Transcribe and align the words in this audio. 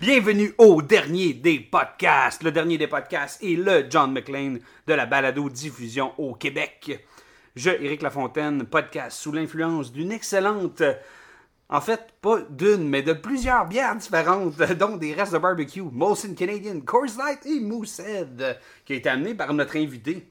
Bienvenue 0.00 0.54
au 0.58 0.82
dernier 0.82 1.34
des 1.34 1.60
podcasts. 1.60 2.42
Le 2.42 2.52
dernier 2.52 2.78
des 2.78 2.86
podcasts 2.86 3.42
est 3.42 3.56
le 3.56 3.86
John 3.88 4.12
McLean 4.12 4.58
de 4.86 4.94
la 4.94 5.06
balado-diffusion 5.06 6.12
au 6.18 6.34
Québec. 6.34 7.04
Je, 7.54 7.70
Éric 7.70 8.02
Lafontaine, 8.02 8.64
podcast 8.64 9.18
sous 9.18 9.32
l'influence 9.32 9.92
d'une 9.92 10.12
excellente, 10.12 10.82
en 11.68 11.80
fait, 11.80 12.14
pas 12.20 12.40
d'une, 12.50 12.88
mais 12.88 13.02
de 13.02 13.12
plusieurs 13.12 13.66
bières 13.66 13.96
différentes, 13.96 14.56
dont 14.78 14.96
des 14.96 15.14
restes 15.14 15.32
de 15.32 15.38
barbecue, 15.38 15.82
Molson 15.82 16.34
Canadian, 16.34 16.80
Coors 16.80 17.16
Light 17.18 17.46
et 17.46 17.60
Moosehead, 17.60 18.58
qui 18.84 18.92
a 18.92 18.96
été 18.96 19.08
amené 19.08 19.34
par 19.34 19.52
notre 19.54 19.76
invité. 19.76 20.26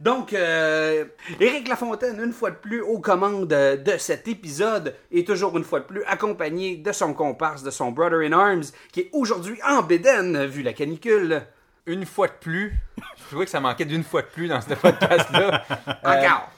Donc, 0.00 0.32
euh, 0.32 1.04
Éric 1.40 1.66
Lafontaine, 1.68 2.20
une 2.22 2.32
fois 2.32 2.50
de 2.52 2.56
plus, 2.56 2.80
aux 2.82 3.00
commandes 3.00 3.48
de 3.48 3.96
cet 3.98 4.28
épisode, 4.28 4.94
est 5.12 5.26
toujours 5.26 5.56
une 5.58 5.64
fois 5.64 5.80
de 5.80 5.86
plus 5.86 6.04
accompagné 6.04 6.76
de 6.76 6.92
son 6.92 7.14
comparse, 7.14 7.62
de 7.64 7.70
son 7.70 7.90
brother 7.90 8.20
in 8.20 8.32
arms, 8.32 8.62
qui 8.92 9.00
est 9.00 9.10
aujourd'hui 9.12 9.58
en 9.66 9.82
bédaine, 9.82 10.46
vu 10.46 10.62
la 10.62 10.72
canicule. 10.72 11.42
une 11.86 12.06
fois 12.06 12.28
de 12.28 12.32
plus, 12.40 12.74
je 13.16 13.24
trouvais 13.28 13.44
que 13.46 13.50
ça 13.50 13.60
manquait 13.60 13.86
d'une 13.86 14.04
fois 14.04 14.22
de 14.22 14.28
plus 14.28 14.46
dans 14.46 14.60
ce 14.60 14.74
podcast-là. 14.74 15.64
Euh, 15.88 15.92
Encore. 16.04 16.50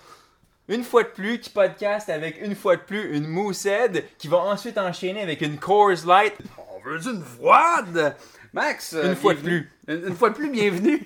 une 0.68 0.84
fois 0.84 1.02
de 1.04 1.08
plus, 1.08 1.38
qui 1.40 1.48
podcast 1.50 2.10
avec 2.10 2.40
une 2.42 2.54
fois 2.54 2.76
de 2.76 2.82
plus 2.82 3.16
une 3.16 3.26
Moosehead, 3.26 4.04
qui 4.18 4.28
va 4.28 4.36
ensuite 4.38 4.76
enchaîner 4.76 5.22
avec 5.22 5.40
une 5.40 5.56
Coors 5.58 6.04
Light. 6.06 6.34
On 6.76 6.80
veut 6.86 7.00
une 7.08 7.22
froide. 7.22 8.16
Max. 8.52 8.92
euh, 8.94 9.10
Une 9.10 9.16
fois 9.16 9.32
de 9.34 9.38
bienvenue. 9.40 9.70
Une, 9.88 10.08
une 10.08 10.16
fois 10.16 10.30
de 10.30 10.34
plus, 10.34 10.50
bienvenue. 10.50 11.02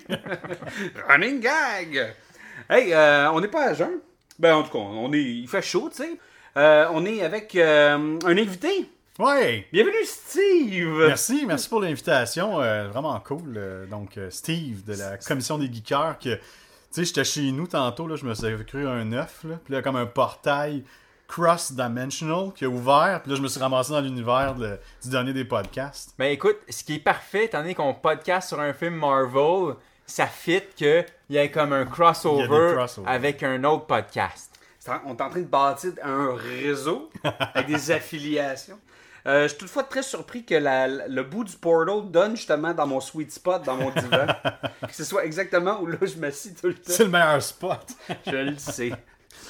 Running 1.07 1.39
gag. 1.39 2.13
Hey, 2.69 2.93
euh, 2.93 3.31
on 3.31 3.41
n'est 3.41 3.47
pas 3.47 3.69
à 3.69 3.73
jeun. 3.73 3.99
Ben, 4.39 4.55
en 4.55 4.63
tout 4.63 4.71
cas, 4.71 4.79
on 4.79 5.11
est, 5.13 5.21
il 5.21 5.47
fait 5.47 5.61
chaud, 5.61 5.89
tu 5.89 6.03
sais. 6.03 6.17
Euh, 6.57 6.87
on 6.93 7.05
est 7.05 7.21
avec 7.21 7.55
euh, 7.55 8.17
un 8.25 8.37
invité. 8.37 8.89
Ouais! 9.19 9.67
Bienvenue, 9.71 10.03
Steve. 10.03 11.05
Merci, 11.07 11.45
merci 11.45 11.69
pour 11.69 11.79
l'invitation. 11.81 12.59
euh, 12.61 12.87
vraiment 12.89 13.19
cool. 13.19 13.59
donc, 13.89 14.19
Steve 14.29 14.83
de 14.83 14.93
la 14.95 15.17
Commission 15.17 15.57
des 15.57 15.71
Geekers, 15.71 16.17
que, 16.19 16.35
tu 16.35 16.41
sais, 16.91 17.05
j'étais 17.05 17.23
chez 17.23 17.51
nous 17.51 17.67
tantôt, 17.67 18.07
là, 18.07 18.15
je 18.15 18.25
me 18.25 18.33
suis 18.33 18.47
cru 18.65 18.87
un 18.87 19.11
œuf, 19.13 19.43
là, 19.43 19.55
puis 19.63 19.73
là, 19.73 19.81
comme 19.81 19.95
un 19.95 20.05
portail 20.05 20.83
cross-dimensional 21.27 22.51
qui 22.55 22.65
a 22.65 22.69
ouvert, 22.69 23.21
puis 23.23 23.31
là, 23.31 23.37
je 23.37 23.41
me 23.41 23.47
suis 23.47 23.59
ramassé 23.59 23.91
dans 23.91 24.01
l'univers 24.01 24.53
de- 24.55 24.77
du 25.03 25.09
dernier 25.09 25.33
des 25.33 25.45
podcasts. 25.45 26.13
Ben 26.19 26.31
écoute, 26.31 26.57
ce 26.69 26.83
qui 26.83 26.95
est 26.95 26.99
parfait, 26.99 27.45
étant 27.45 27.59
donné 27.61 27.73
qu'on 27.73 27.93
podcast 27.95 28.49
sur 28.49 28.59
un 28.59 28.73
film 28.73 28.95
Marvel, 28.95 29.75
ça 30.05 30.27
fit 30.27 30.61
qu'il 30.75 31.05
y 31.29 31.37
ait 31.37 31.51
comme 31.51 31.73
un 31.73 31.85
crossover, 31.85 32.85
avec 33.05 33.43
un 33.43 33.63
autre 33.63 33.85
podcast. 33.85 34.51
C'est 34.79 34.91
On 35.05 35.15
est 35.15 35.21
en 35.21 35.29
train 35.29 35.39
de 35.39 35.45
bâtir 35.45 35.93
un 36.03 36.35
réseau 36.35 37.09
avec 37.53 37.67
des 37.67 37.91
affiliations. 37.91 38.79
Euh, 39.27 39.43
je 39.43 39.47
suis 39.47 39.57
toutefois 39.57 39.81
très 39.83 40.03
surpris 40.03 40.45
que 40.45 40.53
la- 40.53 40.87
le 40.87 41.23
bout 41.23 41.43
du 41.43 41.55
portal 41.57 42.11
donne 42.11 42.35
justement 42.35 42.71
dans 42.75 42.85
mon 42.85 42.99
sweet 42.99 43.31
spot, 43.31 43.63
dans 43.63 43.75
mon 43.75 43.89
divan. 43.89 44.27
que 44.87 44.93
ce 44.93 45.03
soit 45.03 45.25
exactement 45.25 45.79
où 45.81 45.87
là 45.87 45.97
je 46.03 46.15
m'assis 46.19 46.53
tout 46.53 46.67
le 46.67 46.75
C'est 46.83 46.97
temps. 46.99 47.03
le 47.05 47.09
meilleur 47.09 47.41
spot. 47.41 47.87
Je 48.27 48.35
le 48.35 48.57
sais. 48.59 48.91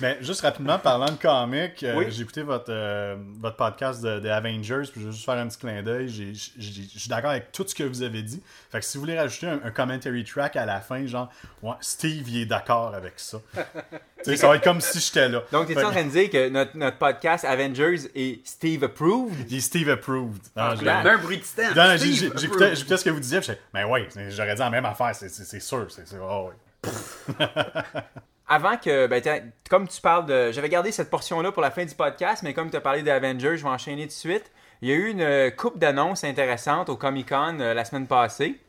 Mais 0.02 0.18
juste 0.22 0.42
rapidement, 0.42 0.78
parlant 0.80 1.06
de 1.06 1.12
comics, 1.18 1.84
euh, 1.84 1.96
Oui. 1.96 2.06
j'ai 2.10 2.24
écouté 2.24 2.42
votre, 2.44 2.66
euh, 2.70 3.16
votre 3.40 3.56
podcast 3.56 4.02
de, 4.04 4.20
de 4.20 4.30
Avengers, 4.30 4.84
puis 4.92 5.02
je 5.02 5.06
vais 5.08 5.12
juste 5.12 5.26
faire 5.26 5.36
un 5.38 5.48
petit 5.48 5.58
clin 5.58 5.82
d'œil. 5.84 6.10
J'ai- 6.10 6.34
j'ai- 6.34 6.84
Je 6.94 7.00
suis 7.00 7.10
d'accord 7.10 7.32
avec 7.32 7.52
tout 7.52 7.64
ce 7.68 7.74
que 7.76 7.84
vous 7.84 8.02
avez 8.04 8.22
dit. 8.24 8.42
Fait 8.72 8.80
que 8.80 8.86
si 8.86 8.98
vous 8.98 9.02
voulez 9.04 9.18
rajouter 9.20 9.48
un, 9.48 9.60
un 9.64 9.72
commentary 9.72 10.24
track 10.24 10.56
à 10.56 10.66
la 10.66 10.80
fin, 10.82 11.06
genre, 11.06 11.30
ouais, 11.62 11.74
Steve, 11.82 12.28
il 12.30 12.42
est 12.42 12.46
d'accord 12.46 12.94
avec 12.94 13.14
ça. 13.18 13.38
Ça 14.36 14.48
va 14.48 14.56
être 14.56 14.64
comme 14.64 14.82
si 14.82 15.00
j'étais 15.00 15.30
là. 15.30 15.44
Donc, 15.52 15.68
t'es 15.68 15.76
Fait 15.76 15.84
en 15.84 15.92
train 15.92 16.04
de 16.04 16.10
dire 16.10 16.30
que 16.32 16.50
notre, 16.50 16.76
notre 16.76 16.98
podcast 16.98 17.46
Avengers 17.46 18.10
est 18.16 18.46
Steve 18.46 18.84
approved? 18.84 19.36
Il 19.52 19.58
est 19.58 19.62
Steve 19.62 19.88
approved. 19.90 20.42
Non, 20.56 20.76
j'ai- 20.76 20.86
Mets 20.86 20.92
un 20.92 21.18
bruit 21.20 21.38
de 21.38 21.44
approve. 22.32 22.76
J'écoutais 22.76 22.98
ce 22.98 23.04
que 23.06 23.10
vous 23.12 23.20
disiez, 23.20 23.38
puis 23.40 23.48
j'étais, 23.48 23.62
ben 23.74 23.86
ouais, 23.86 24.08
j'aurais 24.30 24.56
dit 24.56 24.60
la 24.60 24.70
même 24.72 24.86
affaire, 24.86 25.14
c'est- 25.14 25.30
sûr. 25.60 25.86
c'est 25.90 26.08
c'est- 26.08 26.18
oh, 26.20 26.50
ouais. 26.50 26.96
Avant 28.48 28.78
que, 28.78 29.08
ben, 29.08 29.52
comme 29.70 29.88
tu 29.88 30.00
parles 30.02 30.26
de. 30.28 30.52
J'avais 30.52 30.70
gardé 30.70 30.92
cette 30.92 31.10
portion-là 31.10 31.52
pour 31.52 31.62
la 31.64 31.72
fin 31.72 31.84
du 31.86 31.96
podcast, 31.96 32.44
mais 32.44 32.54
comme 32.54 32.70
tu 32.70 32.78
as 32.78 32.82
parlé 32.82 33.02
d'Avengers, 33.02 33.58
je 33.58 33.64
vais 33.64 33.70
enchaîner 33.70 34.04
tout 34.04 34.08
de 34.10 34.12
suite. 34.14 34.52
Il 34.82 34.90
y 34.90 34.92
a 34.92 34.96
eu 34.96 35.10
une 35.10 35.22
euh, 35.22 35.50
coupe 35.50 35.80
d'annonces 35.80 36.24
intéressantes 36.24 36.90
au 36.90 36.96
Comic 36.98 37.30
Con 37.30 37.58
euh, 37.60 37.74
la 37.74 37.86
semaine 37.86 38.06
passée. 38.08 38.60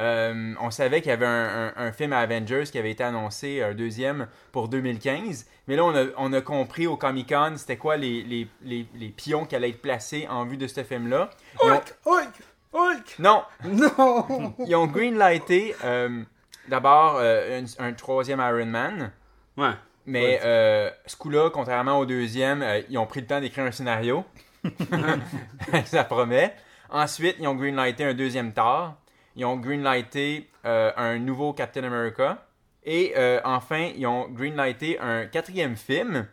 Euh, 0.00 0.54
on 0.60 0.72
savait 0.72 1.00
qu'il 1.00 1.10
y 1.10 1.12
avait 1.12 1.26
un, 1.26 1.68
un- 1.68 1.72
un 1.76 1.92
film 1.92 2.12
à 2.12 2.18
Avengers 2.18 2.64
qui 2.64 2.78
avait 2.78 2.90
été 2.90 3.04
annoncé, 3.04 3.62
un 3.62 3.74
deuxième 3.74 4.26
pour 4.50 4.66
2015. 4.68 5.46
Mais 5.68 5.76
là, 5.76 5.84
on 5.84 5.94
a, 5.94 6.06
on 6.16 6.32
a 6.32 6.40
compris 6.40 6.88
au 6.88 6.96
Comic 6.96 7.28
Con 7.28 7.52
c'était 7.56 7.76
quoi 7.76 7.96
les, 7.96 8.22
les, 8.24 8.48
les, 8.62 8.86
les 8.96 9.08
pions 9.10 9.44
qui 9.44 9.54
allaient 9.54 9.70
être 9.70 9.80
placés 9.80 10.26
en 10.28 10.44
vue 10.44 10.56
de 10.56 10.66
ce 10.66 10.82
film-là. 10.82 11.30
Ont- 11.62 11.68
Hulk, 11.70 11.94
Hulk, 12.04 12.42
Hulk. 12.72 13.14
Non, 13.20 13.44
Non. 13.64 14.54
ils 14.66 14.74
ont 14.74 14.88
greenlighté 14.88 15.76
euh, 15.84 16.22
d'abord 16.68 17.16
euh, 17.18 17.62
un, 17.78 17.86
un 17.86 17.92
troisième 17.92 18.40
Iron 18.40 18.66
Man. 18.66 19.12
Ouais. 19.56 19.72
Mais 20.06 20.40
euh, 20.44 20.90
ce 21.06 21.16
coup-là, 21.16 21.50
contrairement 21.50 21.98
au 21.98 22.06
deuxième, 22.06 22.62
euh, 22.62 22.82
ils 22.90 22.98
ont 22.98 23.06
pris 23.06 23.20
le 23.20 23.26
temps 23.26 23.40
d'écrire 23.40 23.64
un 23.64 23.70
scénario. 23.70 24.24
ça 25.86 26.04
promet. 26.04 26.54
Ensuite, 26.90 27.36
ils 27.40 27.46
ont 27.46 27.54
greenlighté 27.54 28.04
un 28.04 28.14
deuxième 28.14 28.52
Thor. 28.52 28.94
Ils 29.36 29.44
ont 29.44 29.56
greenlighté 29.56 30.48
euh, 30.64 30.92
un 30.96 31.18
nouveau 31.18 31.52
Captain 31.52 31.84
America. 31.84 32.46
Et 32.84 33.14
euh, 33.16 33.40
enfin, 33.44 33.90
ils 33.96 34.06
ont 34.06 34.28
greenlighté 34.28 34.98
un 35.00 35.26
quatrième 35.26 35.76
film 35.76 36.26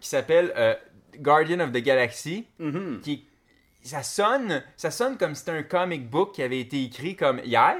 qui 0.00 0.08
s'appelle 0.08 0.52
euh, 0.56 0.74
Guardian 1.18 1.60
of 1.60 1.72
the 1.72 1.78
Galaxy. 1.82 2.46
Mhm. 2.58 3.00
Qui, 3.02 3.26
ça, 3.82 4.02
sonne, 4.02 4.62
ça 4.76 4.90
sonne 4.90 5.16
comme 5.16 5.34
si 5.34 5.40
c'était 5.40 5.58
un 5.58 5.62
comic 5.62 6.08
book 6.08 6.32
qui 6.32 6.42
avait 6.42 6.60
été 6.60 6.82
écrit 6.84 7.16
comme 7.16 7.40
hier. 7.44 7.76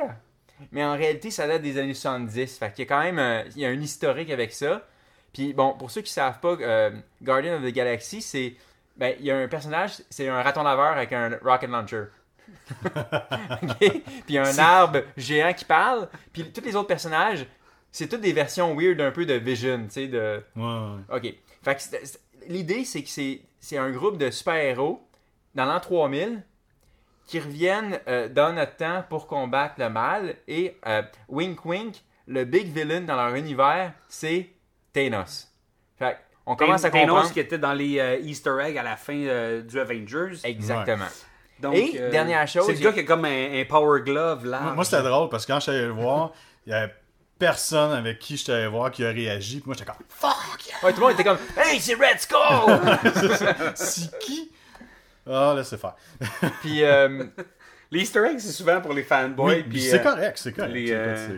Mais 0.72 0.84
en 0.84 0.92
réalité, 0.92 1.30
ça 1.30 1.46
date 1.46 1.62
des 1.62 1.78
années 1.78 1.94
70. 1.94 2.58
Fait 2.58 2.72
qu'il 2.72 2.84
y 2.84 2.88
a 2.88 2.88
quand 2.88 3.02
même 3.02 3.18
euh, 3.18 3.42
il 3.56 3.62
y 3.62 3.66
a 3.66 3.68
un 3.68 3.80
historique 3.80 4.30
avec 4.30 4.52
ça. 4.52 4.86
Puis 5.32 5.52
bon, 5.52 5.74
pour 5.74 5.90
ceux 5.90 6.02
qui 6.02 6.12
savent 6.12 6.40
pas, 6.40 6.56
euh, 6.60 6.90
Guardian 7.22 7.56
of 7.56 7.62
the 7.62 7.72
Galaxy, 7.72 8.20
c'est. 8.22 8.54
Ben, 8.96 9.14
il 9.18 9.26
y 9.26 9.30
a 9.30 9.38
un 9.38 9.48
personnage, 9.48 10.02
c'est 10.10 10.28
un 10.28 10.42
raton 10.42 10.62
laveur 10.62 10.92
avec 10.92 11.12
un 11.12 11.38
rocket 11.42 11.70
launcher. 11.70 12.04
Ok? 13.62 13.78
Puis 13.78 14.02
il 14.28 14.34
y 14.34 14.38
a 14.38 14.46
un 14.46 14.58
arbre 14.58 15.02
géant 15.16 15.52
qui 15.52 15.64
parle. 15.64 16.08
Puis 16.32 16.50
tous 16.52 16.60
les 16.62 16.76
autres 16.76 16.88
personnages, 16.88 17.46
c'est 17.92 18.08
toutes 18.08 18.20
des 18.20 18.32
versions 18.32 18.74
weird 18.76 19.00
un 19.00 19.10
peu 19.10 19.24
de 19.26 19.34
Vision, 19.34 19.84
tu 19.84 19.90
sais, 19.90 20.06
de. 20.08 20.42
Ouais, 20.56 20.62
ouais. 20.62 21.16
Ok. 21.16 21.34
Fait 21.62 21.76
que 21.76 22.50
l'idée, 22.52 22.84
c'est 22.84 23.02
que 23.02 23.08
c'est 23.08 23.78
un 23.78 23.90
groupe 23.90 24.18
de 24.18 24.30
super-héros 24.30 25.02
dans 25.54 25.64
l'an 25.64 25.80
3000 25.80 26.42
qui 27.30 27.38
reviennent 27.38 28.00
euh, 28.08 28.28
dans 28.28 28.52
notre 28.52 28.74
temps 28.74 29.04
pour 29.08 29.28
combattre 29.28 29.74
le 29.78 29.88
mal. 29.88 30.34
Et 30.48 30.76
euh, 30.84 31.02
wink 31.28 31.64
wink, 31.64 31.94
le 32.26 32.44
big 32.44 32.66
villain 32.74 33.02
dans 33.02 33.14
leur 33.14 33.36
univers, 33.36 33.92
c'est 34.08 34.48
Thanos. 34.92 35.46
Fait 35.96 36.18
on 36.44 36.56
commence 36.56 36.84
à 36.84 36.90
Thanos 36.90 37.06
comprendre. 37.08 37.32
qui 37.32 37.38
était 37.38 37.58
dans 37.58 37.72
les 37.72 38.00
euh, 38.00 38.18
Easter 38.18 38.56
eggs 38.60 38.76
à 38.76 38.82
la 38.82 38.96
fin 38.96 39.14
euh, 39.14 39.62
du 39.62 39.78
Avengers. 39.78 40.38
Exactement. 40.42 41.04
Donc, 41.60 41.76
Et, 41.76 42.00
euh, 42.00 42.10
dernière 42.10 42.48
chose, 42.48 42.66
C'est 42.66 42.72
le 42.72 42.78
il 42.78 42.82
y 42.82 42.86
a- 42.86 42.90
gars 42.90 42.94
qui 42.94 43.00
a 43.00 43.04
comme 43.04 43.24
un, 43.24 43.60
un 43.60 43.64
power 43.68 44.00
glove 44.02 44.46
là. 44.46 44.60
Moi, 44.62 44.72
moi, 44.74 44.84
c'était 44.84 45.02
drôle 45.02 45.28
parce 45.28 45.46
que 45.46 45.52
quand 45.52 45.60
je 45.60 45.64
suis 45.64 45.70
allé 45.72 45.82
le 45.82 45.92
voir, 45.92 46.32
il 46.66 46.72
y 46.72 46.74
avait 46.74 46.92
personne 47.38 47.92
avec 47.92 48.18
qui 48.18 48.36
je 48.38 48.42
suis 48.42 48.52
allé 48.52 48.66
voir 48.66 48.90
qui 48.90 49.04
a 49.04 49.10
réagi. 49.10 49.60
Puis 49.60 49.66
moi, 49.66 49.76
j'étais 49.78 49.88
comme 49.88 50.04
Fuck! 50.08 50.66
yeah! 50.66 50.74
Ouais, 50.82 50.92
tout 50.92 50.98
le 51.00 51.06
monde 51.06 51.12
était 51.14 51.22
comme 51.24 51.38
Hey, 51.56 51.78
c'est 51.78 51.94
Red 51.94 52.18
Skull! 52.18 53.72
C'est 53.76 54.18
qui? 54.18 54.50
Ah, 55.30 55.54
laissez 55.56 55.76
faire. 55.78 55.94
Puis, 56.60 56.82
euh, 56.82 57.24
L'Easter 57.92 58.24
egg, 58.26 58.38
c'est 58.38 58.52
souvent 58.52 58.80
pour 58.80 58.92
les 58.92 59.02
fanboys. 59.02 59.56
Oui, 59.56 59.62
puis, 59.68 59.80
c'est 59.80 59.98
euh, 60.00 60.02
correct, 60.12 60.38
c'est 60.38 60.52
correct. 60.52 60.72
les, 60.72 60.88
euh, 60.92 61.28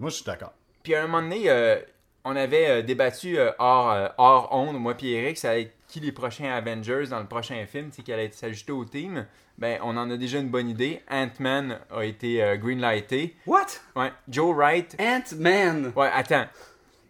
Moi, 0.00 0.10
je 0.10 0.16
suis 0.16 0.24
d'accord. 0.24 0.52
Puis 0.82 0.94
à 0.94 1.04
un 1.04 1.06
moment 1.06 1.22
donné, 1.22 1.44
euh, 1.48 1.76
on 2.24 2.34
avait 2.34 2.82
débattu 2.82 3.38
euh, 3.38 3.52
hors, 3.58 3.92
euh, 3.92 4.08
hors 4.18 4.48
onde, 4.52 4.76
moi 4.78 4.94
puis 4.94 5.12
Eric, 5.12 5.38
ça 5.38 5.50
allait 5.50 5.62
être 5.62 5.72
qui 5.88 6.00
les 6.00 6.10
prochains 6.10 6.50
Avengers 6.52 7.06
dans 7.08 7.20
le 7.20 7.26
prochain 7.26 7.64
film, 7.66 7.90
qui 7.90 8.12
allait 8.12 8.24
être- 8.24 8.34
s'ajouter 8.34 8.72
au 8.72 8.84
team. 8.84 9.24
Ben, 9.56 9.78
on 9.84 9.96
en 9.96 10.10
a 10.10 10.16
déjà 10.16 10.40
une 10.40 10.48
bonne 10.48 10.68
idée. 10.68 11.00
Ant-Man 11.08 11.78
a 11.94 12.02
été 12.04 12.42
euh, 12.42 12.56
greenlighté. 12.56 13.36
What? 13.46 13.66
Ouais, 13.94 14.12
Joe 14.28 14.52
Wright. 14.56 14.96
Ant-Man. 15.00 15.92
Ouais, 15.94 16.10
attends. 16.12 16.46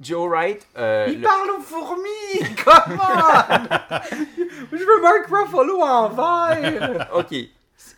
Joe 0.01 0.29
Wright, 0.29 0.67
euh, 0.77 1.07
Il 1.09 1.21
le- 1.21 1.23
parle 1.23 1.51
aux 1.51 1.61
fourmis! 1.61 2.55
Comment? 2.65 4.01
Je 4.73 4.79
veux 4.79 5.01
Mark 5.03 5.27
Ruffalo 5.31 5.81
en 5.81 6.09
vert! 6.09 7.09
Ok. 7.15 7.35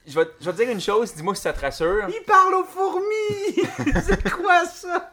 Je 0.09 0.19
vais, 0.21 0.27
je 0.41 0.45
vais 0.47 0.53
te 0.53 0.57
dire 0.63 0.71
une 0.71 0.81
chose, 0.81 1.15
dis-moi 1.15 1.35
si 1.35 1.43
ça 1.43 1.53
te 1.53 1.61
rassure. 1.61 2.07
Il 2.09 2.23
parle 2.25 2.55
aux 2.55 2.65
fourmis! 2.65 3.67
C'est 4.05 4.31
quoi 4.31 4.65
ça? 4.65 5.13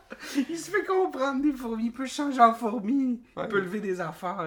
Il 0.49 0.57
se 0.57 0.69
fait 0.69 0.83
comprendre 0.83 1.41
des 1.41 1.51
fourmis. 1.51 1.85
Il 1.85 1.91
peut 1.91 2.05
changer 2.05 2.39
en 2.39 2.53
fourmi. 2.53 3.19
Ouais. 3.35 3.43
Il 3.45 3.49
peut 3.49 3.59
lever 3.59 3.79
des 3.79 3.99
affaires. 3.99 4.45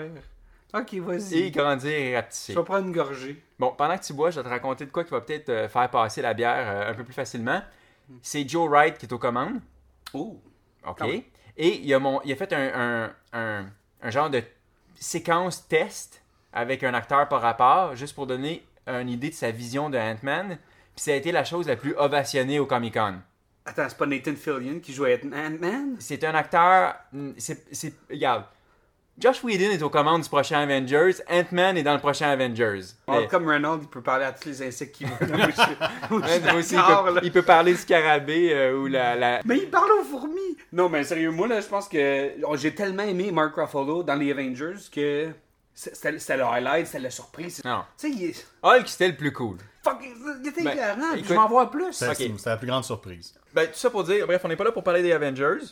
Ok, 0.75 0.95
Et 0.95 1.01
vas-y. 1.01 1.51
grandir 1.51 1.91
et 1.91 2.15
rapetisser. 2.17 2.53
Je 2.53 2.59
vais 2.59 2.65
prendre 2.65 2.87
une 2.87 2.93
gorgée. 2.93 3.43
Bon, 3.59 3.75
pendant 3.77 3.97
que 3.99 4.05
tu 4.05 4.13
bois, 4.13 4.31
je 4.31 4.39
vais 4.39 4.45
te 4.45 4.49
raconter 4.49 4.87
de 4.87 4.91
quoi 4.91 5.05
qui 5.05 5.11
va 5.11 5.21
peut-être 5.21 5.49
euh, 5.49 5.69
faire 5.69 5.91
passer 5.91 6.23
la 6.23 6.33
bière 6.35 6.65
euh, 6.69 6.91
un 6.91 6.95
peu 6.95 7.03
plus 7.05 7.15
facilement. 7.15 7.61
C'est 8.23 8.49
Joe 8.49 8.69
Wright 8.69 8.99
qui 8.99 9.07
est 9.07 9.13
aux 9.13 9.19
commandes. 9.19 9.61
Oh! 10.15 10.41
OK. 10.87 11.25
Et 11.57 11.81
il 11.83 11.93
a, 11.95 11.99
mon, 11.99 12.21
il 12.25 12.33
a 12.33 12.37
fait 12.37 12.53
un, 12.53 12.71
un, 12.75 13.13
un- 13.33 13.67
un 14.03 14.11
genre 14.11 14.31
de 14.31 14.43
séquence 14.99 15.67
test 15.69 16.23
avec 16.53 16.85
un 16.85 16.95
acteur 16.95 17.29
par 17.29 17.41
rapport, 17.43 17.97
juste 17.97 18.15
pour 18.15 18.27
donner 18.27 18.65
une 18.87 19.09
idée 19.09 19.31
de 19.31 19.35
sa 19.35 19.51
vision 19.51 19.91
de 19.91 19.99
Ant-Man. 19.99 20.59
Puis 20.95 21.03
ça 21.05 21.13
a 21.13 21.15
été 21.15 21.33
la 21.33 21.45
chose 21.45 21.67
la 21.67 21.77
plus 21.77 21.95
ovationnée 21.97 22.59
au 22.59 22.67
Comic-Con. 22.67 23.17
Attends, 23.65 23.89
c'est 23.89 23.99
pas 23.99 24.07
Nathan 24.07 24.35
Fillion 24.37 24.79
qui 24.81 24.93
jouait 24.95 25.21
Ant-Man? 25.25 25.97
C'est 25.99 26.23
un 26.25 26.35
acteur. 26.35 26.95
C'est. 27.37 27.67
c'est- 27.75 27.95
Regarde. 28.09 28.45
Josh 29.19 29.43
Whedon 29.43 29.71
est 29.71 29.83
aux 29.83 29.89
commandes 29.89 30.23
du 30.23 30.29
prochain 30.29 30.59
Avengers. 30.61 31.15
Ant-Man 31.31 31.79
est 31.79 31.83
dans 31.83 31.95
le 31.95 32.01
prochain 32.01 32.29
Avengers. 32.29 32.81
Oh, 33.07 33.13
Mais- 33.13 33.27
comme 33.29 33.49
Reynolds, 33.49 33.81
il 33.83 33.89
peut 33.89 34.03
parler 34.03 34.27
à 34.27 34.33
tous 34.33 34.47
les 34.49 34.63
insectes 34.63 34.95
qu'il 34.97 35.07
veut. 35.07 35.15
Aussi, 36.57 36.75
il, 36.75 36.83
peut, 36.83 37.15
là. 37.15 37.21
il 37.23 37.33
peut 37.33 37.43
parler 37.43 37.73
du 37.73 37.79
scarabée 37.79 38.53
euh, 38.53 38.77
ou 38.79 38.87
la, 38.89 39.15
la- 39.17 39.41
Mais 39.47 39.59
il 39.59 39.71
parle 39.71 39.91
aux 40.01 40.05
fourmis! 40.05 40.57
Non, 40.73 40.91
mais 40.91 41.03
sérieux, 41.05 41.31
moi, 41.31 41.49
là, 41.49 41.61
je 41.63 41.67
pense 41.67 41.89
que 41.89 42.33
oh, 42.45 42.57
j'ai 42.57 42.75
tellement 42.75 43.05
aimé 43.05 43.31
Mark 43.33 43.55
Ruffalo 43.57 44.03
dans 44.03 44.17
les 44.17 44.31
Avengers 44.33 44.75
que 44.93 45.31
c'était 45.73 46.37
le 46.37 46.45
highlight, 46.45 46.87
c'était 46.87 46.99
la 47.01 47.11
surprise. 47.11 47.63
Non. 47.65 47.85
Tu 47.99 48.11
sais, 48.11 48.15
il 48.15 48.25
est... 48.31 48.47
Hulk, 48.63 48.87
c'était 48.89 49.09
le 49.09 49.17
plus 49.17 49.33
cool. 49.33 49.57
Fuck, 49.83 49.99
il 50.43 50.49
était 50.49 50.63
Ben, 50.63 50.71
éclairant, 50.73 51.01
puis 51.13 51.21
écoute- 51.21 51.29
je 51.31 51.35
m'en 51.35 51.49
vois 51.49 51.71
plus. 51.71 51.93
C'était 51.93 52.11
Ok. 52.11 52.33
c'était 52.39 52.51
la 52.51 52.57
plus 52.59 52.67
grande 52.67 52.85
surprise. 52.85 53.35
Ben, 53.55 53.67
tout 53.67 53.75
ça 53.79 53.89
pour 53.89 54.05
dire, 54.05 54.27
bref, 54.27 54.43
on 54.45 54.49
n'est 54.49 54.57
pas 54.57 54.65
là 54.65 54.73
pour 54.73 54.83
parler 54.85 55.03
des 55.03 55.13
Avengers. 55.13 55.65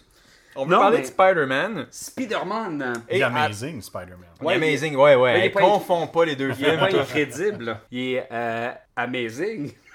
On 0.56 0.64
veut 0.64 0.70
Non, 0.72 0.78
parler 0.78 0.96
mais- 0.98 1.02
de 1.02 1.08
Spider-Man. 1.08 1.86
Spider-Man, 1.90 3.02
Et 3.08 3.22
à- 3.22 3.26
Amazing 3.26 3.82
Spider-Man. 3.82 4.18
Ouais, 4.40 4.56
Il 4.56 4.62
est 4.62 4.66
amazing, 4.68 4.96
ouais, 4.96 5.14
ouais. 5.16 5.32
Il 5.38 5.42
est 5.42 5.44
Hey, 5.46 5.50
pas- 5.50 5.60
Confonds 5.60 6.06
pas 6.06 6.24
les 6.24 6.36
deux 6.36 6.50
il 6.58 6.64
est 6.64 6.68
films. 6.70 6.78
pas 6.80 6.88
toi. 6.88 7.00
incrédible. 7.02 7.80
Il 7.90 7.98
est 8.14 8.28
euh, 8.30 8.72
amazing. 8.96 9.72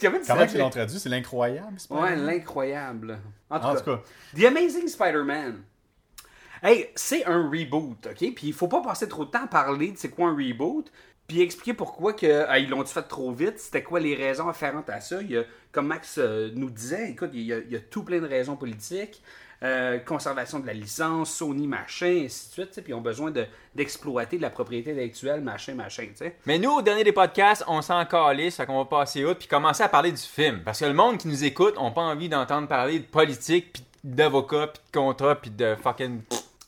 Comment 0.00 0.18
ils 0.52 0.58
l'ont 0.58 0.70
traduit? 0.70 0.98
C'est 0.98 1.08
l'incroyable 1.08 1.78
Spider-Man? 1.78 2.04
Ouais, 2.04 2.16
l'incroyable. 2.16 3.18
En 3.50 3.58
tout, 3.60 3.66
En 3.66 3.74
cas, 3.74 3.80
tout 3.80 3.90
cas, 3.96 4.02
The 4.36 4.44
Amazing 4.44 4.88
Spider-Man. 4.88 5.62
Hey, 6.62 6.88
c'est 6.94 7.24
un 7.26 7.48
reboot, 7.50 8.06
ok? 8.06 8.16
Puis 8.34 8.34
il 8.48 8.52
faut 8.52 8.68
pas 8.68 8.80
passer 8.82 9.08
trop 9.08 9.24
de 9.24 9.30
temps 9.30 9.44
à 9.44 9.46
parler 9.46 9.92
de 9.92 9.98
c'est 9.98 10.08
quoi 10.08 10.28
un 10.28 10.34
reboot, 10.34 10.90
puis 11.28 11.42
expliquer 11.42 11.74
pourquoi 11.74 12.14
que, 12.14 12.44
ah, 12.48 12.58
ils 12.58 12.68
l'ont 12.70 12.84
fait 12.84 13.02
trop 13.02 13.30
vite, 13.32 13.58
c'était 13.58 13.82
quoi 13.82 14.00
les 14.00 14.14
raisons 14.14 14.48
afférentes 14.48 14.88
à 14.88 15.00
ça. 15.00 15.20
Il 15.20 15.30
y 15.32 15.36
a, 15.36 15.42
comme 15.70 15.88
Max 15.88 16.16
euh, 16.18 16.50
nous 16.54 16.70
disait, 16.70 17.10
écoute, 17.10 17.30
il 17.34 17.42
y, 17.42 17.52
a, 17.52 17.58
il 17.58 17.70
y 17.70 17.76
a 17.76 17.80
tout 17.80 18.04
plein 18.04 18.20
de 18.20 18.26
raisons 18.26 18.56
politiques, 18.56 19.22
euh, 19.66 19.98
conservation 19.98 20.60
de 20.60 20.66
la 20.66 20.72
licence, 20.74 21.34
Sony 21.34 21.66
machin, 21.66 22.22
ainsi 22.24 22.48
de 22.48 22.52
suite, 22.52 22.68
tu 22.68 22.74
sais, 22.74 22.82
puis 22.82 22.92
ils 22.92 22.94
ont 22.94 23.00
besoin 23.00 23.30
de- 23.30 23.46
d'exploiter 23.74 24.36
de 24.36 24.42
la 24.42 24.50
propriété 24.50 24.92
intellectuelle, 24.92 25.40
machin, 25.40 25.74
machin, 25.74 26.04
tu 26.08 26.16
sais. 26.16 26.36
Mais 26.46 26.58
nous, 26.58 26.70
au 26.70 26.82
dernier 26.82 27.04
des 27.04 27.12
podcasts, 27.12 27.64
on 27.66 27.82
s'en 27.82 28.04
calisse, 28.06 28.56
fait 28.56 28.66
qu'on 28.66 28.78
va 28.78 28.84
passer 28.84 29.24
outre 29.24 29.38
puis 29.40 29.48
commencer 29.48 29.82
à 29.82 29.88
parler 29.88 30.12
du 30.12 30.22
film. 30.22 30.62
Parce 30.64 30.80
que 30.80 30.84
le 30.84 30.94
monde 30.94 31.18
qui 31.18 31.28
nous 31.28 31.44
écoute 31.44 31.74
n'a 31.80 31.90
pas 31.90 32.02
envie 32.02 32.28
d'entendre 32.28 32.68
parler 32.68 33.00
de 33.00 33.04
politique, 33.04 33.72
puis 33.72 33.82
d'avocats, 34.04 34.68
puis 34.68 34.82
de 34.92 34.98
contrats, 34.98 35.34
puis 35.34 35.50
de 35.50 35.74
fucking... 35.82 36.20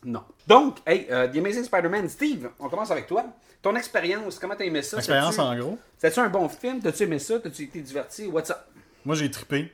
Non. 0.05 0.23
Donc, 0.47 0.79
hey, 0.87 1.07
euh, 1.11 1.29
The 1.29 1.37
Amazing 1.39 1.65
Spider-Man, 1.65 2.09
Steve, 2.09 2.49
on 2.59 2.69
commence 2.69 2.91
avec 2.91 3.07
toi. 3.07 3.25
Ton 3.63 3.75
expérience, 3.77 4.39
comment 4.39 4.55
t'as 4.57 4.65
aimé 4.65 4.83
ça? 4.83 4.97
l'expérience 4.97 5.35
C'était-tu- 5.35 5.49
en 5.49 5.59
gros. 5.59 5.79
C'était-tu 5.97 6.21
un 6.21 6.29
bon 6.29 6.49
film? 6.49 6.81
T'as-tu 6.81 7.03
aimé 7.03 7.19
ça? 7.19 7.39
T'as-tu 7.41 7.65
été 7.65 7.81
diverti? 7.81 8.27
What's 8.27 8.51
up? 8.51 8.59
Moi, 9.05 9.17
j'ai 9.17 9.31
trippé. 9.31 9.73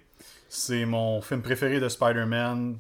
C'est 0.49 0.85
mon 0.87 1.21
film 1.21 1.43
préféré 1.43 1.81
de 1.81 1.89
Spider-Man. 1.89 2.79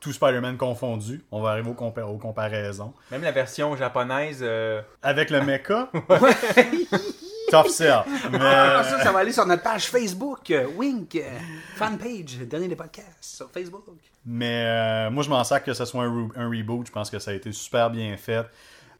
Tout 0.00 0.12
Spider-Man 0.12 0.56
confondu. 0.56 1.22
On 1.30 1.40
va 1.42 1.50
arriver 1.50 1.70
aux, 1.70 1.74
compa- 1.74 2.02
aux 2.04 2.16
comparaisons. 2.16 2.94
Même 3.10 3.22
la 3.22 3.32
version 3.32 3.76
japonaise... 3.76 4.38
euh, 4.40 4.80
Avec 5.02 5.28
le 5.30 5.42
mecha, 5.42 5.90
tough 7.50 7.68
sell. 7.68 8.00
Mais 8.32 8.38
Ah, 8.40 8.82
ça, 8.84 9.02
ça 9.02 9.12
va 9.12 9.18
aller 9.20 9.32
sur 9.32 9.44
notre 9.46 9.62
page 9.62 9.86
Facebook. 9.88 10.50
euh, 10.50 10.66
Wink, 10.76 11.16
euh, 11.16 11.38
fanpage, 11.76 12.38
donner 12.48 12.68
des 12.68 12.76
podcasts 12.76 13.08
sur 13.22 13.50
Facebook. 13.50 13.84
Mais 14.24 14.64
euh, 14.66 15.10
moi, 15.10 15.22
je 15.22 15.28
m'en 15.30 15.42
sers 15.44 15.62
que 15.62 15.72
ce 15.74 15.84
soit 15.84 16.04
un, 16.04 16.08
re- 16.08 16.32
un 16.36 16.48
reboot. 16.48 16.86
Je 16.86 16.92
pense 16.92 17.10
que 17.10 17.18
ça 17.18 17.30
a 17.32 17.34
été 17.34 17.52
super 17.52 17.90
bien 17.90 18.16
fait. 18.16 18.46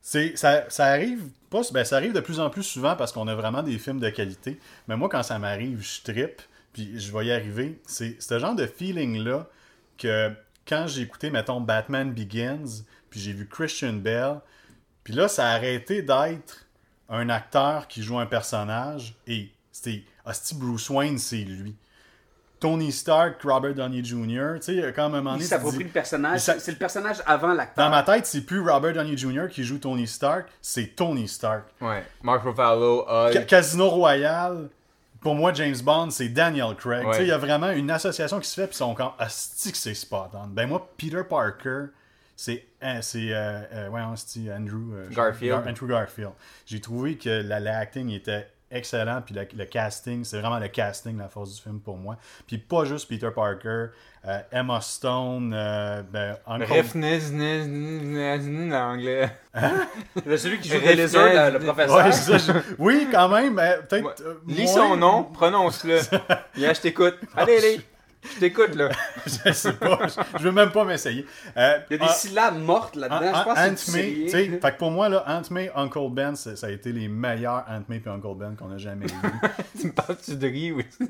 C'est, 0.02 0.36
ça, 0.36 0.64
ça 0.70 0.86
arrive 0.86 1.24
pas, 1.50 1.60
ben, 1.72 1.84
ça 1.84 1.96
arrive 1.96 2.12
de 2.12 2.20
plus 2.20 2.40
en 2.40 2.48
plus 2.48 2.62
souvent 2.62 2.96
parce 2.96 3.12
qu'on 3.12 3.28
a 3.28 3.34
vraiment 3.34 3.62
des 3.62 3.78
films 3.78 4.00
de 4.00 4.08
qualité. 4.08 4.58
Mais 4.88 4.96
moi, 4.96 5.08
quand 5.10 5.22
ça 5.22 5.38
m'arrive, 5.38 5.82
je 5.82 6.02
trippe, 6.12 6.40
puis 6.72 6.98
je 6.98 7.12
vais 7.16 7.26
y 7.26 7.32
arriver. 7.32 7.78
C'est 7.86 8.20
ce 8.20 8.38
genre 8.38 8.54
de 8.54 8.66
feeling-là 8.66 9.46
que 9.98 10.30
quand 10.70 10.86
j'ai 10.86 11.02
écouté, 11.02 11.28
mettons, 11.30 11.60
Batman 11.60 12.12
Begins, 12.12 12.84
puis 13.10 13.20
j'ai 13.20 13.32
vu 13.32 13.46
Christian 13.46 13.94
Bell, 13.94 14.36
puis 15.04 15.12
là, 15.12 15.28
ça 15.28 15.48
a 15.48 15.54
arrêté 15.54 16.00
d'être 16.02 16.66
un 17.08 17.28
acteur 17.28 17.88
qui 17.88 18.02
joue 18.02 18.18
un 18.18 18.26
personnage 18.26 19.16
et 19.26 19.50
c'était 19.72 20.04
hostie 20.24 20.54
Bruce 20.54 20.88
Wayne, 20.88 21.18
c'est 21.18 21.38
lui. 21.38 21.74
Tony 22.60 22.92
Stark, 22.92 23.40
Robert 23.42 23.74
Downey 23.74 24.04
Jr., 24.04 24.56
tu 24.62 24.80
sais, 24.80 24.92
quand 24.94 25.04
à 25.04 25.06
un 25.06 25.08
moment 25.08 25.34
Il 25.36 25.44
s'approprie 25.44 25.84
le 25.84 25.88
personnage. 25.88 26.40
C'est 26.40 26.70
le 26.72 26.76
personnage 26.76 27.16
avant 27.26 27.54
l'acteur. 27.54 27.82
dans 27.86 27.90
ma 27.90 28.02
tête, 28.02 28.26
c'est 28.26 28.42
plus 28.42 28.60
Robert 28.60 28.92
Downey 28.92 29.16
Jr. 29.16 29.48
qui 29.50 29.64
joue 29.64 29.78
Tony 29.78 30.06
Stark, 30.06 30.46
c'est 30.60 30.94
Tony 30.94 31.26
Stark. 31.26 31.64
Ouais. 31.80 32.04
Mark 32.22 32.42
Ruffalo, 32.44 33.06
Hulk... 33.08 33.32
Ca- 33.32 33.42
Casino 33.44 33.88
Royale, 33.88 34.68
pour 35.20 35.34
moi, 35.34 35.52
James 35.52 35.76
Bond, 35.82 36.10
c'est 36.10 36.28
Daniel 36.28 36.74
Craig. 36.76 37.04
Ouais. 37.06 37.10
Tu 37.12 37.16
sais, 37.18 37.24
Il 37.24 37.28
y 37.28 37.32
a 37.32 37.38
vraiment 37.38 37.70
une 37.70 37.90
association 37.90 38.40
qui 38.40 38.48
se 38.48 38.60
fait, 38.60 38.66
puis 38.66 38.74
ils 38.74 38.78
sont 38.78 38.94
comme, 38.94 39.12
asti 39.18 39.70
que 39.72 39.78
c'est 39.78 39.94
spot 39.94 40.30
on. 40.34 40.46
Ben 40.48 40.68
moi, 40.68 40.88
Peter 40.96 41.22
Parker, 41.28 41.86
c'est 42.36 42.64
hein, 42.80 43.02
c'est 43.02 43.32
euh, 43.32 43.60
euh, 43.72 43.88
ouais, 43.90 44.00
on 44.00 44.16
se 44.16 44.26
dit 44.38 44.50
Andrew 44.50 44.94
euh, 44.94 45.08
Garfield. 45.10 45.52
Gar- 45.62 45.68
Andrew 45.68 45.86
Garfield. 45.88 46.32
J'ai 46.66 46.80
trouvé 46.80 47.16
que 47.18 47.28
la, 47.42 47.60
la 47.60 47.78
acting 47.78 48.08
était 48.10 48.48
excellent, 48.70 49.22
puis 49.22 49.34
le, 49.34 49.46
le 49.56 49.64
casting, 49.64 50.24
c'est 50.24 50.38
vraiment 50.40 50.58
le 50.58 50.68
casting 50.68 51.16
la 51.18 51.28
force 51.28 51.54
du 51.56 51.62
film 51.62 51.80
pour 51.80 51.96
moi. 51.96 52.16
Puis 52.46 52.58
pas 52.58 52.84
juste 52.84 53.08
Peter 53.08 53.30
Parker, 53.34 53.86
euh, 54.26 54.38
Emma 54.52 54.80
Stone, 54.80 55.52
euh, 55.54 56.02
ben, 56.10 56.36
Uncle- 56.46 56.66
Bref, 56.68 56.94
niz, 56.94 57.32
niz, 57.32 57.66
niz, 57.68 58.02
niz, 58.02 58.46
niz, 58.48 58.72
en 58.74 58.90
anglais. 58.92 59.30
C'est 60.24 60.36
celui 60.38 60.60
qui 60.60 60.68
joue 60.68 60.76
Ref- 60.78 60.92
The 60.92 60.96
Lizard, 60.96 61.50
le, 61.52 61.58
le 61.58 61.64
professeur. 61.64 61.96
Ouais, 61.96 62.12
c'est 62.12 62.38
ça, 62.38 62.52
je- 62.52 62.74
Oui, 62.78 63.08
quand 63.10 63.28
même, 63.28 63.56
peut-être. 63.56 64.04
Ouais. 64.04 64.12
euh, 64.26 64.34
Lis 64.46 64.64
moins- 64.64 64.72
son 64.74 64.96
nom, 64.96 65.24
prononce-le. 65.24 65.98
Yeah, 66.56 66.72
je 66.74 66.80
t'écoute. 66.80 67.16
Allez, 67.36 67.56
allez. 67.58 67.80
Je 68.22 68.38
t'écoute, 68.38 68.74
là. 68.74 68.90
je 69.26 69.52
sais 69.52 69.72
pas, 69.72 69.98
je, 70.38 70.42
veux 70.42 70.52
même 70.52 70.70
pas 70.70 70.84
m'essayer. 70.84 71.24
Euh, 71.56 71.78
Il 71.90 71.96
y 71.96 71.96
a 71.96 71.98
des 71.98 72.10
ah, 72.10 72.12
syllabes 72.12 72.58
mortes 72.58 72.96
là-dedans. 72.96 73.38
Je 73.38 73.44
pense 73.44 73.54
que 73.54 73.70
Aunt 73.70 73.76
c'est 73.76 73.92
May, 73.92 74.12
tu 74.24 74.30
sais, 74.30 74.44
fait 74.60 74.72
que 74.72 74.78
pour 74.78 74.90
moi, 74.90 75.08
là, 75.08 75.24
Aunt 75.26 75.50
May, 75.50 75.70
Uncle 75.74 76.10
Ben, 76.10 76.36
ça 76.36 76.54
a 76.62 76.70
été 76.70 76.92
les 76.92 77.08
meilleurs 77.08 77.64
Aunt 77.68 77.82
May 77.88 78.02
et 78.04 78.08
Uncle 78.08 78.34
Ben 78.36 78.56
qu'on 78.56 78.70
a 78.72 78.78
jamais 78.78 79.06
vus. 79.06 79.14
Tu 79.80 79.86
me 79.86 79.92
parles-tu 79.92 80.36
de 80.36 80.46
riz, 80.46 80.72
oui? 80.72 80.84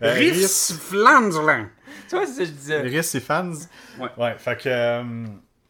Euh, 0.00 0.46
Flandre. 0.46 1.66
Tu 2.08 2.14
vois, 2.14 2.24
ça 2.24 2.38
que 2.38 2.44
je 2.44 2.50
disais? 2.52 3.02
C'est 3.02 3.18
fans? 3.18 3.50
Ouais. 3.98 4.08
Ouais, 4.16 4.36
fait 4.38 4.56
que. 4.56 4.68
euh, 4.68 5.26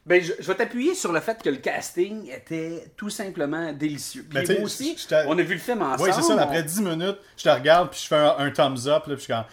Ben, 0.09 0.23
je, 0.23 0.33
je 0.39 0.47
vais 0.47 0.55
t'appuyer 0.55 0.95
sur 0.95 1.13
le 1.13 1.21
fait 1.21 1.41
que 1.43 1.51
le 1.51 1.57
casting 1.59 2.31
était 2.31 2.91
tout 2.97 3.11
simplement 3.11 3.73
délicieux. 3.73 4.25
Puis 4.29 4.45
Ben, 4.47 4.55
moi 4.57 4.65
aussi, 4.65 4.97
on 5.27 5.39
a 5.39 5.43
vu 5.43 5.55
le 5.55 5.61
film 5.61 5.83
ensemble. 5.83 6.03
ouais, 6.03 6.13
c'est 6.13 6.23
ça, 6.23 6.35
on- 6.35 6.39
après 6.39 6.63
10 6.63 6.81
minutes, 6.81 7.19
je 7.37 7.43
te 7.45 7.49
regarde, 7.51 7.91
puis 7.91 8.01
je 8.03 8.07
fais 8.09 8.17
un, 8.17 8.35
un 8.39 8.51
thumbs 8.51 8.87
up, 8.87 9.07
là, 9.07 9.15
puis 9.15 9.17
je 9.17 9.21
suis 9.21 9.33
comme. 9.33 9.45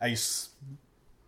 Hey, 0.00 0.16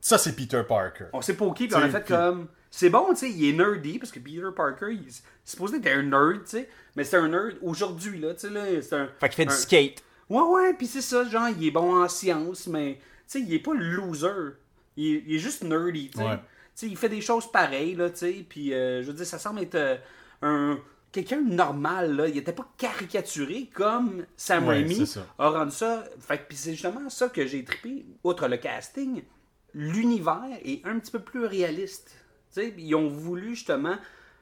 ça, 0.00 0.18
c'est 0.18 0.34
Peter 0.34 0.62
Parker. 0.66 1.04
On 1.12 1.20
s'est 1.22 1.34
poké, 1.36 1.66
puis 1.66 1.76
on 1.76 1.80
a 1.82 1.88
fait 1.88 2.00
puis- 2.00 2.14
comme. 2.14 2.48
C'est 2.70 2.90
bon, 2.90 3.06
tu 3.10 3.16
sais, 3.16 3.30
il 3.30 3.48
est 3.50 3.52
nerdy, 3.52 4.00
parce 4.00 4.10
que 4.10 4.18
Peter 4.18 4.42
Parker, 4.54 4.86
il 4.90 5.06
est 5.06 5.22
supposé 5.44 5.76
être 5.76 5.86
un 5.86 6.02
nerd, 6.02 6.42
tu 6.44 6.50
sais. 6.58 6.68
Mais 6.96 7.04
c'est 7.04 7.16
un 7.18 7.28
nerd 7.28 7.54
aujourd'hui, 7.62 8.18
là, 8.18 8.34
tu 8.34 8.40
sais, 8.48 8.50
là. 8.50 8.62
C'est 8.82 8.96
un. 8.96 9.08
Fait 9.20 9.28
qu'il 9.28 9.36
fait 9.36 9.46
du 9.46 9.54
skate. 9.54 10.02
Ouais, 10.28 10.42
ouais, 10.42 10.74
puis 10.74 10.88
c'est 10.88 11.00
ça, 11.02 11.22
genre, 11.28 11.48
il 11.56 11.66
est 11.68 11.70
bon 11.70 12.02
en 12.02 12.08
sciences, 12.08 12.66
mais, 12.66 12.94
tu 12.94 13.02
sais, 13.26 13.40
il 13.42 13.54
est 13.54 13.58
pas 13.60 13.74
loser. 13.74 14.26
Il 14.96 15.06
est, 15.16 15.22
il 15.26 15.34
est 15.36 15.38
juste 15.38 15.62
nerdy, 15.62 16.10
tu 16.10 16.18
sais. 16.18 16.24
Ouais. 16.24 16.38
Sais, 16.74 16.88
il 16.88 16.96
fait 16.96 17.08
des 17.08 17.20
choses 17.20 17.50
pareilles, 17.50 17.94
là, 17.94 18.10
tu 18.10 18.18
sais, 18.18 18.46
puis 18.48 18.74
euh, 18.74 19.02
je 19.02 19.06
veux 19.08 19.12
dire, 19.12 19.26
ça 19.26 19.38
semble 19.38 19.60
être 19.60 19.76
euh, 19.76 19.96
un... 20.42 20.78
Quelqu'un 21.12 21.42
de 21.42 21.52
normal, 21.54 22.16
là. 22.16 22.26
Il 22.26 22.36
était 22.36 22.52
pas 22.52 22.68
caricaturé 22.76 23.70
comme 23.72 24.26
Sam 24.36 24.66
Ouais, 24.66 24.78
Raimi 24.78 25.08
a 25.38 25.48
rendu 25.48 25.70
ça. 25.70 26.02
Fait 26.18 26.44
puis 26.48 26.56
c'est 26.56 26.72
justement 26.72 27.08
ça 27.08 27.28
que 27.28 27.46
j'ai 27.46 27.64
trippé, 27.64 28.04
outre 28.24 28.48
le 28.48 28.56
casting. 28.56 29.22
L'univers 29.74 30.58
est 30.64 30.84
un 30.84 30.98
petit 30.98 31.12
peu 31.12 31.20
plus 31.20 31.44
réaliste. 31.44 32.16
Tu 32.52 32.62
sais, 32.62 32.74
ils 32.76 32.96
ont 32.96 33.06
voulu, 33.06 33.54
justement, 33.54 33.96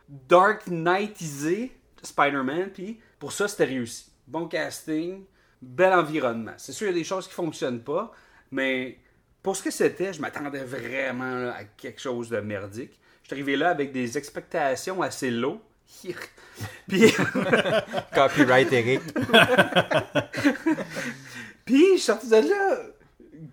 Dark 0.08 0.66
Knightiser 0.68 1.72
Spider-Man, 2.02 2.70
puis 2.72 3.00
pour 3.18 3.32
ça, 3.32 3.48
c'était 3.48 3.64
réussi. 3.64 4.10
Bon 4.26 4.48
casting, 4.48 5.24
bel 5.60 5.92
environnement. 5.92 6.54
C'est 6.56 6.72
sûr, 6.72 6.86
il 6.86 6.90
y 6.90 6.94
a 6.94 6.98
des 6.98 7.04
choses 7.04 7.28
qui 7.28 7.34
fonctionnent 7.34 7.82
pas, 7.82 8.12
mais 8.50 8.98
pour 9.42 9.56
ce 9.56 9.62
que 9.62 9.70
c'était, 9.70 10.12
je 10.12 10.20
m'attendais 10.20 10.64
vraiment 10.64 11.34
là, 11.34 11.54
à 11.56 11.64
quelque 11.64 12.00
chose 12.00 12.28
de 12.28 12.38
merdique. 12.40 12.92
Je 13.22 13.28
suis 13.28 13.34
arrivé 13.34 13.56
là 13.56 13.70
avec 13.70 13.92
des 13.92 14.18
expectations 14.18 15.02
assez 15.02 15.30
low. 15.30 15.60
Puis, 16.88 17.12
Copyright 18.14 18.72
Eric. 18.72 19.00
puis 21.64 21.84
je 21.92 21.92
suis 21.92 22.00
sorti 22.00 22.28
de 22.28 22.36
là 22.36 22.76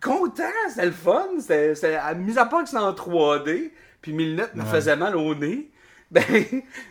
content, 0.01 0.43
c'était 0.69 0.85
le 0.85 0.91
fun. 0.91 1.27
C'était, 1.39 1.95
à- 1.95 2.13
mis 2.13 2.37
à 2.37 2.45
part 2.45 2.63
que 2.63 2.69
c'était 2.69 2.81
en 2.81 2.93
3D, 2.93 3.71
puis 4.01 4.13
mes 4.13 4.25
lunettes 4.25 4.55
me 4.55 4.63
faisaient 4.65 4.95
mal 4.95 5.15
au 5.15 5.35
nez, 5.35 5.69
ben, 6.11 6.23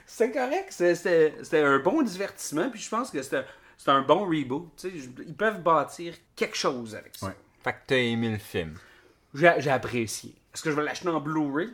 c'était 0.07 0.33
correct. 0.33 0.69
C'était, 0.71 1.63
un 1.63 1.79
bon 1.79 2.03
divertissement, 2.03 2.71
puis 2.71 2.81
je 2.81 2.89
pense 2.89 3.11
que 3.11 3.23
c'était, 3.23 3.45
un 3.87 4.03
bon 4.03 4.27
reboot. 4.27 4.69
Ils 4.85 5.35
peuvent 5.35 5.63
bâtir 5.63 6.15
quelque 6.37 6.57
chose 6.57 6.95
avec 6.95 7.17
ça. 7.17 7.27
Ouais. 7.27 7.37
Fait 7.63 7.73
que 7.73 7.79
t'as 7.87 7.97
aimé 7.97 8.31
le 8.31 8.39
film. 8.39 8.75
J'ai, 9.35 9.53
j'ai 9.59 9.71
apprécié. 9.71 10.35
Est-ce 10.55 10.63
que 10.63 10.71
je 10.71 10.77
vais 10.77 10.83
l'acheter 10.85 11.09
en 11.09 11.21
Blu-ray? 11.21 11.69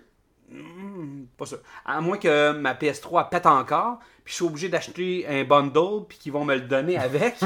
Hmm, 0.50 1.24
pas 1.38 1.46
ça. 1.46 1.56
À 1.84 2.00
moins 2.00 2.18
que 2.18 2.52
ma 2.52 2.74
PS3 2.74 3.28
pète 3.30 3.46
encore, 3.46 3.98
puis 4.24 4.32
je 4.32 4.34
suis 4.34 4.44
obligé 4.44 4.68
d'acheter 4.68 5.26
un 5.26 5.44
bundle, 5.44 6.04
puis 6.08 6.18
qu'ils 6.18 6.32
vont 6.32 6.44
me 6.44 6.54
le 6.54 6.60
donner 6.62 6.98
avec. 6.98 7.36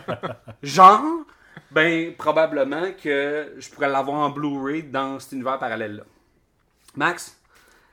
Genre, 0.62 1.02
ben, 1.70 2.14
probablement 2.14 2.92
que 2.92 3.54
je 3.58 3.68
pourrais 3.70 3.88
l'avoir 3.88 4.18
en 4.18 4.30
Blu-ray 4.30 4.84
dans 4.84 5.18
cet 5.18 5.32
univers 5.32 5.58
parallèle-là. 5.58 6.04
Max, 6.96 7.34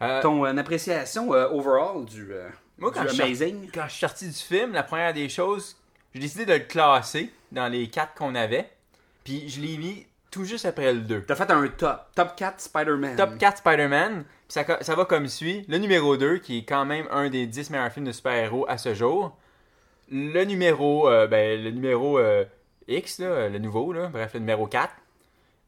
Euh, 0.02 0.22
ton 0.22 0.46
euh, 0.46 0.56
appréciation 0.58 1.34
euh, 1.34 1.48
overall 1.50 2.06
du, 2.06 2.28
euh, 2.32 2.50
Moi, 2.78 2.92
du 2.92 3.00
je, 3.00 3.22
Amazing? 3.22 3.56
sorti, 3.64 3.72
quand 3.74 3.84
je 3.86 3.90
suis 3.92 4.00
sorti 4.00 4.28
du 4.28 4.34
film, 4.34 4.74
la 4.74 4.84
première 4.84 5.14
des 5.14 5.30
choses, 5.30 5.78
j'ai 6.14 6.20
décidé 6.20 6.46
de 6.46 6.54
le 6.54 6.60
classer 6.60 7.32
dans 7.52 7.68
les 7.68 7.90
quatre 7.90 8.14
qu'on 8.14 8.36
avait. 8.36 8.70
Puis 9.24 9.48
je 9.50 9.62
l'ai 9.62 9.78
mis 9.78 10.06
tout 10.36 10.44
juste 10.44 10.66
après 10.66 10.92
le 10.92 11.00
2. 11.00 11.22
T'as 11.22 11.36
fait 11.36 11.50
un 11.50 11.66
top. 11.70 12.10
Top 12.14 12.36
4 12.36 12.60
Spider-Man. 12.60 13.16
Top 13.16 13.38
4 13.38 13.60
Spider-Man. 13.60 14.26
Puis 14.26 14.34
Ça, 14.50 14.66
ça 14.82 14.94
va 14.94 15.06
comme 15.06 15.30
suit. 15.30 15.64
Le 15.70 15.78
numéro 15.78 16.18
2, 16.18 16.40
qui 16.40 16.58
est 16.58 16.64
quand 16.66 16.84
même 16.84 17.08
un 17.10 17.30
des 17.30 17.48
10 17.48 17.70
meilleurs 17.70 17.90
films 17.90 18.06
de 18.06 18.12
super-héros 18.12 18.66
à 18.68 18.78
ce 18.78 18.94
jour. 18.94 19.38
Le 20.12 20.44
numéro, 20.44 21.08
euh, 21.08 21.26
ben, 21.28 21.64
le 21.64 21.72
numéro 21.72 22.20
euh, 22.20 22.44
X, 22.90 23.20
là, 23.20 23.48
le 23.48 23.60
nouveau, 23.60 23.94
là, 23.94 24.10
bref, 24.10 24.34
le 24.34 24.42
numéro 24.42 24.68
4. 24.68 24.94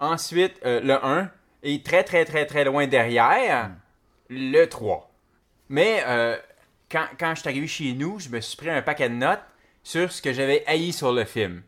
Ensuite, 0.02 0.60
euh, 0.66 0.82
le 0.82 0.96
1. 1.02 1.32
Et 1.64 1.82
très, 1.82 2.04
très, 2.04 2.26
très, 2.26 2.46
très 2.46 2.66
loin 2.66 2.88
derrière, 2.88 3.72
le 4.30 4.66
3. 4.66 5.10
Mais 5.70 6.04
quand, 6.92 7.06
quand 7.18 7.36
je 7.36 7.40
suis 7.40 7.50
arrivé 7.50 7.68
chez 7.68 7.94
nous, 7.94 8.20
je 8.20 8.28
me 8.28 8.42
suis 8.42 8.58
pris 8.58 8.70
un 8.70 8.82
paquet 8.82 9.08
de 9.08 9.16
notes 9.16 9.40
sur 9.84 10.12
ce 10.12 10.22
que 10.22 10.34
j'avais 10.34 10.66
haï 10.68 10.92
sur 10.92 11.14
le 11.14 11.24
film. 11.24 11.64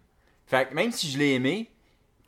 Fait 0.48 0.68
que 0.68 0.74
même 0.75 0.91
si 0.91 1.10
je 1.10 1.18
l'ai 1.18 1.34
aimé, 1.36 1.70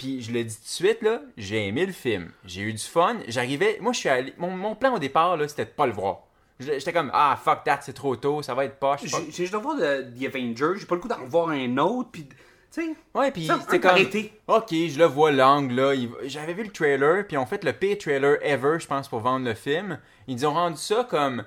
puis 0.01 0.21
je 0.21 0.31
le 0.31 0.43
dis 0.43 0.55
tout 0.55 0.61
de 0.63 0.67
suite, 0.67 1.01
là, 1.03 1.21
j'ai 1.37 1.67
aimé 1.67 1.85
le 1.85 1.91
film. 1.93 2.31
J'ai 2.45 2.61
eu 2.61 2.73
du 2.73 2.83
fun. 2.83 3.17
J'arrivais. 3.27 3.77
Moi, 3.81 3.93
je 3.93 3.99
suis 3.99 4.09
allé. 4.09 4.33
Mon, 4.37 4.49
mon 4.51 4.75
plan 4.75 4.95
au 4.95 4.99
départ, 4.99 5.37
là, 5.37 5.47
c'était 5.47 5.65
de 5.65 5.69
pas 5.69 5.85
le 5.85 5.93
voir. 5.93 6.21
J'étais 6.59 6.93
comme, 6.93 7.09
ah, 7.13 7.39
fuck 7.43 7.63
that, 7.63 7.79
c'est 7.81 7.93
trop 7.93 8.15
tôt, 8.15 8.41
ça 8.43 8.53
va 8.53 8.65
être 8.65 8.77
poche. 8.79 9.01
J'ai 9.05 9.31
juste 9.31 9.53
voir 9.55 9.75
de- 9.77 10.05
The 10.19 10.25
Avengers, 10.27 10.77
j'ai 10.79 10.85
pas 10.85 10.95
le 10.95 11.01
coup 11.01 11.07
d'en 11.07 11.17
voir 11.25 11.49
un 11.49 11.77
autre, 11.77 12.09
puis 12.11 12.25
tu 12.25 12.35
sais. 12.69 12.95
Ouais, 13.15 13.31
puis 13.31 13.47
c'était 13.61 13.79
comme. 13.79 13.91
arrêté. 13.91 14.31
Ok, 14.47 14.67
je 14.71 14.97
le 14.99 15.05
vois 15.05 15.31
l'angle 15.31 15.73
là. 15.75 15.93
Il- 15.95 16.09
J'avais 16.25 16.53
vu 16.53 16.63
le 16.63 16.69
trailer, 16.71 17.25
puis 17.27 17.35
on 17.37 17.45
fait 17.47 17.63
le 17.63 17.73
pire 17.73 17.97
trailer 17.97 18.37
ever, 18.43 18.77
je 18.79 18.85
pense, 18.87 19.07
pour 19.07 19.19
vendre 19.21 19.45
le 19.45 19.55
film. 19.55 19.99
Ils 20.27 20.45
ont 20.45 20.53
rendu 20.53 20.77
ça 20.77 21.05
comme. 21.09 21.43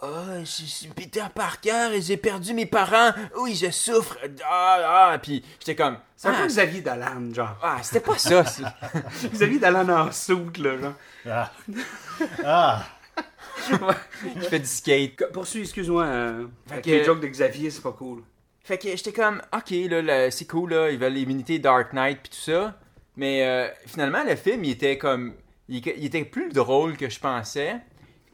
Ah, 0.00 0.38
je 0.40 0.44
suis 0.44 0.88
Peter 0.88 1.24
Parker 1.34 1.90
et 1.92 2.00
j'ai 2.00 2.16
perdu 2.16 2.54
mes 2.54 2.66
parents. 2.66 3.10
Oui, 3.36 3.56
je 3.56 3.70
souffre. 3.70 4.16
Ah, 4.44 5.10
ah. 5.12 5.18
Puis 5.20 5.44
j'étais 5.58 5.74
comme. 5.74 5.98
C'est 6.16 6.28
un 6.28 6.34
ah, 6.36 6.42
peu 6.42 6.46
Xavier 6.46 6.80
Dolan, 6.82 7.34
genre. 7.34 7.56
ah, 7.62 7.78
c'était 7.82 8.00
pas 8.00 8.16
ça. 8.16 8.44
c'est- 8.44 8.62
Xavier 9.32 9.58
Dolan 9.58 9.88
en 9.88 10.12
soute, 10.12 10.58
là, 10.58 10.78
genre. 10.78 10.94
Ah. 11.26 11.52
Ah. 12.44 12.84
Je 14.36 14.40
fais 14.48 14.60
du 14.60 14.66
skate. 14.66 15.32
Poursuis, 15.32 15.62
excuse-moi. 15.62 16.04
Euh, 16.04 16.46
avec 16.70 16.84
que- 16.84 16.90
Les 16.90 17.04
jokes 17.04 17.20
de 17.20 17.26
Xavier, 17.26 17.70
c'est 17.70 17.82
pas 17.82 17.92
cool. 17.92 18.22
Fait 18.62 18.78
que 18.78 18.88
j'étais 18.88 19.12
comme, 19.12 19.42
ok, 19.52 19.70
là, 19.88 20.02
là, 20.02 20.30
c'est 20.30 20.44
cool, 20.46 20.74
là, 20.74 20.90
ils 20.90 20.98
veulent 20.98 21.14
l'immunité 21.14 21.58
Dark 21.58 21.92
Knight 21.92 22.20
puis 22.22 22.30
tout 22.30 22.50
ça. 22.52 22.78
Mais 23.16 23.44
euh, 23.44 23.68
finalement, 23.86 24.22
le 24.22 24.36
film, 24.36 24.62
il 24.62 24.70
était 24.70 24.96
comme. 24.96 25.34
Il, 25.68 25.84
il 25.86 26.04
était 26.04 26.24
plus 26.24 26.52
drôle 26.52 26.96
que 26.96 27.08
je 27.10 27.18
pensais. 27.18 27.76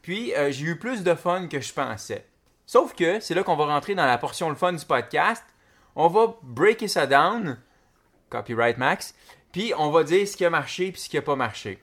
Puis 0.05 0.35
euh, 0.35 0.51
j'ai 0.51 0.65
eu 0.65 0.77
plus 0.77 1.01
de 1.01 1.15
fun 1.15 1.47
que 1.47 1.59
je 1.59 1.73
pensais. 1.73 2.27
Sauf 2.67 2.93
que 2.93 3.19
c'est 3.19 3.33
là 3.33 3.41
qu'on 3.41 3.55
va 3.55 3.65
rentrer 3.65 3.95
dans 3.95 4.05
la 4.05 4.19
portion 4.19 4.49
le 4.49 4.55
fun 4.55 4.71
du 4.71 4.85
podcast. 4.85 5.43
On 5.95 6.09
va 6.09 6.37
breaker 6.43 6.87
ça 6.87 7.07
down. 7.07 7.57
Copyright 8.29 8.77
Max. 8.77 9.15
Puis 9.51 9.73
on 9.75 9.89
va 9.89 10.03
dire 10.03 10.27
ce 10.27 10.37
qui 10.37 10.45
a 10.45 10.51
marché 10.51 10.91
puis 10.91 11.01
ce 11.01 11.09
qui 11.09 11.17
a 11.17 11.23
pas 11.23 11.35
marché. 11.35 11.81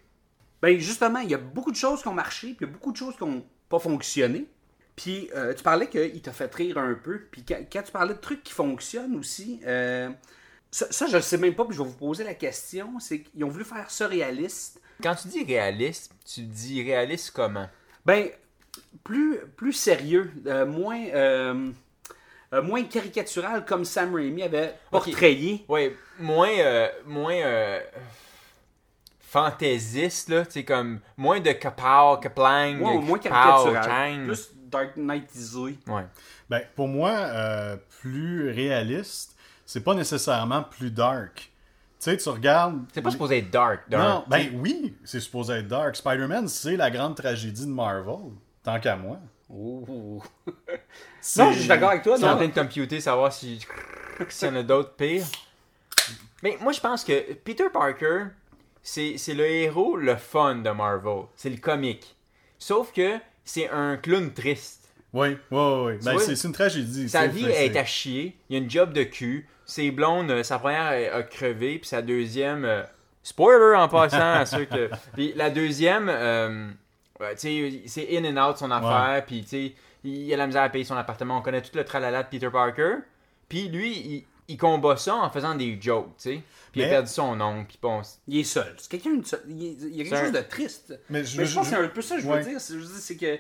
Ben, 0.63 0.79
justement, 0.79 1.19
il 1.19 1.31
y 1.31 1.35
a 1.35 1.39
beaucoup 1.39 1.73
de 1.73 1.77
choses 1.77 2.01
qui 2.01 2.07
ont 2.07 2.15
marché, 2.15 2.55
puis 2.55 2.59
il 2.61 2.69
y 2.69 2.71
a 2.71 2.73
beaucoup 2.73 2.93
de 2.93 2.97
choses 2.97 3.17
qui 3.17 3.25
n'ont 3.25 3.45
pas 3.69 3.81
fonctionné. 3.81 4.47
Puis, 4.95 5.29
euh, 5.35 5.53
tu 5.53 5.65
parlais 5.65 5.89
qu'il 5.89 6.23
t'a 6.23 6.31
fait 6.31 6.55
rire 6.55 6.79
un 6.79 6.95
peu. 6.95 7.23
Puis, 7.29 7.45
quand, 7.45 7.59
quand 7.73 7.83
tu 7.83 7.91
parlais 7.91 8.15
de 8.15 8.21
trucs 8.21 8.45
qui 8.45 8.53
fonctionnent 8.53 9.17
aussi, 9.17 9.59
euh, 9.67 10.11
ça, 10.71 10.87
ça, 10.93 11.09
je 11.09 11.17
ne 11.17 11.21
sais 11.21 11.39
même 11.39 11.57
pas, 11.57 11.65
puis 11.65 11.77
je 11.77 11.83
vais 11.83 11.89
vous 11.89 11.97
poser 11.97 12.23
la 12.23 12.35
question. 12.35 13.01
C'est 13.01 13.23
qu'ils 13.23 13.43
ont 13.43 13.49
voulu 13.49 13.65
faire 13.65 13.91
ça 13.91 14.07
réaliste. 14.07 14.81
Quand 15.03 15.17
tu 15.17 15.27
dis 15.27 15.43
réaliste, 15.43 16.13
tu 16.25 16.43
dis 16.43 16.85
réaliste 16.85 17.33
comment? 17.33 17.67
Ben, 18.05 18.29
plus, 19.05 19.39
plus 19.57 19.73
sérieux, 19.73 20.33
euh, 20.47 20.67
moins, 20.67 21.05
euh, 21.15 21.71
euh, 22.53 22.63
moins 22.63 22.83
caricatural, 22.85 23.65
comme 23.65 23.85
Sam 23.85 24.15
Raimi 24.15 24.43
avait 24.43 24.75
portrayé. 24.91 25.65
Ouais, 25.69 25.97
moins, 26.19 26.51
euh, 26.59 26.89
moins 27.07 27.35
euh, 27.35 27.81
fantaisiste, 29.21 30.29
là, 30.29 30.45
tu 30.45 30.53
sais, 30.53 30.65
comme 30.65 31.01
moins 31.17 31.41
de 31.41 31.53
kapow, 31.53 32.19
kaplang, 32.21 32.77
Moins, 32.79 33.01
moins 33.01 33.19
caricatural. 33.19 33.85
chang. 33.85 34.25
Plus 34.27 34.51
Dark 34.55 34.97
Knightisé. 34.97 35.79
Ouais. 35.87 36.07
Ben, 36.51 36.63
pour 36.75 36.89
moi, 36.89 37.11
euh, 37.11 37.77
plus 38.01 38.51
réaliste, 38.51 39.37
c'est 39.65 39.85
pas 39.85 39.95
nécessairement 39.95 40.63
plus 40.65 40.91
dark. 40.91 41.51
Tu 42.03 42.11
sais, 42.11 42.17
tu 42.17 42.29
regardes. 42.31 42.85
C'est 42.93 43.01
pas 43.01 43.13
supposé 43.13 43.39
être 43.39 43.51
dark, 43.51 43.89
dark. 43.89 44.03
Non, 44.03 44.25
ben 44.27 44.51
oui, 44.57 44.97
c'est 45.05 45.21
supposé 45.21 45.55
être 45.59 45.69
dark. 45.69 45.95
Spider-Man, 45.95 46.49
c'est 46.49 46.77
la 46.77 46.91
grande 46.91 47.15
tragédie 47.15 47.65
de 47.65 47.71
Marvel, 47.71 48.33
tant 48.65 48.81
qu'à 48.81 48.97
moi. 48.97 49.21
Ouh. 49.49 50.21
Non, 51.37 51.53
je 51.53 51.59
suis 51.61 51.69
d'accord 51.69 51.91
avec 51.91 52.03
toi. 52.03 52.19
Tu 52.19 52.25
en 52.25 52.35
train 52.35 52.49
de 52.49 52.53
computer, 52.53 53.01
savoir 53.01 53.33
si 53.33 53.61
s'il 54.29 54.49
y 54.49 54.51
en 54.51 54.57
a 54.57 54.63
d'autres 54.65 54.95
pires. 54.97 55.27
Mais 56.43 56.59
moi, 56.61 56.73
je 56.73 56.81
pense 56.81 57.05
que 57.05 57.35
Peter 57.35 57.69
Parker, 57.73 58.25
c'est 58.83 59.17
le 59.29 59.47
héros, 59.47 59.97
le 59.97 60.17
fun 60.17 60.57
de 60.57 60.71
Marvel. 60.71 61.27
C'est 61.37 61.51
le 61.51 61.59
comique. 61.59 62.17
Sauf 62.59 62.93
que 62.93 63.19
c'est 63.45 63.71
un 63.71 63.97
clown 63.97 64.33
triste. 64.33 64.93
Oui, 65.13 65.37
oui, 65.53 65.59
oui. 65.85 65.93
Ben, 66.03 66.19
c'est 66.19 66.43
une 66.43 66.53
tragédie. 66.53 67.09
Sa 67.09 67.29
vie 67.29 67.45
est 67.45 67.77
à 67.77 67.85
chier. 67.85 68.37
Il 68.49 68.57
y 68.57 68.59
a 68.59 68.63
une 68.63 68.71
job 68.71 68.93
de 68.93 69.05
cul. 69.05 69.47
Ses 69.73 69.91
blondes, 69.91 70.31
euh, 70.31 70.43
sa 70.43 70.59
première 70.59 71.15
a- 71.17 71.23
crevé, 71.23 71.79
puis 71.79 71.89
sa 71.89 72.03
deuxième. 72.03 72.65
euh, 72.67 72.83
spoiler 73.23 73.75
en 73.77 73.89
passant 73.89 74.33
à 74.35 74.45
ceux 74.45 74.65
que. 74.67 74.91
Puis 75.15 75.33
la 75.35 75.49
deuxième, 75.49 76.09
euh, 76.11 76.69
sais, 77.37 77.83
c'est 77.87 78.09
in 78.19 78.25
and 78.37 78.51
out 78.51 78.59
son 78.59 78.71
affaire, 78.71 79.25
puis 79.25 79.43
tu 79.43 79.49
sais, 79.49 79.73
il 80.05 80.33
a 80.35 80.37
la 80.37 80.47
misère 80.47 80.63
à 80.63 80.69
payer 80.69 80.85
son 80.85 80.97
appartement. 80.97 81.39
On 81.39 81.41
connaît 81.43 81.63
tout 81.63 81.71
le 81.75 81.85
tralala 81.85 82.23
de 82.25 82.29
Peter 82.29 82.51
Parker. 82.51 82.97
Puis 83.49 83.69
lui, 83.69 83.93
il, 83.97 84.25
il 84.49 84.57
combat 84.59 84.97
ça 84.97 85.15
en 85.15 85.31
faisant 85.31 85.55
des 85.55 85.79
jokes, 85.81 86.09
tu 86.19 86.23
sais. 86.35 86.41
Puis 86.73 86.81
il 86.81 86.85
a 86.85 86.89
perdu 86.89 87.09
son 87.09 87.41
oncle, 87.41 87.67
puis 87.69 87.79
bon. 87.81 88.03
Il 88.29 88.41
est 88.41 88.45
seul. 88.45 88.75
C'est 88.79 88.91
quelqu'un 88.91 89.15
de 89.21 89.25
seul. 89.25 89.41
Il, 89.49 89.97
y 89.97 90.01
a 90.01 90.05
quelque 90.05 90.19
chose 90.25 90.33
de 90.33 90.41
triste. 90.41 90.99
Mais 91.09 91.25
je, 91.25 91.39
Mais 91.39 91.47
je 91.47 91.55
pense 91.55 91.67
je- 91.67 91.71
que 91.71 91.77
c'est 91.77 91.83
un 91.85 91.89
peu 91.89 92.03
ça 92.03 92.17
que 92.17 92.23
je 92.23 92.27
veux 92.27 92.33
ouais. 92.35 92.43
dire. 92.45 92.61
C'est- 92.61 92.75
je 92.75 92.79
veux 92.79 92.85
dire, 92.87 92.97
c'est 92.99 93.17
que 93.17 93.39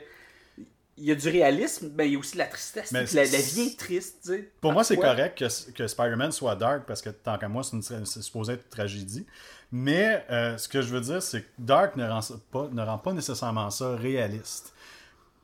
il 0.99 1.05
y 1.05 1.11
a 1.11 1.15
du 1.15 1.29
réalisme, 1.29 1.91
mais 1.95 2.09
il 2.09 2.13
y 2.13 2.17
a 2.17 2.19
aussi 2.19 2.35
de 2.35 2.39
la 2.39 2.47
tristesse. 2.47 2.93
La, 2.93 3.03
vie 3.05 3.73
est 3.73 3.79
triste, 3.79 4.19
tu 4.23 4.29
sais. 4.29 4.51
Pour 4.61 4.73
moi, 4.73 4.85
c'est 4.85 4.97
correct 4.97 5.39
que, 5.39 5.73
que 5.73 5.87
Spider-Man 5.87 6.33
soit 6.33 6.55
dark 6.55 6.85
parce 6.87 7.01
que 7.01 7.11
tant 7.11 7.39
qu'à 7.39 7.49
moi, 7.49 7.63
c'est 7.63 8.23
supposé 8.23 8.55
être 8.55 8.65
une 8.65 8.71
tragédie. 8.71 9.27
Mais 9.71 10.25
euh, 10.31 10.59
ce 10.59 10.69
que 10.69 10.83
je 10.83 10.89
veux 10.89 11.01
dire, 11.01 11.23
c'est 11.23 11.43
que 11.43 11.49
dark 11.59 11.97
ne 11.97 12.07
rend, 12.07 12.21
pas, 12.51 12.69
ne 12.71 12.83
rend 12.83 12.99
pas 12.99 13.15
nécessairement 13.15 13.71
ça 13.71 13.97
réaliste. 13.97 14.75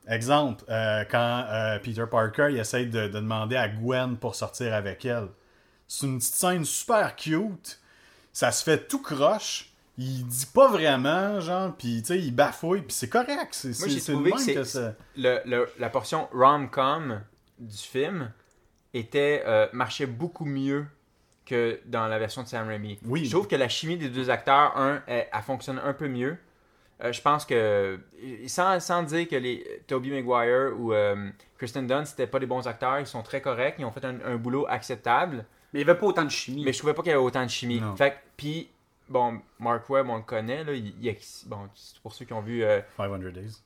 Exemple, 0.06 0.64
euh, 0.68 1.04
quand 1.10 1.44
euh, 1.48 1.78
Peter 1.78 2.04
Parker 2.10 2.48
il 2.50 2.58
essaye 2.58 2.86
de, 2.86 3.08
de 3.08 3.08
demander 3.08 3.56
à 3.56 3.68
Gwen 3.68 4.16
pour 4.16 4.34
sortir 4.34 4.74
avec 4.74 5.04
elle. 5.04 5.28
C'est 5.86 6.06
une 6.06 6.18
petite 6.18 6.34
scène 6.34 6.64
super 6.66 7.16
cute. 7.16 7.80
Ça 8.34 8.52
se 8.52 8.62
fait 8.62 8.86
tout 8.86 9.00
croche. 9.00 9.67
Il 10.00 10.26
dit 10.26 10.46
pas 10.54 10.68
vraiment, 10.68 11.40
genre, 11.40 11.74
puis 11.76 12.00
tu 12.02 12.06
sais, 12.06 12.18
il 12.20 12.32
bafouille, 12.34 12.82
puis 12.82 12.92
c'est 12.92 13.08
correct. 13.08 13.48
C'est 13.50 13.68
Moi, 13.68 13.74
c'est- 13.78 13.90
j'ai 13.90 13.98
c'est 14.00 14.12
le 14.12 14.18
trouvé 14.30 14.54
que 14.54 14.62
ça. 14.64 14.94
le, 15.16 15.40
le- 15.44 15.68
la 15.78 15.90
portion 15.90 16.28
rom-com 16.32 17.20
du 17.58 17.76
film 17.76 18.30
était 18.94 19.42
euh, 19.46 19.66
marchait 19.72 20.06
beaucoup 20.06 20.44
mieux 20.44 20.86
que 21.44 21.80
dans 21.86 22.06
la 22.06 22.18
version 22.18 22.42
de 22.42 22.48
Sam 22.48 22.68
Raimi. 22.68 22.98
Oui. 23.04 23.24
Je 23.24 23.30
trouve 23.30 23.48
que 23.48 23.56
la 23.56 23.68
chimie 23.68 23.96
des 23.96 24.08
deux 24.08 24.30
acteurs, 24.30 24.76
un, 24.76 25.02
elle, 25.06 25.26
elle 25.32 25.42
fonctionne 25.42 25.80
un 25.82 25.92
peu 25.94 26.06
mieux. 26.08 26.36
Euh, 27.02 27.12
je 27.12 27.20
pense 27.22 27.44
que, 27.44 27.98
sans, 28.46 28.78
sans 28.80 29.02
dire 29.02 29.28
que 29.28 29.36
les 29.36 29.82
Tobey 29.86 30.10
Maguire 30.10 30.72
ou 30.78 30.92
euh, 30.92 31.30
Kristen 31.56 31.86
Dunst 31.86 32.10
c'était 32.12 32.26
pas 32.26 32.38
des 32.38 32.46
bons 32.46 32.66
acteurs, 32.66 32.98
ils 33.00 33.06
sont 33.06 33.22
très 33.22 33.40
corrects, 33.40 33.76
ils 33.78 33.84
ont 33.84 33.92
fait 33.92 34.04
un, 34.04 34.16
un 34.24 34.36
boulot 34.36 34.66
acceptable, 34.68 35.44
Mais 35.72 35.80
il 35.80 35.84
n'y 35.84 35.90
avait 35.90 35.98
pas 35.98 36.06
autant 36.06 36.24
de 36.24 36.30
chimie. 36.30 36.64
mais 36.64 36.72
je 36.72 36.78
trouvais 36.78 36.94
pas 36.94 37.02
qu'il 37.02 37.10
y 37.10 37.14
avait 37.14 37.22
autant 37.22 37.44
de 37.44 37.50
chimie. 37.50 37.80
Non. 37.80 37.94
Fait 37.96 38.10
que- 38.12 38.16
puis 38.36 38.68
bon, 39.08 39.40
Mark 39.58 39.88
Webb, 39.90 40.08
on 40.08 40.16
le 40.16 40.22
connaît, 40.22 40.64
là, 40.64 40.72
il, 40.72 40.94
il 41.00 41.08
ex- 41.08 41.44
bon, 41.46 41.68
c'est 41.74 42.00
pour 42.00 42.12
ceux 42.14 42.24
qui 42.24 42.32
ont 42.32 42.40
vu, 42.40 42.62
euh, 42.64 42.80
500 42.96 43.18
Days. 43.32 43.62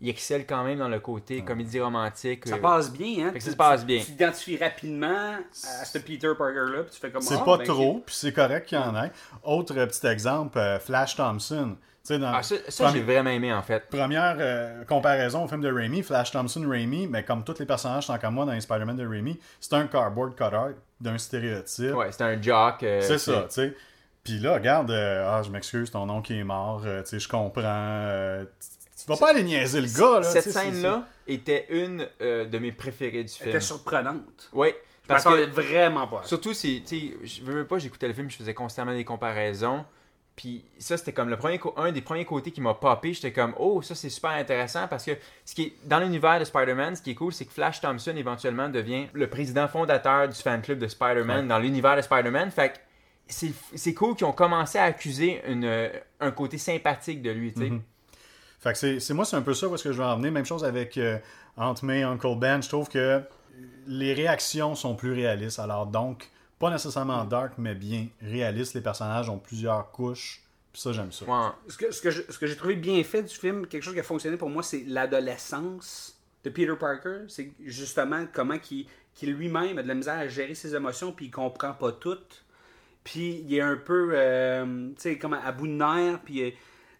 il 0.00 0.08
excelle 0.10 0.46
quand 0.46 0.62
même 0.64 0.78
dans 0.78 0.88
le 0.88 1.00
côté 1.00 1.42
comédie 1.42 1.80
romantique. 1.80 2.46
Ça 2.46 2.54
euh, 2.56 2.58
passe 2.58 2.92
bien, 2.92 3.26
hein? 3.26 3.32
Fait 3.32 3.38
que 3.38 3.44
ça 3.44 3.50
se 3.50 3.56
passe 3.56 3.84
bien. 3.84 3.98
Tu 3.98 4.06
t'identifies 4.06 4.56
rapidement 4.56 5.36
à 5.80 5.84
ce 5.84 5.98
Peter 5.98 6.30
Parker-là, 6.38 6.82
puis 6.84 6.92
tu 6.92 7.00
fais 7.00 7.10
comme 7.10 7.22
C'est 7.22 7.34
Ah, 7.34 7.44
pas 7.44 7.56
ben, 7.58 7.66
trop, 7.66 8.02
puis 8.06 8.14
c'est 8.14 8.32
correct 8.32 8.66
qu'il 8.68 8.78
y 8.78 8.80
en 8.80 8.94
ait. 9.02 9.10
Autre 9.42 9.76
euh, 9.76 9.86
petit 9.86 10.06
exemple, 10.06 10.58
euh, 10.58 10.78
Flash 10.78 11.16
Thompson. 11.16 11.76
Tu 12.04 12.14
sais, 12.14 12.18
dans 12.20 12.32
Ah, 12.32 12.42
ça, 12.42 12.56
j'ai 12.92 13.02
vraiment 13.02 13.28
aimé, 13.30 13.52
en 13.52 13.60
fait. 13.62 13.86
première 13.90 14.36
euh, 14.38 14.84
comparaison 14.84 15.44
au 15.44 15.48
film 15.48 15.60
de 15.60 15.70
Raimi, 15.70 16.02
Flash 16.02 16.30
Thompson, 16.30 16.64
Raimi, 16.66 17.06
mais 17.06 17.24
comme 17.24 17.42
tous 17.44 17.58
les 17.58 17.66
personnages 17.66 18.06
tant 18.06 18.16
qu'à 18.18 18.30
moi 18.30 18.46
dans 18.46 18.52
les 18.52 18.60
Spider-Man 18.60 18.96
de 18.96 19.06
Raimi, 19.06 19.38
c'est 19.60 19.74
un 19.74 19.86
cardboard 19.88 20.34
cutout 20.36 20.76
d'un 21.00 21.18
stéréotype. 21.18 21.94
Ouais, 21.94 22.10
c'était 22.12 22.24
un 22.24 22.40
jock. 22.40 22.82
euh, 22.82 23.00
c'est 23.02 23.18
ça, 23.18 23.42
tu 23.42 23.54
sais. 23.54 23.76
Puis 24.28 24.38
là, 24.40 24.54
regarde, 24.54 24.90
euh, 24.90 25.26
ah, 25.26 25.42
je 25.42 25.48
m'excuse, 25.50 25.90
ton 25.90 26.06
oncle 26.10 26.34
est 26.34 26.44
mort, 26.44 26.82
euh, 26.84 27.00
tu 27.02 27.08
sais, 27.08 27.18
je 27.18 27.28
comprends. 27.28 27.62
euh, 27.64 28.44
tu 28.60 29.06
vas 29.06 29.16
pas 29.16 29.30
aller 29.30 29.42
niaiser 29.42 29.80
le 29.80 29.86
gars, 29.86 30.20
là. 30.20 30.22
Cette 30.24 30.50
scène-là 30.50 31.06
était 31.26 31.64
une 31.70 32.06
euh, 32.20 32.44
de 32.44 32.58
mes 32.58 32.72
préférées 32.72 33.24
du 33.24 33.30
Elle 33.30 33.44
film. 33.44 33.48
était 33.48 33.60
surprenante. 33.60 34.50
Oui, 34.52 34.74
parce 35.06 35.24
que 35.24 35.46
vraiment 35.48 36.06
pas. 36.08 36.20
surtout 36.24 36.52
si, 36.52 36.82
tu 36.86 36.98
sais, 36.98 37.16
je 37.24 37.42
veux 37.42 37.54
même 37.54 37.64
pas, 37.64 37.78
j'écoutais 37.78 38.06
le 38.06 38.12
film, 38.12 38.28
je 38.30 38.36
faisais 38.36 38.52
constamment 38.52 38.92
des 38.92 39.04
comparaisons. 39.04 39.86
Puis 40.36 40.62
ça, 40.78 40.96
c'était 40.98 41.12
comme 41.14 41.30
le 41.30 41.36
premier 41.38 41.58
un 41.78 41.90
des 41.90 42.02
premiers 42.02 42.26
côtés 42.26 42.50
qui 42.50 42.60
m'a 42.60 42.74
popé. 42.74 43.14
J'étais 43.14 43.32
comme, 43.32 43.54
oh, 43.58 43.80
ça 43.80 43.94
c'est 43.94 44.10
super 44.10 44.30
intéressant 44.32 44.86
parce 44.88 45.04
que 45.04 45.12
ce 45.44 45.54
qui 45.54 45.62
est, 45.62 45.72
dans 45.84 45.98
l'univers 46.00 46.38
de 46.38 46.44
Spider-Man, 46.44 46.94
ce 46.96 47.02
qui 47.02 47.10
est 47.12 47.14
cool, 47.16 47.32
c'est 47.32 47.46
que 47.46 47.52
Flash 47.52 47.80
Thompson 47.80 48.14
éventuellement 48.14 48.68
devient 48.68 49.06
le 49.14 49.28
président 49.28 49.66
fondateur 49.68 50.28
du 50.28 50.36
fan 50.36 50.60
club 50.60 50.78
de 50.78 50.86
Spider-Man 50.86 51.48
dans 51.48 51.58
l'univers 51.58 51.96
de 51.96 52.02
Spider-Man. 52.02 52.50
Fait 52.52 52.68
que 52.68 52.78
c'est 53.28 53.52
c'est 53.74 53.94
cool 53.94 54.14
qu'ils 54.16 54.26
ont 54.26 54.32
commencé 54.32 54.78
à 54.78 54.84
accuser 54.84 55.40
une, 55.46 55.64
euh, 55.64 55.88
un 56.20 56.30
côté 56.30 56.58
sympathique 56.58 57.22
de 57.22 57.30
lui, 57.30 57.52
tu 57.52 57.60
sais. 57.60 57.72
Fait 58.60 58.72
que 58.72 58.78
c'est, 58.78 58.98
c'est 59.00 59.14
moi, 59.14 59.24
c'est 59.24 59.36
un 59.36 59.42
peu 59.42 59.54
ça 59.54 59.68
où 59.68 59.74
est-ce 59.74 59.84
que 59.84 59.92
je 59.92 59.98
vais 59.98 60.04
en 60.08 60.16
venir. 60.16 60.32
Même 60.32 60.44
chose 60.46 60.64
avec 60.64 60.96
euh, 60.98 61.18
Aunt 61.56 61.74
May, 61.84 62.02
Uncle 62.02 62.34
Ben. 62.36 62.60
Je 62.62 62.68
trouve 62.68 62.88
que 62.88 63.22
les 63.86 64.12
réactions 64.14 64.74
sont 64.74 64.96
plus 64.96 65.12
réalistes. 65.12 65.60
Alors 65.60 65.86
donc, 65.86 66.28
pas 66.58 66.68
nécessairement 66.70 67.24
dark, 67.24 67.52
mais 67.56 67.74
bien 67.76 68.08
réalistes. 68.20 68.74
Les 68.74 68.80
personnages 68.80 69.28
ont 69.28 69.38
plusieurs 69.38 69.90
couches. 69.92 70.42
Puis 70.72 70.82
ça, 70.82 70.92
j'aime 70.92 71.12
ça. 71.12 71.24
Ouais. 71.24 71.48
Ce 71.68 71.76
que, 71.76 71.90
ce 71.92 72.02
que 72.02 72.10
je- 72.10 72.22
ce 72.28 72.36
que 72.38 72.46
j'ai 72.48 72.56
trouvé 72.56 72.74
bien 72.74 73.02
fait 73.04 73.22
du 73.22 73.34
film, 73.34 73.66
quelque 73.66 73.82
chose 73.82 73.94
qui 73.94 74.00
a 74.00 74.04
fonctionné 74.04 74.36
pour 74.36 74.50
moi, 74.50 74.62
c'est 74.64 74.84
l'adolescence 74.86 76.18
de 76.44 76.50
Peter 76.50 76.74
Parker. 76.78 77.20
C'est 77.28 77.52
justement 77.64 78.26
comment 78.32 78.58
qu'il 78.58 78.86
qu'il 79.14 79.32
lui-même 79.32 79.78
a 79.78 79.82
de 79.82 79.88
la 79.88 79.94
misère 79.94 80.14
à 80.18 80.28
gérer 80.28 80.54
ses 80.54 80.76
émotions, 80.76 81.10
puis 81.10 81.26
il 81.26 81.30
comprend 81.32 81.72
pas 81.72 81.90
toutes. 81.90 82.44
Puis 83.10 83.42
il 83.48 83.54
est 83.56 83.60
un 83.62 83.76
peu, 83.76 84.10
euh, 84.12 84.88
tu 84.90 84.94
sais, 84.98 85.16
comme 85.18 85.32
à 85.32 85.50
bout 85.52 85.66
de 85.66 85.72
nerfs, 85.72 86.20
puis 86.22 86.42
euh, 86.42 86.50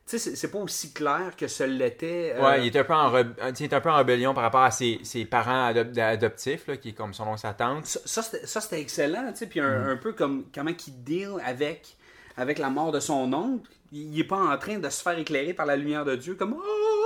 tu 0.07 0.19
sais, 0.19 0.35
c'est- 0.35 0.49
pas 0.51 0.59
aussi 0.59 0.95
clair 0.95 1.33
que 1.37 1.47
ce 1.49 1.65
l'était. 1.65 2.33
euh, 2.35 2.43
Ouais, 2.43 2.67
il 2.67 2.75
est 2.75 2.81
un 2.81 2.85
peu 2.85 2.95
en, 2.95 3.13
re- 3.13 3.35
tu 3.35 3.43
sais, 3.57 3.65
il 3.65 3.65
est 3.65 3.75
un 3.75 3.81
peu 3.83 3.91
en 3.91 3.97
rébellion 3.97 4.33
par 4.33 4.43
rapport 4.43 4.63
à 4.63 4.71
ses, 4.71 5.01
ses 5.03 5.27
parents 5.27 5.71
adop- 5.71 6.01
adoptifs, 6.01 6.67
là, 6.67 6.79
qui 6.79 6.89
est 6.91 6.93
comme 6.93 7.13
son 7.13 7.27
nom 7.27 7.37
sa 7.37 7.53
tante. 7.53 7.85
ça, 7.85 8.23
ça, 8.23 8.61
c'était- 8.63 8.81
excellent, 8.81 9.31
tu 9.33 9.37
sais, 9.41 9.47
puis 9.49 9.61
un, 9.61 9.91
un 9.91 9.97
peu 9.99 10.15
comme 10.15 10.47
comment 10.55 10.71
il 10.87 11.05
deal 11.05 11.33
avec, 11.45 11.97
avec 12.39 12.59
la 12.59 12.71
mort 12.71 12.91
de 12.91 13.01
son 13.01 13.31
oncle. 13.35 13.71
Il, 13.93 14.15
il 14.15 14.21
est 14.21 14.25
pas 14.25 14.37
en 14.39 14.57
train 14.57 14.79
de 14.79 14.89
se 14.89 15.03
faire 15.03 15.19
éclairer 15.19 15.53
par 15.53 15.67
la 15.67 15.77
lumière 15.77 16.07
de 16.07 16.17
Dieu, 16.17 16.37
comme 16.37 16.57
Ah! 16.59 16.98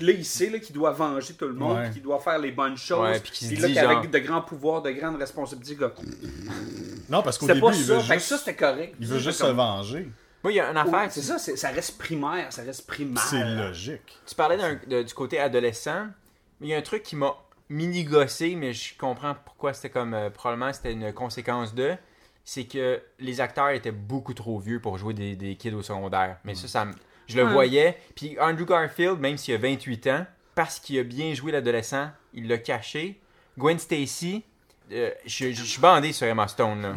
Puis 0.00 0.06
là, 0.06 0.14
il 0.14 0.24
sait 0.24 0.48
là, 0.48 0.58
qu'il 0.58 0.74
doit 0.74 0.92
venger 0.92 1.34
tout 1.34 1.44
le 1.46 1.52
monde, 1.52 1.76
Ouais. 1.76 1.90
qu'il 1.90 2.00
doit 2.00 2.18
faire 2.20 2.38
les 2.38 2.52
bonnes 2.52 2.78
choses. 2.78 3.02
Ouais, 3.02 3.20
puis 3.20 3.32
qu'il 3.32 3.48
se 3.48 3.60
là, 3.60 3.68
dit, 3.68 3.74
qu'avec 3.74 3.98
genre- 3.98 4.06
de 4.08 4.18
grands 4.18 4.40
pouvoirs, 4.40 4.80
de 4.80 4.90
grandes 4.92 5.16
responsabilités, 5.16 5.76
Non, 7.10 7.22
parce 7.22 7.36
qu'au 7.38 7.46
début, 7.46 7.60
pas 7.60 7.72
il 7.74 7.84
ça. 7.84 7.94
veut 7.94 8.00
Fait 8.00 8.14
que 8.14 8.18
juste, 8.20 8.28
ça, 8.28 8.38
c'était 8.38 8.54
correct. 8.56 8.94
il 8.98 9.06
veut 9.06 9.18
juste 9.18 9.40
comme- 9.40 9.50
se 9.50 9.52
venger. 9.54 10.08
Moi, 10.42 10.52
il 10.52 10.56
y 10.56 10.60
a 10.60 10.70
une 10.70 10.76
affaire, 10.78 11.06
c'est 11.12 11.20
ça, 11.20 11.38
ça 11.38 11.68
reste 11.68 11.98
primaire, 11.98 12.50
ça 12.50 12.62
reste 12.62 12.86
primaire. 12.86 13.22
C'est 13.22 13.44
logique. 13.44 14.18
tu 14.26 14.34
parlais 14.34 14.56
de- 14.86 15.02
du 15.02 15.12
côté 15.12 15.38
adolescent, 15.38 16.06
mais 16.60 16.68
il 16.68 16.70
y 16.70 16.74
a 16.74 16.78
un 16.78 16.82
truc 16.82 17.02
qui 17.02 17.14
m'a 17.16 17.34
mini 17.68 18.04
gossé, 18.04 18.54
mais 18.56 18.72
je 18.72 18.96
comprends 18.96 19.34
pourquoi 19.44 19.74
c'était 19.74 19.90
comme, 19.90 20.14
euh, 20.14 20.30
probablement 20.30 20.72
c'était 20.72 20.92
une 20.92 21.12
conséquence 21.12 21.74
de, 21.74 21.92
c'est 22.42 22.64
que 22.64 23.02
les 23.18 23.40
acteurs 23.42 23.68
étaient 23.70 23.92
beaucoup 23.92 24.32
trop 24.32 24.58
vieux 24.58 24.80
pour 24.80 24.96
jouer 24.96 25.12
des, 25.12 25.36
des 25.36 25.56
kids 25.56 25.74
au 25.74 25.82
secondaire. 25.82 26.38
Mais 26.44 26.54
ça, 26.54 26.68
ça 26.68 26.84
me- 26.86 26.94
je 27.30 27.36
le 27.38 27.44
Ouais. 27.46 27.52
voyais. 27.52 27.96
Puis 28.14 28.36
Andrew 28.40 28.64
Garfield, 28.64 29.18
même 29.20 29.36
s'il 29.36 29.54
a 29.54 29.58
28 29.58 30.06
ans, 30.08 30.26
parce 30.54 30.78
qu'il 30.78 30.98
a 30.98 31.02
bien 31.02 31.32
joué 31.34 31.52
l'adolescent, 31.52 32.10
il 32.34 32.48
l'a 32.48 32.58
caché. 32.58 33.18
Gwen 33.58 33.78
Stacy, 33.78 34.42
euh, 34.92 35.10
je, 35.24 35.46
je- 35.46 35.52
je 35.52 35.64
suis 35.64 35.80
bandé 35.80 36.12
sur 36.12 36.26
Emma 36.26 36.48
Stone, 36.48 36.82
là. 36.82 36.92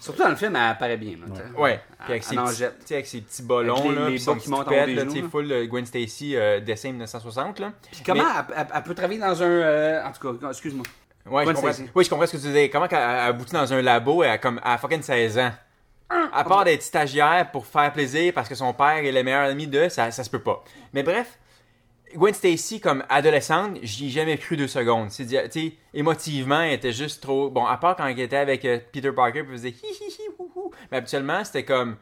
Surtout 0.00 0.22
dans 0.22 0.28
le 0.28 0.36
film, 0.36 0.54
elle 0.56 0.62
apparaît 0.62 0.96
bien. 0.96 1.12
Là. 1.12 1.60
Ouais. 1.60 1.80
Puis 2.04 2.12
avec, 2.12 2.24
ses 2.24 2.36
petits, 2.36 2.94
avec 2.94 3.06
ses 3.06 3.20
petits 3.20 3.42
les- 3.42 3.94
là, 3.94 4.08
les 4.08 4.18
bas 4.18 4.32
qui 4.34 4.40
petit 4.40 4.50
montent 4.50 4.68
en 4.68 4.70
haut 5.24 5.28
full 5.30 5.52
euh, 5.52 5.66
Gwen 5.66 5.86
Stacy, 5.86 6.36
euh, 6.36 6.60
dessin 6.60 6.90
1960, 6.90 7.58
là. 7.60 7.72
Puis 7.90 8.02
comment 8.04 8.22
Mais- 8.22 8.30
elle, 8.50 8.54
elle- 8.58 8.66
elle 8.74 8.82
peut 8.82 8.94
travailler 8.94 9.20
dans 9.20 9.42
un. 9.42 9.46
euh, 9.46 10.04
en 10.04 10.12
tout 10.12 10.38
cas, 10.38 10.48
excuse-moi. 10.50 10.84
Ouais, 11.30 11.44
je 11.46 11.52
comprends. 11.52 11.70
Oui, 11.94 12.04
je 12.04 12.10
comprends 12.10 12.26
ce 12.26 12.32
que 12.32 12.36
tu 12.38 12.46
disais. 12.48 12.68
Comment 12.68 12.88
qu'elle 12.88 12.98
a 12.98 13.24
abouti 13.26 13.52
dans 13.52 13.72
un 13.72 13.80
labo 13.82 14.22
à, 14.22 14.38
comme, 14.38 14.60
à 14.62 14.76
fucking 14.78 15.02
16 15.02 15.38
ans? 15.38 15.52
À 16.32 16.44
part 16.44 16.64
d'être 16.64 16.82
stagiaire 16.82 17.50
pour 17.50 17.66
faire 17.66 17.92
plaisir 17.92 18.32
parce 18.34 18.48
que 18.48 18.54
son 18.54 18.72
père 18.72 18.96
est 19.04 19.12
le 19.12 19.22
meilleur 19.22 19.48
ami 19.50 19.66
de, 19.66 19.88
ça, 19.88 20.10
ça 20.10 20.24
se 20.24 20.30
peut 20.30 20.42
pas. 20.42 20.62
Mais 20.92 21.02
bref, 21.02 21.38
Gwen 22.14 22.34
Stacy, 22.34 22.80
comme 22.80 23.04
adolescente, 23.08 23.78
j'y 23.82 24.06
ai 24.08 24.10
jamais 24.10 24.36
cru 24.36 24.56
deux 24.56 24.68
secondes. 24.68 25.10
C'est, 25.10 25.26
tu 25.48 25.60
sais, 25.68 25.72
émotivement, 25.94 26.60
elle 26.60 26.74
était 26.74 26.92
juste 26.92 27.22
trop. 27.22 27.48
Bon, 27.48 27.64
à 27.64 27.76
part 27.78 27.96
quand 27.96 28.06
elle 28.06 28.20
était 28.20 28.36
avec 28.36 28.64
euh, 28.66 28.78
Peter 28.92 29.12
Parker, 29.12 29.42
puis 29.44 29.52
elle 29.52 29.58
faisait 29.58 29.70
hi 29.70 29.86
hi 30.00 30.08
hi 30.10 30.22
hou, 30.38 30.50
hou. 30.54 30.70
Mais 30.90 30.98
habituellement, 30.98 31.42
c'était 31.44 31.64
comme. 31.64 31.96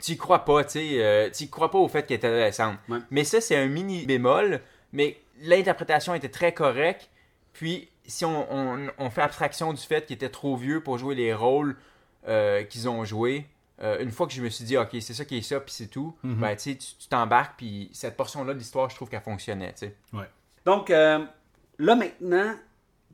Tu 0.00 0.16
crois 0.16 0.44
pas, 0.44 0.62
tu 0.62 0.70
sais. 0.78 0.88
euh, 1.02 1.28
tu 1.30 1.48
crois 1.48 1.72
pas 1.72 1.78
au 1.78 1.88
fait 1.88 2.04
qu'elle 2.06 2.18
était 2.18 2.28
adolescente. 2.28 2.76
Ouais. 2.88 2.98
Mais 3.10 3.24
ça, 3.24 3.40
c'est 3.40 3.56
un 3.56 3.66
mini 3.66 4.06
bémol. 4.06 4.60
Mais 4.92 5.16
l'interprétation 5.40 6.14
était 6.14 6.28
très 6.28 6.52
correcte. 6.52 7.10
Puis, 7.52 7.88
si 8.06 8.24
on, 8.24 8.46
on- 8.54 8.86
on 8.96 9.10
fait 9.10 9.22
abstraction 9.22 9.72
du 9.72 9.82
fait 9.82 10.06
qu'ils 10.06 10.14
étaient 10.14 10.28
trop 10.28 10.56
vieux 10.56 10.80
pour 10.80 10.98
jouer 10.98 11.16
les 11.16 11.34
rôles 11.34 11.76
euh, 12.28 12.62
qu'ils 12.64 12.88
ont 12.88 13.04
joués, 13.04 13.46
euh, 13.82 13.98
une 14.00 14.10
fois 14.10 14.26
que 14.26 14.32
je 14.32 14.42
me 14.42 14.48
suis 14.48 14.64
dit, 14.64 14.76
OK, 14.76 14.90
c'est 15.00 15.14
ça 15.14 15.24
qui 15.24 15.38
est 15.38 15.42
ça, 15.42 15.60
puis 15.60 15.72
c'est 15.72 15.86
tout, 15.86 16.14
ben, 16.22 16.56
tu 16.56 16.76
t'embarques, 17.08 17.54
puis 17.56 17.90
cette 17.92 18.16
portion-là 18.16 18.52
de 18.54 18.58
l'histoire, 18.58 18.90
je 18.90 18.96
trouve 18.96 19.08
qu'elle 19.08 19.20
fonctionnait, 19.22 19.72
tu 19.72 19.86
sais. 19.86 19.94
Donc, 20.64 20.90
euh, 20.90 21.24
là 21.78 21.94
maintenant, 21.94 22.54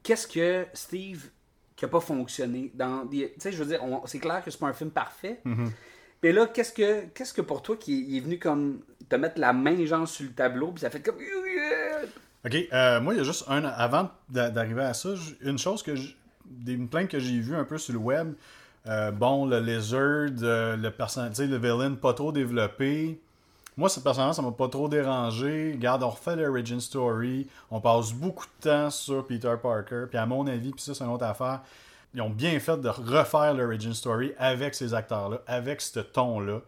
qu'est-ce 0.03 0.27
que 0.27 0.67
Steve 0.73 1.29
qui 1.77 1.85
a 1.85 1.89
pas 1.89 2.01
fonctionné 2.01 2.71
dans 2.75 3.07
Tu 3.07 3.29
sais, 3.39 3.53
je 3.53 3.63
veux 3.63 3.67
dire, 3.69 3.81
c'est 4.07 4.19
clair 4.21 4.43
que 4.45 4.51
c'est 4.51 4.59
pas 4.61 4.69
un 4.69 4.73
film 4.73 4.91
parfait. 4.91 5.41
Mais 6.23 6.33
là, 6.33 6.47
qu'est-ce 6.47 6.73
que 6.73 7.05
qu'est-ce 7.13 7.35
que 7.35 7.43
pour 7.43 7.63
toi 7.63 7.77
qui 7.77 8.17
est, 8.17 8.21
venu 8.21 8.39
comme 8.39 8.81
te 9.11 9.17
mettre 9.17 9.39
la 9.39 9.53
main 9.53 9.85
genre 9.85 10.09
sur 10.09 10.25
le 10.25 10.33
tableau, 10.33 10.71
puis 10.73 10.81
ça 10.81 10.89
fait 10.89 11.01
comme 11.03 11.17
Ok, 12.47 12.55
euh, 12.73 13.01
moi, 13.01 13.13
il 13.15 13.19
y 13.19 13.21
a 13.21 13.25
juste 13.25 13.45
un. 13.49 13.65
Avant 13.65 14.11
d'a- 14.29 14.51
d'arriver 14.51 14.83
à 14.83 14.95
ça, 14.95 15.11
une 15.43 15.59
chose 15.59 15.83
que. 15.83 15.93
Des 16.47 16.73
une 16.75 16.89
plainte 16.89 17.09
que 17.09 17.19
j'ai 17.19 17.39
vue 17.41 17.55
un 17.57 17.65
peu 17.65 17.77
sur 17.79 17.93
le 17.95 17.99
web. 17.99 18.35
Euh, 18.87 19.11
bon, 19.11 19.47
le 19.47 19.61
Lizard, 19.61 20.29
euh, 20.43 20.77
le 20.77 20.91
personnage, 20.91 21.31
tu 21.31 21.37
sais, 21.37 21.47
le 21.47 21.57
villain 21.57 21.95
pas 21.95 22.13
trop 22.13 22.33
développé. 22.33 23.21
Moi, 23.77 23.89
ce 23.89 23.99
personnage, 23.99 24.35
ça 24.37 24.43
m'a 24.43 24.53
pas 24.53 24.69
trop 24.69 24.89
dérangé. 24.89 25.73
Regarde, 25.73 26.03
on 26.05 26.11
refait 26.11 26.37
l'origin 26.37 26.79
story. 26.79 27.49
On 27.71 27.81
passe 27.81 28.13
beaucoup 28.13 28.45
de 28.47 28.71
temps 28.71 28.91
sur 28.91 29.27
Peter 29.27 29.53
Parker. 29.61 30.05
Puis 30.09 30.19
à 30.19 30.27
mon 30.27 30.47
avis, 30.47 30.71
puis 30.71 30.81
ça, 30.81 30.95
c'est 30.95 31.03
une 31.03 31.11
autre 31.11 31.25
affaire. 31.25 31.61
Ils 32.15 32.23
ont 32.23 32.31
bien 32.31 32.61
fait 32.61 32.81
de 32.81 32.89
refaire 32.89 33.53
l'origin 33.55 33.93
story 33.93 34.33
avec 34.39 34.75
ces 34.77 34.95
acteurs-là, 34.95 35.41
avec 35.49 35.81
ce 35.81 35.99
ton-là. 35.99 36.61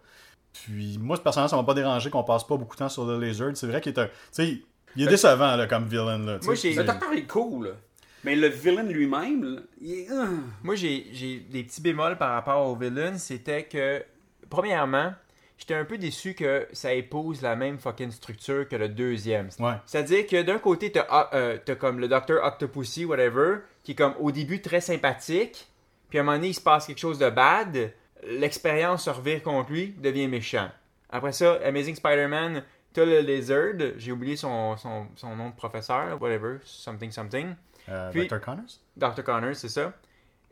Puis 0.52 0.98
moi, 1.00 1.16
ce 1.16 1.20
personnage, 1.20 1.50
ça 1.50 1.56
m'a 1.56 1.62
pas 1.62 1.74
dérangé 1.74 2.10
qu'on 2.10 2.24
passe 2.24 2.44
pas 2.44 2.56
beaucoup 2.56 2.74
de 2.74 2.78
temps 2.80 2.88
sur 2.88 3.04
le 3.04 3.20
Lizard. 3.24 3.50
C'est 3.54 3.66
vrai 3.68 3.80
qu'il 3.80 3.92
est 3.92 4.00
un. 4.00 4.06
Tu 4.06 4.12
sais, 4.32 4.62
il 4.96 5.04
est 5.04 5.06
décevant 5.06 5.54
là, 5.54 5.66
comme 5.68 5.84
villain. 5.86 6.18
Là. 6.18 6.38
Moi, 6.42 6.54
j'ai- 6.56 6.74
Le 6.74 6.82
docteur 6.84 7.12
est 7.12 7.26
cool, 7.26 7.66
là. 7.66 7.70
Mais 8.26 8.34
le 8.34 8.48
villain 8.48 8.82
lui-même, 8.82 9.44
là, 9.44 9.60
il 9.80 10.00
est. 10.00 10.08
ah. 10.10 10.26
Moi, 10.64 10.74
j'ai 10.74 11.06
j'ai 11.12 11.38
des 11.38 11.62
petits 11.62 11.80
bémols 11.80 12.18
par 12.18 12.32
rapport 12.32 12.66
au 12.66 12.74
villain. 12.74 13.16
C'était 13.18 13.62
que, 13.62 14.04
premièrement, 14.50 15.12
j'étais 15.56 15.74
un 15.74 15.84
peu 15.84 15.96
déçu 15.96 16.34
que 16.34 16.66
ça 16.72 16.92
épouse 16.92 17.40
la 17.40 17.54
même 17.54 17.78
fucking 17.78 18.10
structure 18.10 18.68
que 18.68 18.74
le 18.74 18.88
deuxième. 18.88 19.50
Ouais. 19.60 19.74
C'est-à-dire 19.86 20.26
que 20.26 20.42
d'un 20.42 20.58
côté, 20.58 20.90
t'as 20.90 21.06
ah, 21.08 21.30
euh, 21.34 21.56
t'as 21.64 21.76
comme 21.76 22.00
le 22.00 22.08
Dr. 22.08 22.42
Octopussy, 22.42 23.04
whatever, 23.04 23.58
qui 23.84 23.92
est 23.92 23.94
comme 23.94 24.14
au 24.18 24.32
début 24.32 24.60
très 24.60 24.80
sympathique, 24.80 25.68
puis 26.08 26.18
à 26.18 26.22
un 26.22 26.24
moment 26.24 26.36
donné, 26.36 26.48
il 26.48 26.54
se 26.54 26.60
passe 26.60 26.88
quelque 26.88 26.98
chose 26.98 27.20
de 27.20 27.30
bad, 27.30 27.92
l'expérience 28.26 29.04
se 29.04 29.10
revire 29.10 29.40
contre 29.40 29.70
lui, 29.70 29.94
devient 30.02 30.26
méchant. 30.26 30.68
Après 31.10 31.30
ça, 31.30 31.60
Amazing 31.64 31.94
Spider-Man, 31.94 32.64
t'as 32.92 33.04
le 33.04 33.20
Lizard, 33.20 33.94
j'ai 33.98 34.10
oublié 34.10 34.34
son, 34.34 34.76
son, 34.76 35.06
son 35.14 35.36
nom 35.36 35.50
de 35.50 35.54
professeur, 35.54 36.20
whatever, 36.20 36.56
something 36.64 37.12
something. 37.12 37.54
Euh, 37.88 38.10
Puis- 38.10 38.26
Dr. 38.26 38.40
Connors? 38.40 38.64
Dr. 38.96 39.22
Connors, 39.22 39.54
c'est 39.56 39.68
ça. 39.68 39.92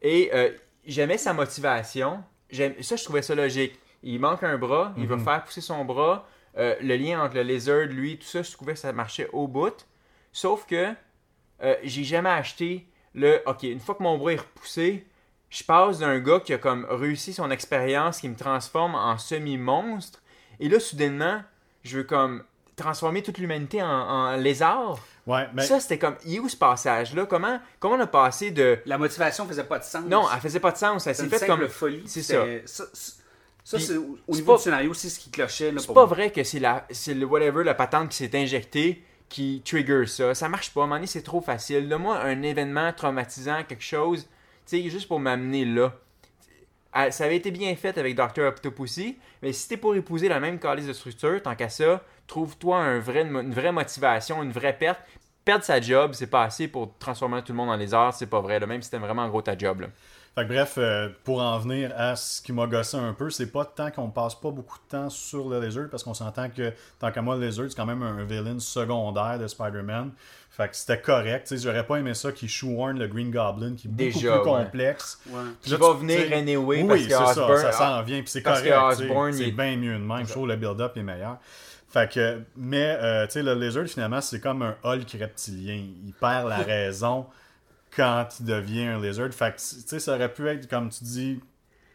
Et 0.03 0.31
euh, 0.35 0.51
j'aimais 0.87 1.18
sa 1.18 1.33
motivation. 1.33 2.23
Ça, 2.53 2.97
je 2.97 3.05
trouvais 3.05 3.23
ça 3.23 3.35
logique. 3.35 3.79
Il 4.03 4.20
manque 4.20 4.42
un 4.42 4.59
bras, 4.59 4.92
il 4.99 5.07
va 5.07 5.18
faire 5.18 5.42
pousser 5.44 5.61
son 5.62 5.85
bras. 5.85 6.27
Euh, 6.57 6.77
le 6.81 6.97
lien 6.97 7.23
entre 7.25 7.35
le 7.37 7.42
lizard, 7.42 7.87
lui, 7.87 8.18
tout 8.18 8.27
ça, 8.27 8.42
je 8.42 8.53
trouvais 8.53 8.75
que 8.75 8.79
ça 8.79 8.92
marchait 8.92 9.29
au 9.33 9.49
bout. 9.49 9.87
Sauf 10.33 10.66
que 10.66 10.92
j'ai 11.83 12.05
jamais 12.05 12.31
acheté 12.31 12.87
le 13.14 13.40
OK, 13.47 13.62
une 13.62 13.81
fois 13.81 13.94
que 13.94 14.03
mon 14.03 14.18
bras 14.18 14.33
est 14.35 14.37
repoussé, 14.40 15.07
je 15.51 15.64
passe 15.64 16.01
d'un 16.01 16.18
gars 16.18 16.40
qui 16.40 16.53
a 16.53 16.59
comme 16.59 16.85
réussi 16.90 17.33
son 17.33 17.51
expérience, 17.51 18.20
qui 18.20 18.29
me 18.29 18.37
transforme 18.37 18.94
en 18.94 19.16
semi-monstre, 19.18 20.20
et 20.61 20.68
là, 20.68 20.79
soudainement, 20.81 21.42
je 21.83 21.99
veux 21.99 22.05
comme 22.05 22.44
transformer 22.77 23.23
toute 23.23 23.38
l'humanité 23.38 23.83
en, 23.83 23.87
en 23.88 24.37
lézard. 24.37 24.99
Ouais, 25.26 25.46
mais 25.54 25.62
Ça, 25.64 25.80
c'était 25.80 25.98
comme, 25.98 26.16
il 26.26 26.37
est 26.37 26.38
où 26.38 26.48
ce 26.48 26.56
passage-là? 26.56 27.24
Comment, 27.26 27.58
comment 27.80 27.94
on 27.94 28.00
a 28.00 28.06
passé 28.06 28.50
de... 28.50 28.78
La 28.84 28.98
motivation 28.98 29.46
faisait 29.46 29.64
pas 29.64 29.78
de 29.78 29.84
sens. 29.84 30.04
Non, 30.06 30.26
elle 30.32 30.40
faisait 30.40 30.60
pas 30.60 30.70
de 30.72 30.76
sens. 30.76 31.06
Elle 31.06 31.14
c'est 31.14 31.22
s'est 31.22 31.24
une 31.24 31.30
fait 31.30 31.46
simple 31.46 31.62
comme... 31.62 31.68
folie. 31.70 32.02
C'est 32.06 32.22
Ça, 32.22 32.44
ça, 32.66 33.78
c'est 33.78 33.96
au 33.96 34.18
niveau 34.28 34.52
pas- 34.52 34.56
du 34.58 34.62
scénario, 34.64 34.92
c'est 34.92 35.08
ce 35.08 35.18
qui 35.18 35.30
clochait. 35.30 35.72
C'est 35.78 35.87
pas 35.87 35.92
moi. 35.94 36.04
vrai 36.04 36.30
que 36.30 36.44
c'est 36.44 36.58
la, 36.58 36.87
c'est 36.90 37.14
le 37.14 37.24
whatever, 37.24 37.64
la 37.64 37.72
patente 37.74 38.10
qui 38.10 38.18
s'est 38.18 38.37
injectée 38.37 39.02
qui 39.30 39.62
trigger 39.64 40.04
ça. 40.06 40.34
Ça 40.34 40.50
marche 40.50 40.74
pas. 40.74 40.80
À 40.80 40.84
un 40.84 40.87
moment 40.87 40.96
donné, 40.96 41.06
c'est 41.06 41.22
trop 41.22 41.40
facile. 41.40 41.88
Donne-moi 41.88 42.18
un 42.20 42.42
événement 42.42 42.92
traumatisant, 42.92 43.64
quelque 43.66 43.82
chose, 43.82 44.28
tu 44.66 44.82
sais, 44.82 44.90
juste 44.90 45.08
pour 45.08 45.18
m'amener 45.18 45.64
là. 45.64 45.94
Ah, 46.96 47.11
Ça 47.11 47.24
avait 47.24 47.37
été 47.37 47.50
bien 47.50 47.74
fait 47.74 47.98
avec 47.98 48.14
Dr. 48.14 48.44
Octopussy, 48.46 49.18
mais 49.42 49.52
si 49.52 49.68
t'es 49.68 49.76
pour 49.76 49.96
épouser 49.96 50.28
la 50.28 50.38
même 50.38 50.61
calice 50.61 50.87
de 50.87 50.92
structure, 50.92 51.42
tant 51.42 51.57
qu'à 51.57 51.68
ça, 51.68 52.02
trouve-toi 52.28 52.78
une 52.78 53.00
vraie 53.52 53.72
motivation, 53.72 54.42
une 54.44 54.52
vraie 54.52 54.78
perte. 54.78 55.00
Perdre 55.44 55.64
sa 55.64 55.80
job, 55.80 56.12
c'est 56.14 56.28
pas 56.28 56.44
assez 56.44 56.68
pour 56.68 56.96
transformer 56.98 57.42
tout 57.42 57.52
le 57.52 57.57
monde 57.57 57.70
en 57.70 57.76
lézard, 57.76 58.14
c'est 58.14 58.28
pas 58.28 58.40
vrai. 58.40 58.61
Même 58.61 58.80
si 58.80 58.90
t'aimes 58.90 59.02
vraiment 59.02 59.28
gros 59.28 59.42
ta 59.42 59.59
job. 59.59 59.87
Fait 60.35 60.42
que 60.42 60.49
bref, 60.49 60.75
euh, 60.79 61.11
pour 61.23 61.40
en 61.40 61.59
venir 61.61 61.92
à 61.97 62.16
ce 62.16 62.42
qui 62.42 62.53
m'a 62.53 62.66
gossé 62.66 62.97
un 62.97 63.12
peu, 63.12 63.31
c'est 63.31 63.47
pas 63.53 63.64
tant 63.64 63.90
qu'on 63.92 64.11
passe 64.11 64.35
pas 64.35 64.51
beaucoup 64.51 64.79
de 64.79 64.88
temps 64.90 65.09
sur 65.09 65.49
le 65.49 65.61
Lizard, 65.61 65.87
parce 65.90 66.03
qu'on 66.03 66.12
s'entend 66.14 66.49
que, 66.51 66.73
tant 66.99 67.12
qu'à 67.12 67.23
moi, 67.23 67.37
le 67.37 67.47
Lizard, 67.47 67.66
c'est 67.68 67.77
quand 67.77 67.87
même 67.87 68.03
un 68.03 68.25
villain 68.25 68.59
secondaire 68.59 69.38
de 69.38 69.47
Spider-Man. 69.47 70.11
Fait 70.51 70.68
que 70.68 70.77
c'était 70.77 71.01
correct. 71.01 71.47
Tu 71.49 71.57
sais, 71.57 71.62
j'aurais 71.64 71.87
pas 71.87 71.97
aimé 71.97 72.14
ça 72.14 72.31
qu'il 72.33 72.49
shoehorn 72.49 72.99
le 72.99 73.07
Green 73.09 73.31
Goblin, 73.31 73.75
qui 73.77 73.87
est 73.88 73.90
Déjà, 73.90 74.31
beaucoup 74.38 74.42
plus 74.44 74.51
ouais. 74.53 74.64
complexe. 74.64 75.20
Ouais. 75.29 75.40
Puis 75.62 75.70
Qui 75.70 75.70
là, 75.70 75.77
va 75.79 75.92
venir 75.94 76.33
anyway 76.33 76.83
oui, 76.83 76.88
parce 76.88 77.03
que 77.03 77.11
ça, 77.11 77.25
Osborn- 77.47 77.61
ça 77.61 77.73
s'en 77.73 78.03
vient, 78.03 78.20
puis 78.20 78.29
c'est 78.31 78.42
correct. 78.42 78.62
C'est 79.33 79.49
est- 79.49 79.51
bien 79.53 79.77
mieux 79.77 79.94
de 79.99 79.99
même. 80.05 80.27
Je 80.27 80.33
trouve 80.33 80.49
le 80.49 80.57
build-up 80.57 80.97
est 80.97 81.03
meilleur. 81.03 81.38
Fait 81.88 82.11
que, 82.12 82.40
mais, 82.57 82.97
euh, 83.01 83.27
tu 83.27 83.35
sais, 83.35 83.42
le 83.44 83.55
Lizard, 83.55 83.87
finalement, 83.87 84.20
c'est 84.20 84.40
comme 84.40 84.62
un 84.62 84.75
Hulk 84.83 85.16
reptilien. 85.20 85.81
Il 86.07 86.12
perd 86.12 86.49
la 86.49 86.57
raison 86.66 87.27
quand 87.96 88.26
il 88.40 88.46
devient 88.46 88.87
un 88.87 89.00
Lizard. 89.00 89.33
Fait 89.33 89.52
que, 89.54 89.59
tu 89.59 89.80
sais, 89.87 89.98
ça 90.00 90.14
aurait 90.14 90.33
pu 90.33 90.48
être, 90.48 90.68
comme 90.68 90.88
tu 90.90 91.04
dis, 91.04 91.40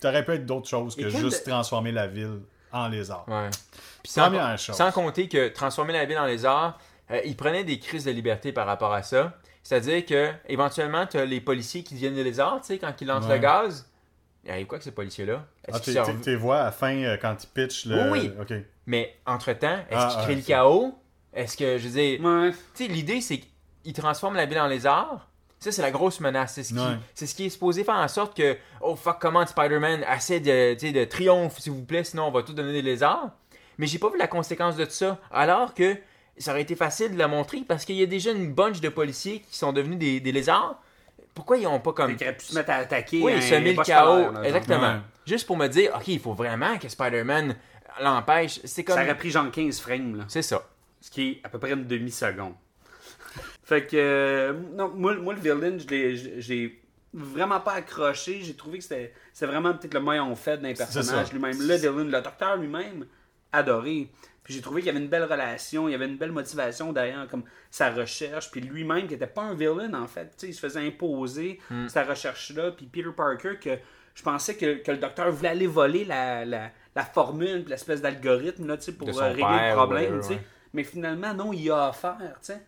ça 0.02 0.10
aurait 0.10 0.24
pu 0.26 0.32
être 0.34 0.46
d'autres 0.46 0.68
choses 0.70 0.96
que 0.96 1.10
juste 1.10 1.46
de- 1.46 1.52
transformer 1.52 1.92
la 1.92 2.08
ville 2.08 2.40
en 2.72 2.88
lézard. 2.88 3.26
Ouais. 3.28 3.50
Puis 4.04 4.12
sans, 4.12 4.24
Première 4.30 4.58
chose. 4.58 4.76
sans 4.76 4.92
compter 4.92 5.28
que 5.28 5.48
transformer 5.50 5.94
la 5.94 6.06
ville 6.06 6.18
en 6.20 6.26
lézard, 6.26 6.80
euh, 7.12 7.20
il 7.26 7.36
prenait 7.36 7.64
des 7.64 7.80
crises 7.80 8.06
de 8.06 8.12
liberté 8.12 8.52
par 8.54 8.68
rapport 8.68 8.94
à 8.94 9.04
ça. 9.04 9.34
C'est-à-dire 9.64 10.06
que 10.06 10.32
éventuellement, 10.48 11.06
tu 11.06 11.18
as 11.18 11.26
les 11.26 11.42
policiers 11.42 11.84
qui 11.84 11.96
deviennent 11.96 12.16
des 12.16 12.24
lézards, 12.24 12.62
tu 12.62 12.68
sais, 12.68 12.78
quand 12.78 12.94
ils 13.02 13.08
lancent 13.08 13.26
Ouais. 13.26 13.36
le 13.36 13.40
gaz. 13.42 13.86
Il 14.46 14.52
arrive 14.52 14.68
quoi 14.68 14.78
avec 14.78 14.84
ces 14.84 14.92
policiers-là? 14.92 15.46
Est-ce 15.68 15.98
Ah, 15.98 16.04
rev- 16.04 16.22
t'es 16.22 16.36
vois 16.36 16.60
à 16.62 16.64
la 16.66 16.72
fin, 16.72 16.96
euh, 16.96 17.18
quand 17.22 17.36
il 17.44 17.48
pitch 17.48 17.86
le... 17.88 18.10
Oui, 18.12 18.20
oui. 18.20 18.32
OK. 18.40 18.54
Mais 18.86 19.16
entre-temps, 19.26 19.68
est-ce 19.90 19.98
Ah, 20.00 20.08
qu'ils 20.12 20.18
ah, 20.20 20.24
créent 20.24 20.36
le 20.36 20.42
c'est- 20.42 20.48
chaos? 20.48 20.98
Est-ce 21.34 21.58
que, 21.58 21.78
je 21.78 21.88
veux 21.88 21.94
dire, 21.94 22.24
Ouais. 22.24 22.52
tu 22.74 22.86
sais, 22.86 22.88
l'idée, 22.88 23.20
c'est 23.22 23.42
qu'ils 23.84 23.94
transforment 23.94 24.36
la 24.38 24.46
ville 24.46 24.60
en 24.60 24.68
lézard. 24.68 25.29
Ça, 25.60 25.72
c'est 25.74 25.82
la 25.82 25.92
grosse 25.92 26.20
menace. 26.22 26.54
C'est 26.54 26.64
ce, 26.64 26.74
qui, 26.74 26.80
Ouais. 26.80 26.98
c'est 27.14 27.26
ce 27.28 27.36
qui 27.36 27.46
est 27.46 27.50
supposé 27.50 27.84
faire 27.84 27.96
en 27.96 28.08
sorte 28.08 28.36
que, 28.36 28.58
oh 28.82 28.96
fuck, 28.96 29.18
comment 29.20 29.46
Spider-Man 29.46 30.04
assez 30.08 30.40
de, 30.40 30.74
tu 30.76 30.88
sais, 30.88 30.92
de 30.94 31.04
triomphe, 31.04 31.60
s'il 31.60 31.74
vous 31.74 31.84
plaît, 31.84 32.04
sinon 32.06 32.28
on 32.28 32.32
va 32.32 32.44
tout 32.44 32.54
donner 32.54 32.72
des 32.72 32.82
lézards. 32.82 33.30
Mais 33.78 33.86
j'ai 33.88 34.00
pas 34.00 34.10
vu 34.10 34.18
la 34.18 34.28
conséquence 34.28 34.76
de 34.78 34.86
ça. 34.86 35.18
Alors 35.32 35.74
que 35.74 35.98
ça 36.38 36.52
aurait 36.52 36.62
été 36.62 36.76
facile 36.78 37.14
de 37.14 37.18
la 37.18 37.28
montrer 37.28 37.60
parce 37.68 37.84
qu'il 37.84 37.96
y 37.96 38.04
a 38.04 38.06
déjà 38.06 38.32
une 38.32 38.54
bunch 38.54 38.80
de 38.80 38.88
policiers 38.90 39.44
qui 39.50 39.58
sont 39.58 39.74
devenus 39.74 39.98
des, 40.00 40.20
des 40.22 40.32
lézards. 40.32 40.80
Pourquoi 41.36 41.58
ils 41.58 41.68
ont 41.68 41.80
pas 41.80 41.94
comme. 41.94 42.16
Pu 42.16 42.26
se 42.40 42.56
mettre 42.56 42.72
à 42.72 42.76
attaquer. 42.76 43.22
Oui, 43.22 43.34
un 43.34 43.42
semer 43.42 43.74
le 43.74 43.84
chaos. 43.84 44.42
Exactement. 44.44 44.80
Ouais. 44.94 45.00
Juste 45.26 45.46
pour 45.46 45.58
me 45.58 45.68
dire, 45.68 45.92
ok, 45.96 46.08
il 46.08 46.20
faut 46.20 46.34
vraiment 46.34 46.78
que 46.78 46.88
Spider-Man 46.90 47.56
l'empêche. 48.02 48.60
C'est 48.64 48.84
comme. 48.84 48.96
Ça 48.96 49.04
aurait 49.04 49.18
pris 49.18 49.30
genre 49.30 49.50
15 49.52 49.80
frames, 49.80 50.18
là. 50.18 50.24
C'est 50.28 50.42
ça. 50.42 50.64
Ce 51.02 51.10
qui 51.12 51.30
est 51.30 51.42
à 51.44 51.50
peu 51.50 51.60
près 51.60 51.72
une 51.72 51.86
demi-seconde. 51.86 52.54
Fait 53.70 53.86
que, 53.86 53.96
euh, 53.98 54.54
non, 54.74 54.90
moi, 54.96 55.16
moi, 55.16 55.34
le 55.36 55.40
villain, 55.40 55.78
je 55.78 55.88
l'ai- 56.54 56.82
vraiment 57.14 57.60
pas 57.60 57.74
accroché. 57.74 58.42
J'ai 58.42 58.54
trouvé 58.56 58.78
que 58.80 58.84
c'était 58.84 59.14
vraiment 59.42 59.74
peut-être 59.74 59.94
le 59.94 60.00
moyen 60.00 60.34
fait 60.36 60.58
d'un 60.58 60.74
personnage 60.74 61.32
lui-même. 61.34 61.58
Le 61.60 61.76
villain, 61.76 62.04
le 62.04 62.12
docteur 62.22 62.58
lui-même, 62.58 63.06
adoré. 63.52 64.10
Puis 64.44 64.54
j'ai 64.56 64.62
trouvé 64.62 64.82
qu'il 64.82 64.88
y 64.88 64.90
avait 64.96 65.04
une 65.04 65.10
belle 65.10 65.24
relation, 65.26 65.88
il 65.88 65.92
y 65.92 65.96
avait 65.96 66.08
une 66.08 66.18
belle 66.18 66.32
motivation 66.32 66.92
derrière, 66.94 67.28
comme 67.30 67.44
sa 67.70 67.92
recherche. 67.92 68.50
Puis 68.52 68.62
lui-même, 68.62 69.06
qui 69.08 69.14
n'était 69.14 69.28
pas 69.28 69.44
un 69.44 69.54
villain, 69.54 69.94
en 69.94 70.08
fait. 70.08 70.26
Tu 70.26 70.34
sais, 70.38 70.48
il 70.50 70.54
se 70.54 70.60
faisait 70.60 70.86
imposer 70.86 71.60
sa 71.88 72.04
recherche-là. 72.04 72.72
Puis 72.72 72.86
Peter 72.88 73.10
Parker, 73.16 73.58
que 73.62 73.78
je 74.16 74.24
pensais 74.24 74.56
que, 74.56 74.82
que 74.84 74.92
le 74.92 74.98
docteur 74.98 75.32
voulait 75.32 75.50
aller 75.50 75.68
voler 75.68 76.06
la, 76.06 76.46
la, 76.46 76.72
la 76.96 77.04
formule, 77.04 77.62
puis 77.64 77.72
l'espèce 77.72 78.02
d'algorithme, 78.02 78.66
pour 78.98 79.08
euh, 79.10 79.28
régler 79.30 79.44
le 79.70 79.76
problème, 79.76 80.14
ouais. 80.36 80.42
Mais 80.74 80.84
finalement, 80.84 81.34
non, 81.34 81.52
il 81.54 81.70
a 81.72 81.90
offert, 81.90 82.18
tu 82.20 82.28
sais. 82.42 82.62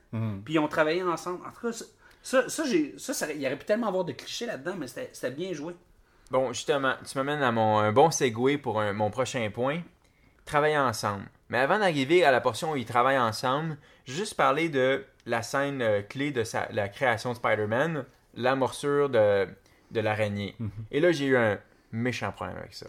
Puis 0.43 0.55
ils 0.55 0.59
ont 0.59 0.67
travaillé 0.67 1.03
ensemble. 1.03 1.45
En 1.45 1.51
tout 1.51 1.67
cas, 1.67 1.71
ça, 1.71 1.85
ça, 2.23 2.49
ça, 2.49 2.63
j'ai- 2.65 2.95
ça, 2.97 3.13
ça- 3.13 3.31
il 3.31 3.41
y 3.41 3.45
aurait 3.45 3.57
pu 3.57 3.65
tellement 3.65 3.87
avoir 3.87 4.03
de 4.05 4.11
clichés 4.13 4.45
là-dedans, 4.45 4.75
mais 4.77 4.87
c'était 4.87 5.09
c'était 5.13 5.31
bien 5.31 5.53
joué. 5.53 5.75
Bon, 6.31 6.53
justement, 6.53 6.93
tu 7.09 7.17
m'amènes 7.17 7.43
à 7.43 7.51
mon 7.51 7.77
un 7.79 7.91
bon 7.91 8.09
segue 8.11 8.57
pour 8.61 8.79
un- 8.81 8.93
mon 8.93 9.09
prochain 9.11 9.49
point. 9.53 9.81
Travailler 10.45 10.77
ensemble. 10.77 11.25
Mais 11.49 11.59
avant 11.59 11.77
d'arriver 11.79 12.23
à 12.23 12.31
la 12.31 12.41
portion 12.41 12.71
où 12.71 12.75
ils 12.75 12.85
travaillent 12.85 13.19
ensemble, 13.19 13.77
je 14.05 14.13
vais 14.13 14.17
juste 14.19 14.35
parler 14.35 14.69
de 14.69 15.05
la 15.25 15.43
scène 15.43 15.81
euh, 15.81 16.01
clé 16.01 16.31
de 16.31 16.43
sa- 16.43 16.67
la 16.71 16.89
création 16.89 17.31
de 17.31 17.35
Spider-Man, 17.35 18.05
la 18.33 18.55
morsure 18.55 19.09
de, 19.09 19.47
de 19.91 19.99
l'araignée. 19.99 20.55
Et 20.89 20.99
là, 20.99 21.11
j'ai 21.11 21.25
eu 21.25 21.37
un 21.37 21.59
méchant 21.91 22.31
problème 22.31 22.57
avec 22.57 22.73
ça. 22.73 22.87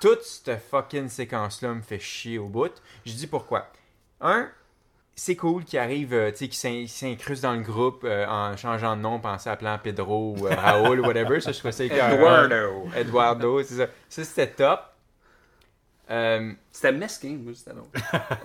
Toute 0.00 0.22
cette 0.22 0.60
fucking 0.60 1.08
séquence-là 1.08 1.72
me 1.74 1.82
fait 1.82 1.98
chier 2.00 2.38
au 2.38 2.48
bout. 2.48 2.72
Je 3.04 3.12
dis 3.12 3.26
pourquoi. 3.26 3.70
Un, 4.20 4.48
c'est 5.14 5.36
cool 5.36 5.64
qu'il 5.64 5.78
arrive, 5.78 6.12
euh, 6.12 6.30
tu 6.30 6.36
sais, 6.38 6.48
qu'il 6.48 6.56
s'in- 6.58 6.86
s'incruste 6.86 7.42
dans 7.42 7.54
le 7.54 7.62
groupe 7.62 8.02
euh, 8.04 8.26
en 8.26 8.56
changeant 8.56 8.96
de 8.96 9.00
nom, 9.02 9.18
pensant 9.20 9.50
appelant 9.50 9.78
Pedro 9.82 10.34
ou 10.38 10.46
euh, 10.46 10.54
Raoul 10.54 11.00
ou 11.00 11.06
whatever. 11.06 11.40
Ça, 11.40 11.52
je 11.52 11.58
trouvais 11.58 11.72
ça 11.72 11.84
écœurant. 11.84 12.10
Eduardo. 12.44 12.88
Eduardo, 12.96 13.62
c'est 13.62 13.74
ça. 13.76 13.86
Ça, 14.08 14.24
c'était 14.24 14.48
top. 14.52 14.80
Euh, 16.10 16.52
C'était 16.70 16.92
mesquin, 16.92 17.38
moi, 17.42 17.52
c'était 17.54 17.72
drôle. 17.72 17.88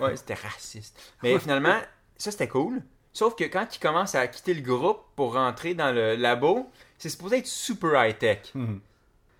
ouais, 0.00 0.16
c'était 0.16 0.34
raciste. 0.34 0.98
Mais 1.22 1.38
finalement, 1.38 1.78
ça, 2.16 2.30
c'était 2.30 2.48
cool. 2.48 2.82
Sauf 3.12 3.36
que 3.36 3.44
quand 3.44 3.66
il 3.74 3.78
commence 3.78 4.14
à 4.14 4.26
quitter 4.26 4.54
le 4.54 4.62
groupe 4.62 5.02
pour 5.14 5.34
rentrer 5.34 5.74
dans 5.74 5.94
le 5.94 6.16
labo, 6.16 6.70
c'est 6.98 7.10
supposé 7.10 7.38
être 7.38 7.46
super 7.46 8.02
high-tech. 8.06 8.52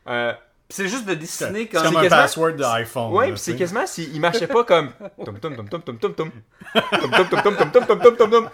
Euh, 0.09 0.33
Puis 0.33 0.41
c'est 0.73 0.89
juste 0.89 1.05
de 1.07 1.15
dessiner 1.15 1.61
C'est 1.61 1.67
comme. 1.69 1.83
comme 1.83 1.93
c'est 1.93 1.99
un 1.99 2.03
quasiment- 2.03 2.23
password 2.23 2.53
d'iPhone. 2.57 3.13
Ouais, 3.13 3.29
puis 3.31 3.39
c'est 3.39 3.57
quasiment 3.57 3.87
s'il 3.87 4.21
marchait 4.21 4.47
pas 4.47 4.65
comme 4.65 4.91
tom 5.25 5.39
tom 5.39 5.57
tom 5.57 5.69
tom 5.69 5.83
tom 5.83 5.99
tom 5.99 6.15
tom 6.15 6.31
tom 6.31 7.11
tom 7.11 7.11
tom 7.11 7.29
tom 7.31 7.41
tom 7.43 7.55
tom 7.57 7.71
tom 7.71 7.87
tom 7.87 8.01
tom 8.01 8.17
tom 8.17 8.31
tom 8.31 8.49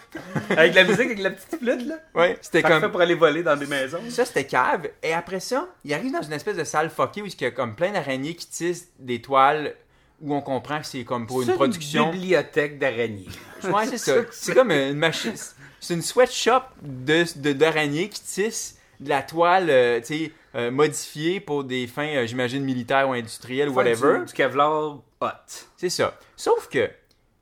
Avec 0.50 0.74
la 0.74 0.84
musique, 0.84 1.00
avec 1.06 1.18
la 1.20 1.30
petite 1.30 1.58
flûte, 1.58 1.86
là. 1.86 1.94
Ouais, 2.14 2.38
c'était 2.40 2.62
Parfait 2.62 2.80
comme 2.80 2.90
pour 2.90 3.00
aller 3.00 3.14
voler 3.14 3.42
dans 3.42 3.56
des 3.56 3.66
maisons. 3.66 4.00
ça 4.10 4.24
c'était 4.24 4.44
cave 4.46 4.88
et 5.02 5.12
après 5.12 5.40
ça, 5.40 5.68
il 5.84 5.94
arrive 5.94 6.12
dans 6.12 6.22
une 6.22 6.32
espèce 6.32 6.56
de 6.56 6.64
salle 6.64 6.90
fuckée 6.90 7.22
où 7.22 7.26
il 7.26 7.40
y 7.40 7.44
a 7.44 7.50
comme 7.50 7.74
plein 7.74 7.92
d'araignées 7.92 8.34
qui 8.34 8.46
tissent 8.48 8.88
des 8.98 9.20
toiles 9.20 9.74
où 10.20 10.34
on 10.34 10.40
comprend 10.40 10.80
que 10.80 10.86
c'est 10.86 11.04
comme 11.04 11.26
pour 11.28 11.42
une 11.42 11.46
C'est 11.48 11.54
production. 11.54 12.10
bibliothèque 12.10 12.78
d'araignées. 12.78 13.28
Ouais, 13.64 13.86
c'est 13.86 13.98
ça. 13.98 14.14
C'est 14.32 14.52
comme 14.54 14.72
une 14.72 14.96
machine. 14.98 15.34
C'est 15.80 15.94
une 15.94 16.02
sweatshop 16.02 16.62
de, 16.82 17.24
de, 17.38 17.52
d'araignées 17.52 18.08
qui 18.08 18.20
tissent 18.20 18.77
de 19.00 19.08
la 19.08 19.22
toile, 19.22 19.70
euh, 19.70 20.00
tu 20.00 20.06
sais, 20.06 20.32
euh, 20.54 20.70
modifiée 20.70 21.40
pour 21.40 21.64
des 21.64 21.86
fins, 21.86 22.16
euh, 22.16 22.26
j'imagine, 22.26 22.64
militaires 22.64 23.08
ou 23.08 23.12
industrielles 23.12 23.68
ou 23.68 23.74
whatever. 23.74 24.20
Du, 24.20 24.26
du 24.26 24.32
Kevlar 24.32 24.98
hot. 25.20 25.28
C'est 25.76 25.90
ça. 25.90 26.18
Sauf 26.36 26.68
que 26.68 26.90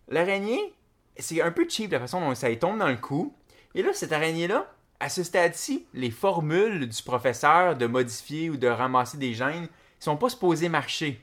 l'araignée, 0.09 0.75
c'est 1.17 1.41
un 1.41 1.51
peu 1.51 1.67
cheap 1.69 1.93
la 1.93 2.01
façon 2.01 2.21
dont 2.21 2.35
ça 2.35 2.51
y 2.51 2.59
tombe 2.59 2.79
dans 2.79 2.89
le 2.89 2.97
cou. 2.97 3.35
Et 3.75 3.83
là, 3.83 3.91
cette 3.93 4.13
araignée-là, 4.13 4.67
à 5.01 5.09
ce 5.09 5.23
stade-ci, 5.23 5.87
les 5.95 6.11
formules 6.11 6.89
du 6.89 7.03
professeur 7.03 7.77
de 7.77 7.87
modifier 7.87 8.51
ou 8.51 8.57
de 8.57 8.69
ramasser 8.69 9.19
des 9.19 9.35
gènes 9.35 9.69
sont 9.99 10.17
pas 10.17 10.29
supposées 10.29 10.69
marcher. 10.69 11.21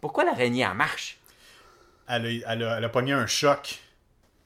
Pourquoi 0.00 0.24
l'araignée, 0.24 0.66
elle 0.68 0.76
marche? 0.76 1.18
Elle 2.08 2.26
a, 2.26 2.52
elle, 2.52 2.62
a, 2.62 2.78
elle 2.78 2.84
a 2.84 2.88
pogné 2.88 3.12
un 3.12 3.26
choc. 3.26 3.78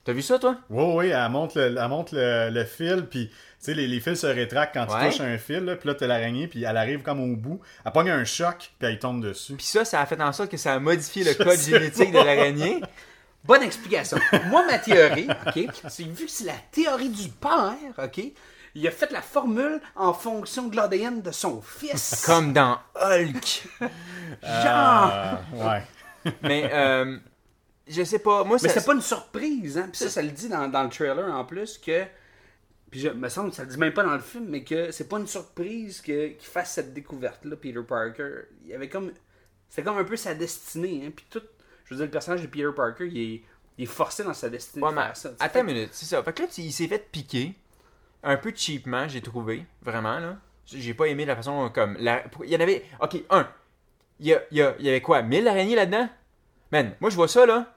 T'as 0.04 0.12
vu 0.12 0.22
ça, 0.22 0.38
toi? 0.38 0.58
Oui, 0.68 0.84
oui, 0.96 1.06
elle 1.08 1.30
monte 1.30 1.54
le, 1.54 1.62
elle 1.62 1.88
monte 1.88 2.12
le, 2.12 2.50
le 2.50 2.64
fil, 2.64 3.06
puis 3.08 3.30
sais, 3.64 3.74
les, 3.74 3.86
les 3.86 4.00
fils 4.00 4.20
se 4.20 4.26
rétractent 4.26 4.74
quand 4.74 4.86
Ouais. 4.92 5.04
tu 5.10 5.12
touches 5.12 5.20
un 5.26 5.38
fil, 5.38 5.60
là, 5.64 5.76
puis 5.76 5.88
là, 5.88 5.94
t'as 5.94 6.06
l'araignée, 6.06 6.46
puis 6.48 6.64
elle 6.64 6.76
arrive 6.76 7.02
comme 7.02 7.20
au 7.20 7.36
bout. 7.36 7.60
Elle 7.84 7.92
pogne 7.92 8.10
un 8.10 8.24
choc, 8.24 8.72
puis 8.78 8.88
elle 8.88 8.98
tombe 8.98 9.22
dessus. 9.24 9.54
Puis 9.54 9.66
ça, 9.66 9.84
ça 9.84 10.00
a 10.00 10.06
fait 10.06 10.20
en 10.20 10.32
sorte 10.32 10.50
que 10.50 10.56
ça 10.56 10.74
a 10.74 10.78
modifié 10.78 11.24
le 11.24 11.34
code 11.34 11.58
génétique 11.60 12.12
de 12.12 12.18
l'araignée. 12.18 12.80
Bonne 13.44 13.62
explication. 13.62 14.16
Moi, 14.46 14.64
ma 14.66 14.78
théorie, 14.78 15.28
OK, 15.46 15.68
c'est 15.88 16.04
vu 16.04 16.24
que 16.26 16.30
c'est 16.30 16.44
la 16.46 16.54
théorie 16.72 17.10
du 17.10 17.28
père, 17.28 17.74
OK, 18.02 18.22
il 18.74 18.88
a 18.88 18.90
fait 18.90 19.10
la 19.12 19.20
formule 19.22 19.80
en 19.96 20.12
fonction 20.14 20.68
de 20.68 20.76
l'ADN 20.76 21.20
de 21.22 21.30
son 21.30 21.60
fils. 21.60 22.22
Comme 22.26 22.52
dans 22.52 22.78
Hulk. 22.94 23.64
Ah, 24.42 25.40
ouais. 25.52 26.32
Mais, 26.42 26.70
euh, 26.72 27.18
je 27.86 28.02
sais 28.02 28.18
pas. 28.18 28.44
Moi, 28.44 28.56
Mais 28.62 28.68
c'est 28.68 28.84
pas 28.84 28.94
une 28.94 29.02
surprise, 29.02 29.78
hein. 29.78 29.88
Puis 29.92 29.98
ça, 30.04 30.08
ça 30.08 30.22
le 30.22 30.30
dit 30.30 30.48
dans, 30.48 30.68
dans 30.68 30.82
le 30.82 30.88
trailer 30.88 31.32
en 31.34 31.44
plus 31.44 31.78
que. 31.78 32.04
Puis 32.94 33.00
je 33.02 33.08
me 33.08 33.28
semble 33.28 33.50
que 33.50 33.56
ça 33.56 33.64
le 33.64 33.70
dit 33.70 33.76
même 33.76 33.92
pas 33.92 34.04
dans 34.04 34.12
le 34.14 34.20
film, 34.20 34.46
mais 34.50 34.62
que 34.62 34.92
c'est 34.92 35.08
pas 35.08 35.18
une 35.18 35.26
surprise 35.26 36.00
que- 36.00 36.28
qu'il 36.28 36.46
fasse 36.48 36.74
cette 36.74 36.94
découverte-là, 36.94 37.56
Peter 37.56 37.80
Parker. 37.82 38.42
Il 38.64 38.72
avait 38.72 38.88
comme. 38.88 39.10
C'était 39.68 39.82
comme 39.82 39.98
un 39.98 40.04
peu 40.04 40.14
sa 40.14 40.32
destinée, 40.32 41.02
hein. 41.04 41.10
Puis 41.14 41.26
tout. 41.28 41.42
Je 41.86 41.90
veux 41.94 41.96
dire, 41.96 42.04
le 42.06 42.12
personnage 42.12 42.42
de 42.42 42.46
Peter 42.46 42.68
Parker, 42.76 43.08
il 43.08 43.18
est, 43.18 43.42
il 43.78 43.82
est 43.82 43.86
forcé 43.88 44.22
dans 44.22 44.32
sa 44.32 44.48
destinée 44.48 44.84
Ouais, 44.84 44.90
de 44.92 44.94
faire 44.96 45.16
ça. 45.16 45.30
attends 45.40 45.58
une 45.62 45.66
minute, 45.66 45.88
c'est 45.90 46.06
ça. 46.06 46.22
Fait 46.22 46.32
que 46.32 46.42
là, 46.42 46.48
il 46.56 46.72
s'est 46.72 46.86
fait 46.86 47.10
piquer. 47.10 47.54
Un 48.22 48.36
peu 48.36 48.52
cheapement, 48.54 49.08
j'ai 49.08 49.20
trouvé. 49.22 49.66
Vraiment, 49.82 50.20
là. 50.20 50.36
J'ai 50.64 50.94
pas 50.94 51.06
aimé 51.08 51.24
la 51.24 51.34
façon 51.34 51.68
comme. 51.74 51.96
la- 51.98 52.22
Il 52.44 52.50
y 52.50 52.56
en 52.56 52.60
avait. 52.60 52.84
Ok, 53.00 53.16
un. 53.30 53.48
Il 54.20 54.26
y, 54.28 54.34
a- 54.34 54.42
il 54.52 54.58
y, 54.58 54.62
a- 54.62 54.76
il 54.78 54.86
y 54.86 54.88
avait 54.88 55.00
quoi 55.00 55.20
1000 55.22 55.48
araignées 55.48 55.74
là-dedans? 55.74 56.08
Man, 56.70 56.94
moi 57.00 57.10
je 57.10 57.16
vois 57.16 57.26
ça, 57.26 57.44
là. 57.44 57.74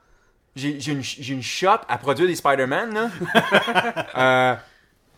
J'ai 0.56 0.80
j'ai 0.80 0.91
une, 0.91 1.01
j'ai 1.01 1.34
une 1.34 1.41
shop 1.41 1.82
à 1.88 1.97
produire 1.97 2.27
des 2.27 2.36
Spider-Man, 2.36 2.93
là. 2.93 3.10
euh, 4.15 4.56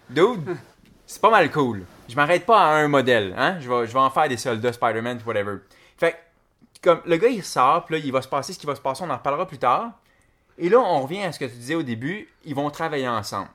dude, 0.10 0.58
c'est 1.06 1.22
pas 1.22 1.30
mal 1.32 1.52
cool. 1.52 1.86
Je 2.08 2.16
m'arrête 2.16 2.46
pas 2.46 2.60
à 2.60 2.76
un 2.76 2.88
modèle, 2.88 3.34
hein. 3.38 3.60
Je 3.60 3.70
vais, 3.70 3.88
je 3.88 3.94
vais 3.94 4.00
en 4.00 4.10
faire 4.10 4.28
des 4.28 4.38
soldats 4.38 4.74
Spider-Man, 4.74 5.20
whatever. 5.26 5.58
Fait 5.98 6.14
que, 6.14 6.90
comme 6.90 7.02
le 7.06 7.18
gars 7.18 7.28
il 7.28 7.44
sort, 7.44 7.86
puis 7.86 7.96
là, 7.96 8.02
il 8.04 8.12
va 8.12 8.22
se 8.22 8.28
passer 8.28 8.54
ce 8.54 8.60
qui 8.60 8.66
va 8.66 8.76
se 8.76 8.82
passer, 8.82 9.04
on 9.04 9.10
en 9.10 9.18
reparlera 9.18 9.48
plus 9.48 9.58
tard. 9.60 9.92
Et 10.58 10.70
là, 10.70 10.80
on 10.80 11.02
revient 11.02 11.24
à 11.24 11.32
ce 11.32 11.40
que 11.40 11.46
tu 11.46 11.56
disais 11.56 11.76
au 11.76 11.84
début, 11.84 12.28
ils 12.44 12.56
vont 12.56 12.70
travailler 12.70 13.08
ensemble. 13.08 13.50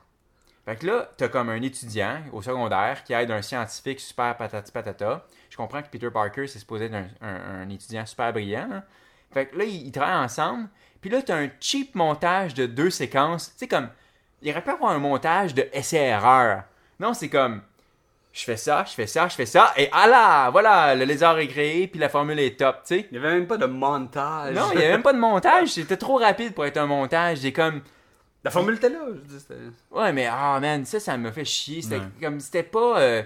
Fait 0.65 0.75
que 0.77 0.87
là, 0.87 1.09
t'as 1.17 1.27
comme 1.27 1.49
un 1.49 1.61
étudiant 1.61 2.17
au 2.33 2.41
secondaire 2.41 3.03
qui 3.03 3.13
aide 3.13 3.29
un 3.29 3.43
scientifique 3.43 3.99
super 3.99 4.35
patati 4.35 4.71
patata. 4.71 5.25
Je 5.51 5.57
comprends 5.57 5.83
que 5.83 5.89
Peter 5.89 6.09
Parker, 6.09 6.47
c'est 6.47 6.57
supposé 6.57 6.85
être 6.85 6.95
un, 7.21 7.69
étudiant 7.69 8.05
super 8.05 8.33
brillant. 8.33 8.67
hein. 8.71 8.83
Fait 9.31 9.45
que 9.45 9.57
là, 9.57 9.63
ils, 9.65 9.87
ils 9.87 9.91
travaillent 9.91 10.25
ensemble. 10.25 10.67
Puis 11.01 11.11
là, 11.11 11.21
t'as 11.21 11.37
un 11.37 11.49
cheap 11.59 11.93
montage 11.93 12.55
de 12.55 12.65
deux 12.65 12.89
séquences. 12.89 13.49
Tu 13.51 13.59
sais, 13.59 13.67
comme, 13.67 13.89
il 14.45 14.51
aurait 14.51 14.63
pu 14.63 14.69
avoir 14.69 14.91
un 14.91 14.99
montage 14.99 15.53
de 15.53 15.67
essai-erreur. 15.73 16.63
Non, 16.99 17.13
c'est 17.13 17.29
comme, 17.29 17.61
je 18.31 18.43
fais 18.43 18.57
ça, 18.57 18.83
je 18.87 18.93
fais 18.93 19.07
ça, 19.07 19.27
je 19.27 19.35
fais 19.35 19.45
ça, 19.45 19.73
et 19.77 19.89
ah 19.91 20.07
là, 20.07 20.49
voilà, 20.49 20.93
le 20.95 21.03
lézard 21.05 21.37
est 21.39 21.47
créé, 21.47 21.87
puis 21.87 21.99
la 21.99 22.09
formule 22.09 22.39
est 22.39 22.57
top, 22.59 22.77
tu 22.85 22.95
sais. 22.95 23.07
Il 23.11 23.15
y 23.15 23.17
avait 23.17 23.33
même 23.33 23.47
pas 23.47 23.57
de 23.57 23.65
montage. 23.65 24.53
Non, 24.55 24.69
il 24.73 24.77
n'y 24.77 24.83
avait 24.83 24.93
même 24.93 25.03
pas 25.03 25.13
de 25.13 25.19
montage, 25.19 25.69
c'était 25.69 25.97
trop 25.97 26.17
rapide 26.17 26.53
pour 26.53 26.65
être 26.65 26.77
un 26.77 26.85
montage. 26.85 27.39
J'ai 27.39 27.51
comme, 27.53 27.81
La 28.43 28.51
formule 28.51 28.75
était 28.75 28.89
là. 28.89 28.99
Je 29.27 29.37
c'était- 29.39 29.55
Ouais, 29.89 30.13
mais 30.13 30.27
ah 30.31 30.59
man, 30.59 30.85
ça, 30.85 30.99
ça 30.99 31.17
me 31.17 31.31
fait 31.31 31.45
chier. 31.45 31.81
C'était 31.81 31.97
Ouais. 31.97 32.05
comme, 32.21 32.39
c'était 32.39 32.61
pas. 32.61 32.99
euh, 32.99 33.23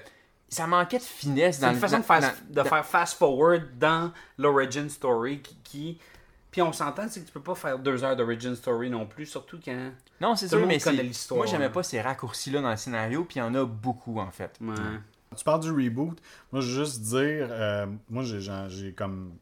ça 0.48 0.66
manquait 0.66 0.98
de 1.00 1.04
finesse 1.04 1.58
C'est 1.58 1.62
dans 1.64 1.68
une 1.70 1.74
le- 1.76 1.80
façon 1.82 1.98
de 2.00 2.04
faire, 2.04 2.22
dans- 2.22 2.28
de 2.50 2.54
dans- 2.56 2.64
faire 2.64 2.86
fast 2.86 3.18
forward 3.18 3.64
dans 3.78 4.12
l'origin 4.38 4.88
story 4.90 5.42
qui, 5.42 5.58
qui- 5.64 6.00
Puis 6.52 6.62
on 6.64 6.74
s'entend, 6.74 7.08
c'est 7.10 7.22
que 7.22 7.28
tu 7.28 7.32
peux 7.32 7.42
pas 7.44 7.54
faire 7.56 7.78
deux 7.78 8.04
heures 8.04 8.16
d'origin 8.16 8.56
story 8.56 8.90
non 8.90 9.06
plus, 9.06 9.26
surtout 9.28 9.60
quand. 9.64 9.92
Non, 10.20 10.36
c'est 10.36 10.48
sûr, 10.48 10.66
mais 10.66 10.80
l'histoire. 11.04 11.38
Moi, 11.38 11.46
j'aimais 11.46 11.70
pas 11.70 11.84
ces 11.84 12.02
raccourcis-là 12.02 12.62
dans 12.62 12.72
le 12.72 12.78
scénario, 12.78 13.24
puis 13.24 13.36
il 13.36 13.40
y 13.40 13.42
en 13.44 13.54
a 13.56 13.64
beaucoup, 13.66 14.20
en 14.20 14.32
fait. 14.32 14.58
Ouais. 14.62 14.74
Tu 15.38 15.44
parles 15.44 15.62
du 15.62 15.70
reboot. 15.72 16.20
Moi, 16.52 16.62
je 16.62 16.68
veux 16.72 16.84
juste 16.86 17.02
dire, 17.02 17.48
euh, 17.52 17.86
moi, 18.10 18.24
j'ai 18.24 18.42
genre- 18.42 18.68
j'ai 18.68 18.94
comme. 18.94 19.34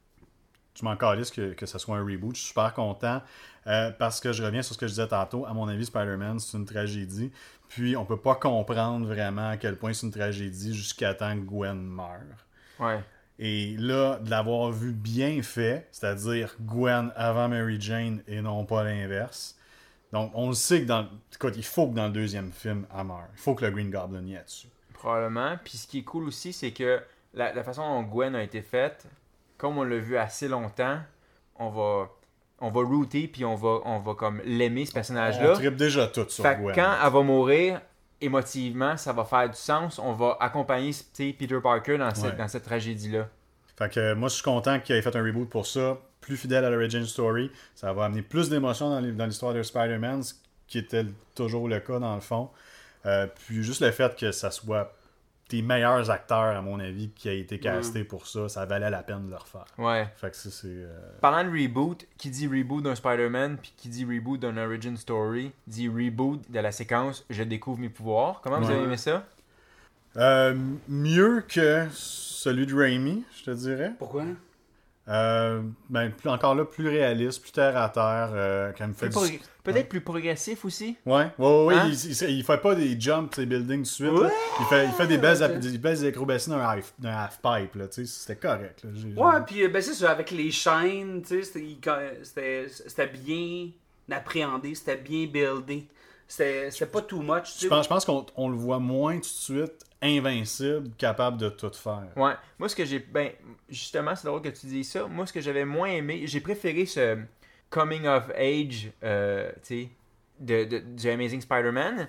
Je 0.76 0.84
m'en 0.86 0.96
calisse 0.96 1.32
que, 1.32 1.54
que 1.54 1.66
ce 1.66 1.80
soit 1.80 1.98
un 1.98 2.04
reboot. 2.06 2.36
Je 2.36 2.42
suis 2.42 2.48
super 2.50 2.72
content 2.74 3.22
euh, 3.66 3.90
parce 3.92 4.20
que 4.20 4.32
je 4.32 4.44
reviens 4.44 4.62
sur 4.62 4.76
ce 4.76 4.80
que 4.80 4.86
je 4.86 4.92
disais 4.92 5.08
tantôt. 5.08 5.46
À 5.46 5.54
mon 5.54 5.68
avis, 5.68 5.86
Spider-Man, 5.86 6.40
c'est 6.40 6.56
une 6.58 6.66
tragédie. 6.66 7.32
Puis, 7.70 7.96
on 7.98 8.06
peut 8.06 8.18
pas 8.20 8.36
comprendre 8.36 9.08
vraiment 9.08 9.50
à 9.50 9.58
quel 9.58 9.76
point 9.78 9.94
c'est 9.94 10.06
une 10.06 10.12
tragédie 10.14 10.76
jusqu'à 10.76 11.14
temps 11.16 11.34
que 11.36 11.46
Gwen 11.46 11.82
meurt. 11.82 12.22
Ouais. 12.80 13.00
Et 13.40 13.76
là, 13.78 14.18
de 14.20 14.30
l'avoir 14.30 14.72
vu 14.72 14.92
bien 14.94 15.42
fait, 15.44 15.88
c'est-à-dire 15.92 16.56
Gwen 16.62 17.12
avant 17.16 17.48
Mary 17.50 17.80
Jane 17.80 18.22
et 18.28 18.42
non 18.42 18.66
pas 18.66 18.84
l'inverse. 18.84 19.56
Donc, 20.12 20.32
on 20.34 20.48
le 20.48 20.56
sait 20.56 20.82
que 20.82 20.88
dans. 20.88 21.08
Écoute, 21.34 21.54
il 21.58 21.66
faut 21.66 21.88
que 21.88 21.94
dans 21.96 22.08
le 22.08 22.14
deuxième 22.14 22.52
film, 22.52 22.86
elle. 22.98 23.06
Il 23.34 23.40
faut 23.40 23.54
que 23.54 23.66
le 23.66 23.72
Green 23.72 23.92
Goblin 23.92 24.26
y 24.26 24.34
ait 24.36 24.44
dessus. 24.44 24.68
Probablement. 24.94 25.58
Puis 25.64 25.78
ce 25.78 25.88
qui 25.88 26.00
est 26.00 26.04
cool 26.04 26.28
aussi, 26.28 26.52
c'est 26.54 26.72
que 26.72 27.00
la, 27.34 27.54
la 27.54 27.64
façon 27.64 27.82
dont 27.84 28.04
Gwen 28.04 28.34
a 28.36 28.42
été 28.42 28.62
faite, 28.62 29.06
comme 29.58 29.78
on 29.78 29.84
l'a 29.84 29.98
vu 29.98 30.18
assez 30.18 30.48
longtemps, 30.48 31.00
on 31.58 31.70
va. 31.70 32.10
On 32.60 32.72
va 32.72 32.82
router, 32.82 33.28
puis 33.28 33.46
on 33.46 33.54
va, 33.54 33.82
on 33.86 34.00
va 34.00 34.16
comme 34.16 34.42
l'aimer, 34.44 34.86
ce 34.88 34.90
On 34.90 34.94
personnage-là. 34.96 35.54
tripe 35.54 35.76
déjà 35.76 36.08
tout 36.08 36.26
sur 36.28 36.44
Fait 36.44 36.56
Gwen. 36.60 36.74
quand 36.74 36.96
elle 37.06 37.14
va 37.14 37.22
mourir, 37.22 37.82
émotivement, 38.22 38.98
ça 38.98 39.14
va 39.14 39.24
faire 39.26 39.50
du 39.50 39.56
sens. 39.58 40.00
On 40.00 40.14
va 40.14 40.38
accompagner 40.40 40.92
Peter 41.18 41.60
Parker 41.62 41.98
dans 41.98 42.14
cette, 42.14 42.24
Ouais. 42.26 42.38
dans 42.38 42.48
cette 42.48 42.64
tragédie-là. 42.64 43.28
Fait 43.78 43.90
que 43.94 44.00
euh, 44.00 44.16
moi, 44.16 44.28
je 44.30 44.36
suis 44.36 44.44
content 44.44 44.80
qu'il 44.80 44.96
ait 44.96 45.02
fait 45.02 45.16
un 45.16 45.24
reboot 45.24 45.50
pour 45.50 45.68
ça, 45.68 45.98
plus 46.20 46.36
fidèle 46.38 46.66
à 46.66 46.70
l'origin 46.70 47.06
story. 47.06 47.52
Ça 47.76 47.94
va 47.94 48.06
amener 48.06 48.24
plus 48.24 48.50
d'émotions 48.50 48.90
dans 48.90 49.26
l'histoire 49.26 49.54
de 49.54 49.62
Spider-Man, 49.62 50.24
ce 50.24 50.34
qui 50.68 50.80
était 50.80 51.06
toujours 51.36 51.68
le 51.68 51.80
cas 51.80 52.00
dans 52.00 52.16
le 52.16 52.22
fond. 52.22 52.50
Euh, 53.06 53.28
puis 53.46 53.64
juste 53.64 53.82
le 53.82 53.92
fait 53.92 54.16
que 54.18 54.32
ça 54.32 54.50
soit 54.52 54.94
tes 55.48 55.62
meilleurs 55.62 56.10
acteurs, 56.12 56.56
à 56.58 56.62
mon 56.62 56.80
avis, 56.80 57.10
qui 57.10 57.30
a 57.30 57.34
été 57.34 57.60
casté 57.60 58.04
pour 58.04 58.28
ça, 58.28 58.50
ça 58.50 58.66
valait 58.66 58.90
la 58.90 59.02
peine 59.04 59.26
de 59.26 59.30
le 59.32 59.38
refaire. 59.38 59.66
Ouais. 59.78 60.08
Fait 60.18 60.30
que 60.32 60.36
ça, 60.36 60.50
c'est. 60.52 60.68
euh, 60.68 61.00
Parlant 61.22 61.50
de 61.50 61.58
reboot, 61.64 62.06
qui 62.18 62.30
dit 62.30 62.48
reboot 62.48 62.84
d'un 62.84 62.96
Spider-Man, 62.96 63.58
puis 63.62 63.74
qui 63.78 63.90
dit 63.90 64.06
reboot 64.06 64.40
d'un 64.40 64.58
origin 64.58 64.98
story, 64.98 65.52
dit 65.68 65.88
reboot 65.88 66.42
de 66.52 66.60
la 66.60 66.72
séquence 66.72 67.26
Je 67.30 67.44
découvre 67.44 67.80
mes 67.80 67.90
pouvoirs. 67.90 68.42
Comment 68.44 68.60
vous 68.60 68.70
avez 68.70 68.84
aimé 68.84 68.98
ça? 68.98 69.26
Euh, 70.18 70.56
mieux 70.88 71.44
que 71.48 71.86
celui 71.92 72.66
de 72.66 72.76
Raimi, 72.76 73.24
je 73.38 73.44
te 73.46 73.52
dirais. 73.52 73.92
Pourquoi? 74.00 74.24
Euh, 75.10 75.62
ben, 75.90 76.12
plus, 76.12 76.30
encore 76.30 76.54
là, 76.54 76.66
plus 76.66 76.90
réaliste, 76.90 77.42
plus 77.42 77.52
terre 77.52 77.78
à 77.78 77.88
terre. 77.90 78.32
euh, 78.34 78.74
quand 78.78 78.86
il 78.88 78.94
fait 78.94 79.08
du- 79.08 79.40
Peut-être 79.64 79.90
plus 79.90 80.02
progressif 80.02 80.64
aussi. 80.66 80.96
Ouais, 81.06 81.28
ouais, 81.38 81.46
ouais, 81.48 81.66
ouais, 81.66 81.76
Hein? 81.76 81.88
il, 81.90 81.94
il- 82.12 82.30
il 82.40 82.44
fait 82.44 82.58
pas 82.58 82.74
des 82.76 83.00
jumps, 83.00 83.30
ces 83.36 83.46
buildings 83.46 83.78
tout 83.84 84.04
de 84.04 84.10
suite. 84.10 84.12
Là. 84.22 84.30
Il, 84.60 84.66
fait, 84.66 84.86
il 84.86 84.92
fait 84.92 85.08
des 85.08 85.18
belles, 85.18 85.60
des 86.00 86.08
acrobaties 86.08 86.50
d'un 86.50 86.60
half, 86.62 86.94
là, 87.76 87.88
tu 87.88 88.06
sais, 88.06 88.06
c'était 88.06 88.36
correct. 88.48 88.84
Là. 88.84 88.90
Ouais, 89.26 89.42
puis 89.46 89.64
euh, 89.64 89.70
ben 89.70 89.82
c'est 89.82 89.94
ça, 89.94 90.12
avec 90.12 90.32
les 90.32 90.52
chaînes, 90.52 91.22
c'était- 91.26 92.68
bien 93.08 93.70
appréhendé, 94.10 94.74
c'était 94.76 94.98
bien 94.98 95.26
buildé. 95.26 95.88
C'était 96.28 96.70
pas 96.92 97.02
too 97.02 97.22
much, 97.22 97.58
Je 97.62 97.68
pense, 97.68 97.86
je 97.86 97.90
pense 97.90 98.04
qu'on 98.06 98.26
on 98.36 98.50
le 98.50 98.58
voit 98.58 98.80
moins 98.80 99.16
tout 99.16 99.22
de 99.22 99.26
suite 99.26 99.84
invincible, 100.02 100.90
capable 100.98 101.38
de 101.38 101.50
tout 101.50 101.72
faire. 101.74 102.08
Ouais. 102.16 102.34
Moi, 102.60 102.70
ce 102.70 102.76
que 102.76 102.86
j'ai. 102.86 103.00
Ben, 103.00 103.32
justement, 103.70 104.16
c'est 104.16 104.28
drôle 104.28 104.42
que 104.42 104.50
tu 104.50 104.68
dis 104.68 104.84
ça. 104.84 105.08
Moi, 105.08 105.26
ce 105.26 105.34
que 105.34 105.42
j'avais 105.42 105.66
moins 105.66 105.90
aimé, 105.90 106.24
j'ai 106.26 106.42
préféré 106.42 106.86
ce 106.86 107.18
coming 107.70 108.06
of 108.06 108.30
age, 108.36 108.92
euh, 109.04 109.52
tu 109.64 109.84
sais, 109.84 109.90
de, 110.40 110.80
du 110.80 111.10
Amazing 111.10 111.42
Spider-Man. 111.42 112.08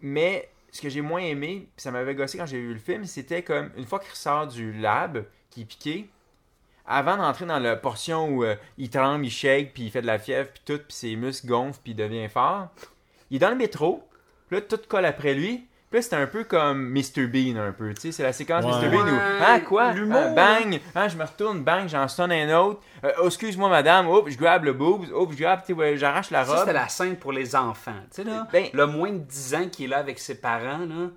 Mais 0.00 0.48
ce 0.70 0.80
que 0.80 0.88
j'ai 0.88 1.00
moins 1.00 1.20
aimé, 1.20 1.68
puis 1.76 1.82
ça 1.82 1.90
m'avait 1.90 2.14
gossé 2.14 2.38
quand 2.38 2.46
j'ai 2.46 2.60
vu 2.60 2.72
le 2.74 2.80
film, 2.80 3.04
c'était 3.04 3.42
comme 3.42 3.70
une 3.76 3.86
fois 3.86 3.98
qu'il 4.00 4.10
ressort 4.10 4.46
du 4.46 4.72
lab, 4.72 5.24
qui 5.50 5.62
est 5.62 5.64
piqué, 5.64 6.10
avant 6.86 7.16
d'entrer 7.16 7.46
dans 7.46 7.58
la 7.58 7.76
portion 7.76 8.28
où 8.28 8.44
euh, 8.44 8.56
il 8.78 8.90
tremble, 8.90 9.26
il 9.26 9.30
shake, 9.30 9.74
puis 9.74 9.84
il 9.84 9.90
fait 9.90 10.02
de 10.02 10.06
la 10.06 10.18
fièvre, 10.18 10.50
puis 10.50 10.62
tout, 10.64 10.78
puis 10.78 10.96
ses 10.96 11.16
muscles 11.16 11.46
gonflent, 11.46 11.80
puis 11.82 11.92
il 11.92 11.96
devient 11.96 12.28
fort, 12.28 12.68
il 13.30 13.36
est 13.36 13.40
dans 13.40 13.50
le 13.50 13.56
métro, 13.56 14.06
là, 14.50 14.60
tout 14.60 14.80
colle 14.88 15.04
après 15.04 15.34
lui. 15.34 15.66
Puis 15.90 16.02
c'était 16.02 16.16
un 16.16 16.26
peu 16.26 16.44
comme 16.44 16.90
Mr. 16.92 17.26
Bean, 17.28 17.56
un 17.56 17.72
peu. 17.72 17.94
Tu 17.94 18.00
sais, 18.02 18.12
c'est 18.12 18.22
la 18.22 18.34
séquence 18.34 18.62
Ouais. 18.64 18.72
Mr. 18.72 18.90
Bean 18.90 19.08
où, 19.08 19.18
ah, 19.40 19.60
quoi? 19.60 19.92
l'humour, 19.92 20.20
Ah, 20.22 20.28
bang! 20.34 20.80
Ah, 20.94 21.08
je 21.08 21.16
me 21.16 21.24
retourne, 21.24 21.62
bang, 21.64 21.88
j'en 21.88 22.06
sonne 22.08 22.30
un 22.32 22.58
autre. 22.60 22.80
Euh, 23.04 23.12
oh, 23.22 23.26
excuse-moi, 23.26 23.70
madame. 23.70 24.06
Oups, 24.06 24.30
je 24.32 24.36
grabe 24.36 24.64
le 24.64 24.74
boobs. 24.74 25.10
Oups, 25.10 25.32
je 25.34 25.38
grabe, 25.42 25.60
ouais, 25.70 25.96
j'arrache 25.96 26.30
la 26.30 26.44
Ça, 26.44 26.50
robe. 26.50 26.60
c'était 26.60 26.72
la 26.74 26.88
scène 26.88 27.16
pour 27.16 27.32
les 27.32 27.56
enfants. 27.56 27.94
Tu 28.10 28.22
sais, 28.22 28.24
là, 28.24 28.46
Ben- 28.52 28.68
le 28.74 28.86
moins 28.86 29.12
de 29.12 29.18
10 29.18 29.54
ans 29.54 29.68
qui 29.70 29.84
est 29.84 29.88
là 29.88 29.98
avec 29.98 30.18
ses 30.18 30.38
parents, 30.38 30.84
là, 30.84 31.08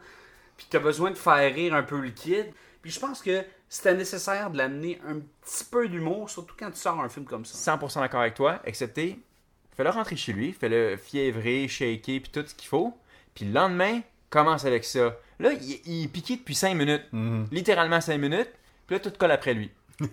puis 0.55 0.67
t'as 0.69 0.79
besoin 0.79 1.11
de 1.11 1.17
faire 1.17 1.53
rire 1.53 1.73
un 1.75 1.83
peu 1.83 1.99
le 1.99 2.09
kid. 2.11 2.45
Puis 2.81 2.91
je 2.91 2.99
pense 2.99 3.21
que 3.21 3.43
c'était 3.67 3.93
nécessaire 3.93 4.49
de 4.51 4.57
l'amener 4.57 5.01
un 5.05 5.15
petit 5.43 5.65
peu 5.69 5.89
d'humour, 5.89 6.29
surtout 6.29 6.55
quand 6.57 6.71
tu 6.71 6.77
sors 6.79 6.99
un 7.01 7.09
film 7.09 7.25
comme 7.25 7.43
ça. 7.43 7.57
100% 7.77 7.99
d'accord 7.99 8.21
avec 8.21 8.35
toi, 8.35 8.59
excepté, 8.63 9.19
fais-le 9.75 9.89
rentrer 9.89 10.15
chez 10.15 10.31
lui, 10.31 10.53
fais-le 10.53 10.95
fiévrer, 10.95 11.67
shaker, 11.67 12.21
puis 12.21 12.31
tout 12.31 12.43
ce 12.47 12.55
qu'il 12.55 12.69
faut. 12.69 12.93
Puis 13.35 13.45
le 13.45 13.51
lendemain, 13.53 13.99
commence 14.31 14.65
avec 14.65 14.83
ça. 14.83 15.15
Là, 15.39 15.51
il, 15.53 15.79
il 15.85 16.03
est 16.05 16.07
piqué 16.07 16.37
depuis 16.37 16.55
5 16.55 16.73
minutes. 16.75 17.03
Mhm. 17.11 17.47
Littéralement 17.51 18.01
5 18.01 18.17
minutes. 18.17 18.49
Puis 18.87 18.95
là, 18.95 18.99
tout 18.99 19.11
colle 19.17 19.31
après 19.31 19.53
lui. 19.53 19.69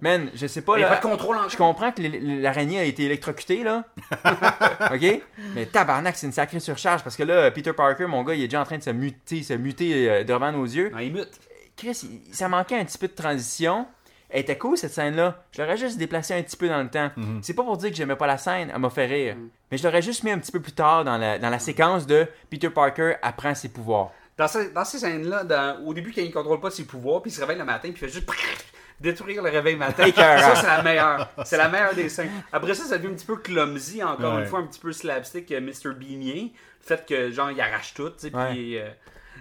Man, 0.00 0.30
je 0.34 0.46
sais 0.46 0.60
pas, 0.60 0.74
Il 0.74 0.80
n'y 0.80 0.84
a 0.84 0.90
là. 0.90 0.96
pas 0.96 1.00
de 1.00 1.10
contrôle 1.10 1.38
en 1.38 1.48
Je 1.48 1.56
comprends 1.56 1.90
que 1.90 2.02
l'araignée 2.42 2.78
a 2.78 2.84
été 2.84 3.04
électrocutée, 3.04 3.64
là. 3.64 3.84
OK? 4.92 5.22
Mais 5.54 5.64
tabarnak, 5.64 6.16
c'est 6.16 6.26
une 6.26 6.32
sacrée 6.34 6.60
surcharge 6.60 7.02
parce 7.02 7.16
que 7.16 7.22
là, 7.22 7.50
Peter 7.50 7.72
Parker, 7.72 8.04
mon 8.06 8.22
gars, 8.22 8.34
il 8.34 8.42
est 8.42 8.46
déjà 8.48 8.60
en 8.60 8.64
train 8.66 8.76
de 8.76 8.82
se 8.82 8.90
muter, 8.90 9.42
se 9.42 9.54
muter 9.54 10.10
euh, 10.10 10.24
devant 10.24 10.52
nos 10.52 10.64
yeux. 10.64 10.90
Non, 10.90 10.98
il 10.98 11.12
mute. 11.14 11.40
Chris, 11.76 11.98
il- 12.04 12.34
ça 12.34 12.46
manquait 12.48 12.78
un 12.78 12.84
petit 12.84 12.98
peu 12.98 13.08
de 13.08 13.14
transition. 13.14 13.86
Elle 14.30 14.40
était 14.40 14.58
cool 14.58 14.76
cette 14.76 14.92
scène-là. 14.92 15.44
Je 15.52 15.62
l'aurais 15.62 15.76
juste 15.76 15.98
déplacé 15.98 16.34
un 16.34 16.42
petit 16.42 16.56
peu 16.56 16.68
dans 16.68 16.82
le 16.82 16.88
temps. 16.90 17.10
C'est 17.42 17.54
pas 17.54 17.62
pour 17.62 17.76
dire 17.76 17.90
que 17.90 17.96
j'aimais 17.96 18.16
pas 18.16 18.26
la 18.26 18.38
scène, 18.38 18.70
elle 18.74 18.80
m'a 18.80 18.90
fait 18.90 19.06
rire. 19.06 19.36
Mais 19.70 19.78
je 19.78 19.84
l'aurais 19.84 20.02
juste 20.02 20.22
mis 20.24 20.30
un 20.30 20.38
petit 20.38 20.52
peu 20.52 20.60
plus 20.60 20.72
tard 20.72 21.04
dans 21.04 21.16
la, 21.18 21.38
dans 21.38 21.50
la 21.50 21.58
séquence 21.58 22.06
de 22.06 22.26
Peter 22.50 22.70
Parker 22.70 23.14
apprend 23.22 23.54
ses 23.54 23.68
pouvoirs. 23.68 24.10
Dans, 24.36 24.48
ces- 24.48 24.70
dans 24.70 24.84
ces 24.84 24.98
scènes-là, 24.98 25.78
au 25.84 25.94
début, 25.94 26.12
quand 26.12 26.20
il 26.20 26.28
ne 26.28 26.32
contrôle 26.32 26.60
pas 26.60 26.70
ses 26.70 26.84
pouvoirs, 26.84 27.22
puis 27.22 27.30
il 27.30 27.34
se 27.34 27.40
réveille 27.40 27.56
le 27.58 27.64
matin, 27.64 27.88
puis 27.90 27.92
il 27.92 27.98
fait 27.98 28.08
juste. 28.08 28.28
détruire 29.00 29.42
le 29.42 29.50
réveil 29.50 29.76
matin. 29.76 30.04
Ça, 30.14 30.54
c'est 30.56 30.66
la 30.66 30.82
meilleure. 30.82 31.28
C'est 31.44 31.56
la 31.56 31.68
meilleure 31.68 31.94
des 31.94 32.08
scènes. 32.08 32.30
Après 32.52 32.72
ça, 32.74 32.84
ça 32.84 32.96
devient 32.98 33.12
un 33.12 33.14
petit 33.16 33.26
peu 33.26 33.36
clumsy, 33.36 34.02
encore 34.02 34.34
Ouais. 34.36 34.40
une 34.42 34.46
fois, 34.46 34.60
un 34.60 34.66
petit 34.66 34.80
peu 34.80 34.90
slapstick, 34.92 35.52
euh, 35.52 35.60
Mr. 35.60 35.94
Beanier. 35.94 36.52
Le 36.80 36.86
fait 36.86 37.04
que, 37.06 37.30
genre, 37.30 37.50
il 37.50 37.60
arrache 37.60 37.92
tout, 37.94 38.08
tu 38.10 38.28
sais, 38.30 38.34
Ouais. 38.34 38.50
puis... 38.52 38.78
euh, 38.78 38.88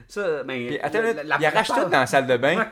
ça, 0.09 0.43
mais... 0.45 0.79
Attends, 0.81 1.01
la- 1.01 1.23
la- 1.23 1.37
il 1.39 1.45
arrache 1.45 1.67
tout 1.69 1.83
dans 1.85 1.89
la 1.89 2.05
salle 2.05 2.27
de 2.27 2.35
bain. 2.37 2.57
Ouais. 2.57 2.67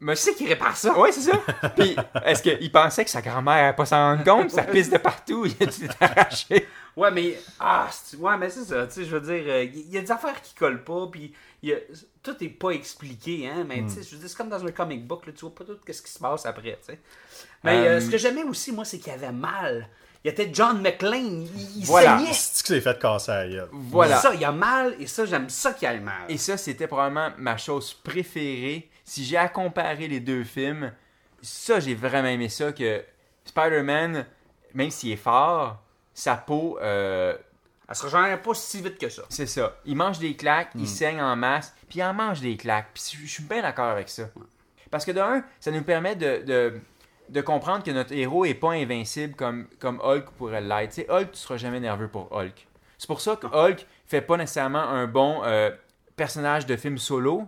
Mais 0.00 0.14
Qui 0.14 0.22
c'est 0.22 0.34
qui 0.34 0.46
répare 0.46 0.76
ça? 0.76 0.96
Ouais, 0.96 1.10
c'est 1.10 1.22
ça. 1.30 1.38
Puis, 1.76 1.96
est-ce 2.24 2.42
qu'il 2.42 2.70
pensait 2.70 3.04
que 3.04 3.10
sa 3.10 3.20
grand-mère 3.20 3.54
n'allait 3.56 3.72
pas 3.76 3.84
s'en 3.86 3.96
rendre 4.16 4.24
compte? 4.24 4.50
Ça 4.50 4.62
pisse 4.62 4.90
de 4.90 4.98
partout, 4.98 5.44
il 5.46 5.54
a 5.60 5.66
tout 5.70 5.88
arraché. 6.00 6.68
Ouais, 6.96 7.10
mais. 7.10 7.38
Ah, 7.58 7.88
c'est- 7.90 8.16
ouais, 8.16 8.36
mais 8.36 8.48
c'est 8.50 8.64
ça. 8.64 8.86
Tu 8.86 8.92
sais, 8.94 9.04
je 9.04 9.16
veux 9.16 9.20
dire, 9.20 9.44
euh, 9.52 9.64
il 9.64 9.90
y 9.90 9.98
a 9.98 10.00
des 10.00 10.10
affaires 10.12 10.40
qui 10.40 10.54
collent 10.54 10.84
pas, 10.84 11.06
puis 11.10 11.32
il 11.62 11.70
y 11.70 11.72
a- 11.72 11.78
tout 12.22 12.36
est 12.42 12.48
pas 12.48 12.70
expliqué, 12.70 13.48
hein. 13.48 13.64
Mais 13.68 13.82
tu 13.82 13.90
sais, 13.90 14.02
je 14.02 14.10
veux 14.14 14.18
dire, 14.20 14.28
c'est 14.28 14.36
comme 14.36 14.48
dans 14.48 14.64
un 14.64 14.70
comic 14.70 15.06
book, 15.06 15.26
là, 15.26 15.32
tu 15.32 15.40
vois 15.40 15.54
pas 15.54 15.64
tout 15.64 15.78
ce 15.92 16.02
qui 16.02 16.10
se 16.12 16.18
passe 16.18 16.46
après, 16.46 16.78
tu 16.86 16.92
sais. 16.92 17.00
Mais 17.64 17.86
euh, 17.88 17.96
Euh, 17.96 18.00
ce 18.00 18.08
que 18.10 18.18
j'aimais 18.18 18.44
aussi, 18.44 18.70
moi, 18.72 18.84
c'est 18.84 18.98
qu'il 18.98 19.12
avait 19.12 19.32
mal. 19.32 19.88
Il 20.24 20.30
était 20.30 20.50
John 20.52 20.80
McClane, 20.82 21.42
il, 21.42 21.78
il 21.78 21.84
Voilà. 21.86 22.18
saignait. 22.18 22.32
C'est 22.32 22.62
que 22.62 22.68
c'est 22.68 22.80
fait 22.80 22.98
casser 23.00 23.30
la 23.30 23.48
gueule. 23.48 23.68
Voilà. 23.72 24.16
Ça, 24.18 24.34
il 24.34 24.44
a 24.44 24.50
mal, 24.52 24.94
et 24.98 25.06
ça, 25.06 25.24
j'aime 25.24 25.48
ça 25.48 25.72
qu'il 25.72 25.88
ait 25.88 26.00
mal. 26.00 26.22
Et 26.28 26.36
ça, 26.36 26.56
c'était 26.56 26.86
probablement 26.88 27.30
ma 27.38 27.56
chose 27.56 27.94
préférée. 27.94 28.87
Si 29.08 29.24
j'ai 29.24 29.38
à 29.38 29.48
comparer 29.48 30.06
les 30.06 30.20
deux 30.20 30.44
films, 30.44 30.92
ça, 31.40 31.80
j'ai 31.80 31.94
vraiment 31.94 32.28
aimé 32.28 32.50
ça 32.50 32.72
que 32.72 33.02
Spider-Man, 33.46 34.26
même 34.74 34.90
s'il 34.90 35.12
est 35.12 35.16
fort, 35.16 35.78
sa 36.12 36.36
peau, 36.36 36.78
euh, 36.82 37.34
Elle 37.88 37.94
se 37.94 38.02
régénère 38.04 38.42
pas 38.42 38.52
si 38.52 38.82
vite 38.82 38.98
que 38.98 39.08
ça. 39.08 39.22
c'est 39.30 39.46
ça. 39.46 39.76
Il 39.86 39.96
mange 39.96 40.18
des 40.18 40.36
claques, 40.36 40.74
Hmm. 40.74 40.80
il 40.80 40.86
saigne 40.88 41.22
en 41.22 41.34
masse, 41.36 41.74
puis 41.88 42.00
il 42.00 42.02
en 42.02 42.12
mange 42.12 42.42
des 42.42 42.58
claques. 42.58 42.88
Puis 42.92 43.02
je 43.18 43.26
je 43.26 43.32
suis 43.32 43.42
bien 43.44 43.62
d'accord 43.62 43.86
avec 43.88 44.10
ça. 44.10 44.24
Parce 44.90 45.06
que 45.06 45.12
d'un, 45.12 45.42
ça 45.58 45.70
nous 45.70 45.82
permet 45.82 46.14
de, 46.14 46.42
de, 46.44 46.80
de 47.30 47.40
comprendre 47.40 47.82
que 47.82 47.90
notre 47.90 48.12
héros 48.12 48.44
est 48.44 48.52
pas 48.54 48.72
invincible 48.72 49.34
comme, 49.34 49.68
comme 49.78 50.00
Hulk 50.02 50.30
pourrait 50.36 50.60
l'être. 50.60 50.90
Tu 50.90 51.02
sais, 51.02 51.10
Hulk, 51.10 51.32
tu 51.32 51.38
seras 51.38 51.56
jamais 51.56 51.80
nerveux 51.80 52.08
pour 52.08 52.30
Hulk. 52.30 52.66
C'est 52.98 53.06
pour 53.06 53.22
ça 53.22 53.36
que 53.36 53.46
Hulk 53.52 53.86
fait 54.06 54.20
pas 54.20 54.36
nécessairement 54.36 54.82
un 54.86 55.06
bon 55.06 55.40
euh, 55.44 55.70
personnage 56.14 56.66
de 56.66 56.76
film 56.76 56.98
solo, 56.98 57.46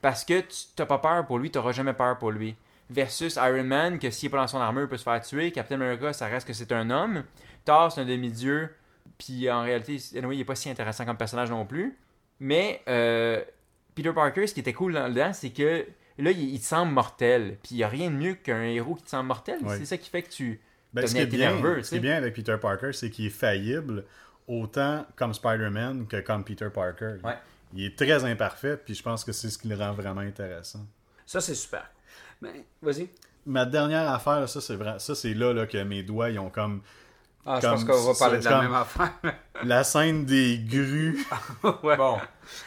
parce 0.00 0.24
que 0.24 0.40
tu 0.40 0.56
t'as 0.76 0.86
pas 0.86 0.98
peur 0.98 1.26
pour 1.26 1.38
lui, 1.38 1.50
tu 1.50 1.58
n'auras 1.58 1.72
jamais 1.72 1.92
peur 1.94 2.18
pour 2.18 2.30
lui. 2.30 2.56
Versus 2.90 3.36
Iron 3.36 3.64
Man, 3.64 3.98
que 3.98 4.10
s'il 4.10 4.28
est 4.28 4.30
pas 4.30 4.38
dans 4.38 4.46
son 4.46 4.58
armure, 4.60 4.84
il 4.84 4.88
peut 4.88 4.96
se 4.96 5.02
faire 5.02 5.20
tuer. 5.20 5.52
Captain 5.52 5.74
America, 5.74 6.12
ça 6.14 6.26
reste 6.26 6.46
que 6.46 6.54
c'est 6.54 6.72
un 6.72 6.88
homme. 6.90 7.22
Thor, 7.64 7.92
c'est 7.92 8.00
un 8.00 8.06
demi-dieu. 8.06 8.70
Puis 9.18 9.50
en 9.50 9.62
réalité, 9.62 9.98
anyway, 10.16 10.36
il 10.36 10.40
est 10.40 10.44
pas 10.44 10.54
si 10.54 10.70
intéressant 10.70 11.04
comme 11.04 11.16
personnage 11.18 11.50
non 11.50 11.66
plus. 11.66 11.98
Mais 12.40 12.80
euh, 12.88 13.42
Peter 13.94 14.12
Parker, 14.14 14.46
ce 14.46 14.54
qui 14.54 14.60
était 14.60 14.72
cool 14.72 14.94
dans- 14.94 15.08
dedans, 15.10 15.32
c'est 15.34 15.50
que 15.50 15.84
là, 16.18 16.30
il, 16.30 16.54
il 16.54 16.60
te 16.60 16.64
semble 16.64 16.92
mortel. 16.92 17.58
Puis 17.62 17.72
il 17.72 17.76
n'y 17.78 17.82
a 17.84 17.88
rien 17.88 18.10
de 18.10 18.16
mieux 18.16 18.34
qu'un 18.34 18.62
héros 18.62 18.94
qui 18.94 19.02
te 19.02 19.10
semble 19.10 19.26
mortel. 19.28 19.58
C'est 19.76 19.84
ça 19.84 19.98
qui 19.98 20.08
fait 20.08 20.22
que 20.22 20.30
tu 20.30 20.58
Ben, 20.94 21.06
ce, 21.06 21.14
qui 21.14 21.20
deviens 21.20 21.22
est 21.22 21.26
bien, 21.26 21.50
nerveux. 21.52 21.82
ce 21.82 21.90
qui 21.90 21.96
est 21.96 22.00
bien 22.00 22.16
avec 22.16 22.34
Peter 22.34 22.56
Parker, 22.58 22.92
c'est 22.94 23.10
qu'il 23.10 23.26
est 23.26 23.30
faillible 23.30 24.04
autant 24.46 25.04
comme 25.16 25.34
Spider-Man 25.34 26.06
que 26.06 26.20
comme 26.20 26.42
Peter 26.44 26.68
Parker. 26.72 27.16
Ouais. 27.22 27.34
Il 27.74 27.84
est 27.84 27.96
très 27.96 28.24
imparfait, 28.24 28.76
puis 28.76 28.94
je 28.94 29.02
pense 29.02 29.24
que 29.24 29.32
c'est 29.32 29.50
ce 29.50 29.58
qui 29.58 29.68
le 29.68 29.76
rend 29.76 29.92
vraiment 29.92 30.20
intéressant. 30.20 30.86
Ça, 31.26 31.40
c'est 31.40 31.54
super. 31.54 31.90
Mais, 32.40 32.64
vas-y. 32.80 33.08
Ma 33.46 33.64
dernière 33.64 34.10
affaire, 34.10 34.40
là, 34.40 34.46
ça 34.46 34.60
c'est 34.60 34.76
vrai, 34.76 34.98
ça 34.98 35.14
c'est 35.14 35.34
là, 35.34 35.52
là 35.52 35.66
que 35.66 35.82
mes 35.82 36.02
doigts 36.02 36.28
ils 36.28 36.38
ont 36.38 36.50
comme 36.50 36.82
Ah, 37.46 37.56
je 37.56 37.66
Comme 37.66 37.84
pense 37.84 37.84
qu'on 37.84 38.12
va 38.12 38.18
parler 38.18 38.38
de 38.40 38.44
la 38.44 38.62
même 38.62 38.74
affaire. 38.74 39.12
la 39.64 39.84
scène 39.84 40.26
des 40.26 40.58
grues. 40.58 41.24
ouais. 41.82 41.96
Bon. 41.96 42.18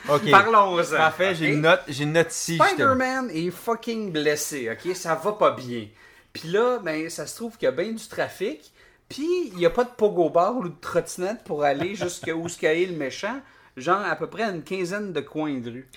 OK. 0.09 0.31
Parlons-en. 0.31 0.97
Parfait, 0.97 1.35
j'ai 1.35 1.53
une 1.53 1.61
note, 1.61 1.81
j'ai 1.87 2.03
une 2.03 2.13
note 2.13 2.31
ici. 2.31 2.57
Spider-Man 2.57 3.29
est 3.31 3.51
fucking 3.51 4.11
blessé, 4.11 4.71
ok? 4.71 4.95
Ça 4.95 5.15
va 5.15 5.33
pas 5.33 5.51
bien. 5.51 5.87
Puis 6.33 6.49
là, 6.49 6.79
ben, 6.79 7.09
ça 7.09 7.27
se 7.27 7.35
trouve 7.35 7.57
qu'il 7.57 7.65
y 7.65 7.69
a 7.69 7.71
bien 7.71 7.91
du 7.91 8.07
trafic. 8.07 8.71
Puis 9.07 9.49
il 9.51 9.57
n'y 9.57 9.65
a 9.65 9.69
pas 9.69 9.83
de 9.83 9.89
pogo 9.89 10.29
bar 10.29 10.55
ou 10.55 10.63
de 10.67 10.73
trottinette 10.79 11.43
pour 11.43 11.63
aller 11.63 11.95
jusqu'à 11.95 12.33
où 12.33 12.47
ce 12.47 12.57
qu'est 12.57 12.85
le 12.85 12.95
méchant. 12.95 13.39
Genre 13.77 14.01
à 14.05 14.15
peu 14.15 14.27
près 14.27 14.43
une 14.43 14.63
quinzaine 14.63 15.13
de 15.13 15.21
coins 15.21 15.59
de 15.59 15.71
rue. 15.71 15.87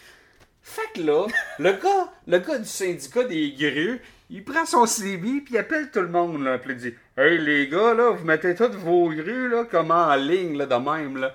Fait 0.63 0.83
que 0.95 1.03
là, 1.03 1.27
le 1.59 1.73
gars, 1.73 2.09
le 2.27 2.39
gars 2.39 2.59
du 2.59 2.65
syndicat 2.69 3.25
des 3.25 3.51
grues, 3.53 4.01
il 4.31 4.43
prend 4.45 4.65
son 4.65 4.87
CB 4.87 5.43
puis 5.45 5.55
il 5.55 5.59
appelle 5.59 5.91
tout 5.91 6.01
le 6.01 6.09
monde 6.09 6.43
là, 6.43 6.57
puis 6.59 6.73
il 6.73 6.77
dit 6.79 6.95
Hey 7.19 7.39
les 7.39 7.69
gars 7.69 7.93
là, 7.95 8.11
vous 8.13 8.25
mettez 8.25 8.55
toutes 8.55 8.75
vos 8.75 9.09
grues 9.11 9.49
là 9.51 9.65
comme 9.65 9.91
en 9.91 10.15
ligne 10.15 10.57
là 10.57 10.67
de 10.67 10.75
même 10.77 11.19
là. 11.19 11.35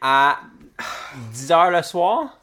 À 0.00 0.38
10h 1.34 1.76
le 1.76 1.82
soir, 1.82 2.38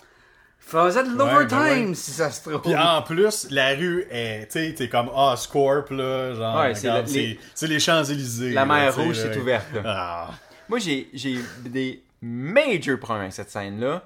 Faisait 0.60 1.03
de 1.03 1.10
Ouais, 1.10 1.15
l'overtime 1.15 1.58
ben 1.60 1.88
ouais. 1.89 1.93
si 1.93 2.10
ça 2.10 2.31
se 2.31 2.41
trouve. 2.49 2.60
Puis 2.63 2.75
en 2.75 3.03
plus, 3.03 3.47
la 3.51 3.75
rue 3.75 4.03
est, 4.10 4.47
tu 4.51 4.60
sais, 4.60 4.73
t'es 4.75 4.89
comme 4.89 5.10
Oscorp, 5.13 5.91
là, 5.91 6.34
genre, 6.34 6.58
Ouais, 6.60 6.73
c'est 6.73 6.88
le- 6.89 7.05
c'est 7.05 7.13
les- 7.19 7.39
c'est 7.53 7.67
les 7.67 7.79
Champs-Élysées. 7.79 8.49
la 8.51 8.65
mer 8.65 8.95
rouge 8.95 9.23
là. 9.23 9.31
est 9.31 9.38
ouverte. 9.38 9.67
là. 9.75 9.81
Ah. 9.86 10.29
Moi, 10.67 10.79
j'ai 10.79 11.08
j'ai 11.13 11.38
des 11.63 12.01
major 12.25 12.97
problèmes 12.99 13.23
avec 13.23 13.33
cette 13.33 13.49
scène-là. 13.51 14.03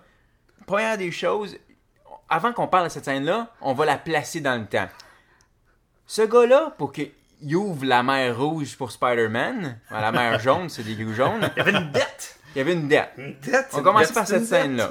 Première 0.68 0.98
des 0.98 1.12
choses, 1.12 1.58
avant 2.30 2.54
qu'on 2.54 2.68
parle 2.68 2.86
de 2.86 2.90
cette 2.90 3.06
scène-là, 3.06 3.48
on 3.62 3.74
va 3.74 3.86
la 3.86 3.98
placer 3.98 4.42
dans 4.42 4.60
le 4.60 4.66
temps. 4.68 4.88
Ce 6.06 6.22
gars-là, 6.24 6.74
pour 6.78 6.92
qu'il 6.92 7.12
ouvre 7.56 7.86
la 7.86 8.04
mer 8.04 8.38
rouge 8.38 8.76
pour 8.78 8.92
Spider-Man, 8.92 9.80
ben, 9.90 10.02
la 10.02 10.12
mer 10.12 10.40
jaune, 10.40 10.70
c'est 10.70 10.84
des 10.84 10.96
grues 10.96 11.16
jaunes, 11.16 11.50
Il 11.56 11.60
y 11.60 11.62
avait 11.62 11.72
une 11.78 11.92
dette. 11.92 12.40
il 12.56 12.58
y 12.58 12.62
avait 12.62 12.74
une 12.74 12.88
dette. 12.88 13.12
Une 13.18 13.36
dette. 13.40 13.68
On 13.74 13.82
commence 13.82 14.12
par 14.12 14.28
cette 14.28 14.46
scène-là. 14.46 14.90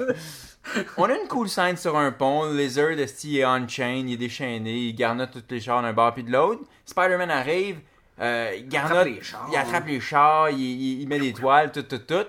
On 0.97 1.05
a 1.05 1.13
une 1.15 1.27
cool 1.27 1.49
scène 1.49 1.77
sur 1.77 1.97
un 1.97 2.11
pont. 2.11 2.43
Le 2.45 2.55
Lizard 2.57 2.91
est 2.91 3.45
on-chain, 3.45 4.03
il 4.07 4.13
est 4.13 4.17
déchaîné, 4.17 4.71
il 4.87 4.93
garnotte 4.95 5.31
tous 5.31 5.43
les 5.53 5.59
chars 5.61 5.81
d'un 5.81 5.93
bord 5.93 6.13
puis 6.13 6.23
de 6.23 6.31
l'autre. 6.31 6.61
Spider-Man 6.85 7.31
arrive, 7.31 7.79
euh, 8.19 8.53
il 8.57 8.67
garnotte, 8.67 8.91
attrape 8.97 9.07
les 9.07 9.21
chars. 9.23 9.47
il 9.51 9.57
attrape 9.57 9.87
les 9.87 9.99
chars, 9.99 10.49
il, 10.51 10.59
il- 10.59 11.01
il 11.01 11.07
met 11.07 11.19
des 11.19 11.33
toiles, 11.33 11.71
tout, 11.71 11.83
tout, 11.83 11.97
tout. 11.99 12.25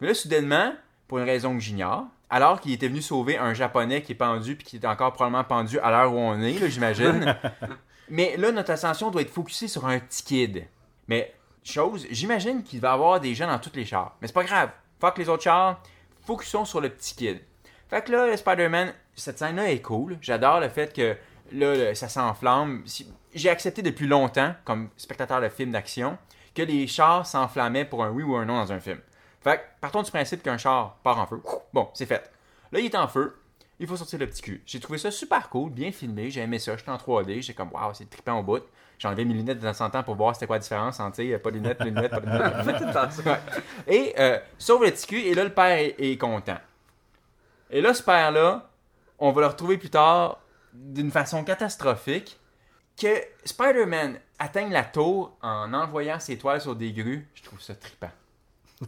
Mais 0.00 0.08
là, 0.08 0.14
soudainement, 0.14 0.72
pour 1.08 1.18
une 1.18 1.24
raison 1.24 1.54
que 1.54 1.60
j'ignore, 1.60 2.06
alors 2.30 2.60
qu'il 2.60 2.72
était 2.72 2.88
venu 2.88 3.02
sauver 3.02 3.36
un 3.36 3.54
Japonais 3.54 4.02
qui 4.02 4.12
est 4.12 4.16
pendu 4.16 4.56
puis 4.56 4.64
qui 4.64 4.76
est 4.76 4.86
encore 4.86 5.12
probablement 5.12 5.44
pendu 5.44 5.78
à 5.80 5.90
l'heure 5.90 6.12
où 6.12 6.18
on 6.18 6.40
est, 6.40 6.58
là, 6.58 6.68
j'imagine. 6.68 7.36
Mais 8.08 8.36
là, 8.36 8.52
notre 8.52 8.72
attention 8.72 9.10
doit 9.10 9.22
être 9.22 9.30
focusée 9.30 9.68
sur 9.68 9.86
un 9.86 9.98
petit 9.98 10.22
kid. 10.22 10.64
Mais, 11.08 11.34
chose, 11.64 12.06
j'imagine 12.10 12.62
qu'il 12.62 12.80
va 12.80 12.90
y 12.90 12.92
avoir 12.92 13.20
des 13.20 13.34
gens 13.34 13.46
dans 13.46 13.58
tous 13.58 13.74
les 13.74 13.84
chars. 13.84 14.16
Mais 14.20 14.28
c'est 14.28 14.32
pas 14.32 14.44
grave. 14.44 14.70
Fuck 15.00 15.18
les 15.18 15.28
autres 15.28 15.42
chars. 15.42 15.82
Focusons 16.24 16.64
sur 16.64 16.80
le 16.80 16.88
petit 16.88 17.14
kid. 17.14 17.40
Fait 17.88 18.04
que 18.04 18.12
là, 18.12 18.36
Spider-Man, 18.36 18.92
cette 19.14 19.38
scène-là 19.38 19.70
est 19.70 19.80
cool. 19.80 20.16
J'adore 20.20 20.60
le 20.60 20.68
fait 20.68 20.94
que 20.94 21.16
là, 21.52 21.94
ça 21.94 22.08
s'enflamme. 22.08 22.84
J'ai 23.34 23.50
accepté 23.50 23.82
depuis 23.82 24.06
longtemps, 24.06 24.54
comme 24.64 24.90
spectateur 24.96 25.40
de 25.40 25.48
film 25.48 25.72
d'action, 25.72 26.16
que 26.54 26.62
les 26.62 26.86
chars 26.86 27.26
s'enflammaient 27.26 27.84
pour 27.84 28.04
un 28.04 28.10
oui 28.10 28.22
ou 28.22 28.36
un 28.36 28.44
non 28.44 28.54
dans 28.54 28.72
un 28.72 28.80
film. 28.80 29.00
Fait 29.42 29.58
que, 29.58 29.62
partons 29.80 30.02
du 30.02 30.10
principe 30.10 30.42
qu'un 30.42 30.58
char 30.58 30.96
part 31.02 31.18
en 31.18 31.26
feu. 31.26 31.42
Bon, 31.72 31.88
c'est 31.94 32.06
fait. 32.06 32.30
Là, 32.72 32.80
il 32.80 32.86
est 32.86 32.96
en 32.96 33.08
feu. 33.08 33.36
Il 33.78 33.86
faut 33.86 33.96
sortir 33.96 34.18
le 34.18 34.26
petit 34.26 34.42
cul. 34.42 34.62
J'ai 34.66 34.78
trouvé 34.78 34.98
ça 34.98 35.10
super 35.10 35.48
cool, 35.48 35.70
bien 35.70 35.90
filmé. 35.90 36.30
J'ai 36.30 36.42
aimé 36.42 36.58
ça. 36.58 36.76
J'étais 36.76 36.90
en 36.90 36.96
3D. 36.96 37.40
J'ai 37.40 37.54
comme, 37.54 37.72
waouh, 37.72 37.94
c'est 37.94 38.08
trippant 38.10 38.38
au 38.38 38.42
bout. 38.42 38.62
J'ai 38.98 39.08
enlevé 39.08 39.24
mes 39.24 39.32
lunettes 39.32 39.58
de 39.58 39.72
temps 39.72 39.86
en 39.86 39.88
temps 39.88 40.02
pour 40.02 40.14
voir 40.14 40.34
c'était 40.34 40.46
quoi 40.46 40.56
la 40.56 40.60
différence 40.60 41.00
entre, 41.00 41.16
sais, 41.16 41.38
pas 41.38 41.50
de 41.50 41.56
lunettes, 41.56 41.78
pas 41.78 41.84
de 41.84 41.88
lunettes, 41.88 42.10
pas 42.10 42.20
de 42.20 42.26
lunettes. 42.26 42.52
pas 42.52 42.72
de 42.74 43.16
lunettes. 43.16 43.26
Ouais. 43.26 43.38
Et 43.88 44.14
euh, 44.18 44.38
sauve 44.58 44.84
le 44.84 44.90
petit 44.90 45.06
cul, 45.06 45.20
et 45.20 45.32
là, 45.32 45.44
le 45.44 45.54
père 45.54 45.78
est, 45.78 45.94
est 45.98 46.18
content. 46.18 46.58
Et 47.70 47.80
là, 47.80 47.94
ce 47.94 48.02
père-là, 48.02 48.68
on 49.18 49.32
va 49.32 49.40
le 49.40 49.46
retrouver 49.46 49.78
plus 49.78 49.88
tard 49.88 50.40
d'une 50.74 51.10
façon 51.10 51.44
catastrophique. 51.44 52.38
Que 53.00 53.22
Spider-Man 53.46 54.18
atteigne 54.38 54.70
la 54.70 54.84
tour 54.84 55.34
en 55.40 55.72
envoyant 55.72 56.20
ses 56.20 56.36
toiles 56.36 56.60
sur 56.60 56.76
des 56.76 56.92
grues, 56.92 57.26
je 57.34 57.42
trouve 57.42 57.60
ça 57.62 57.74
trippant. 57.74 58.10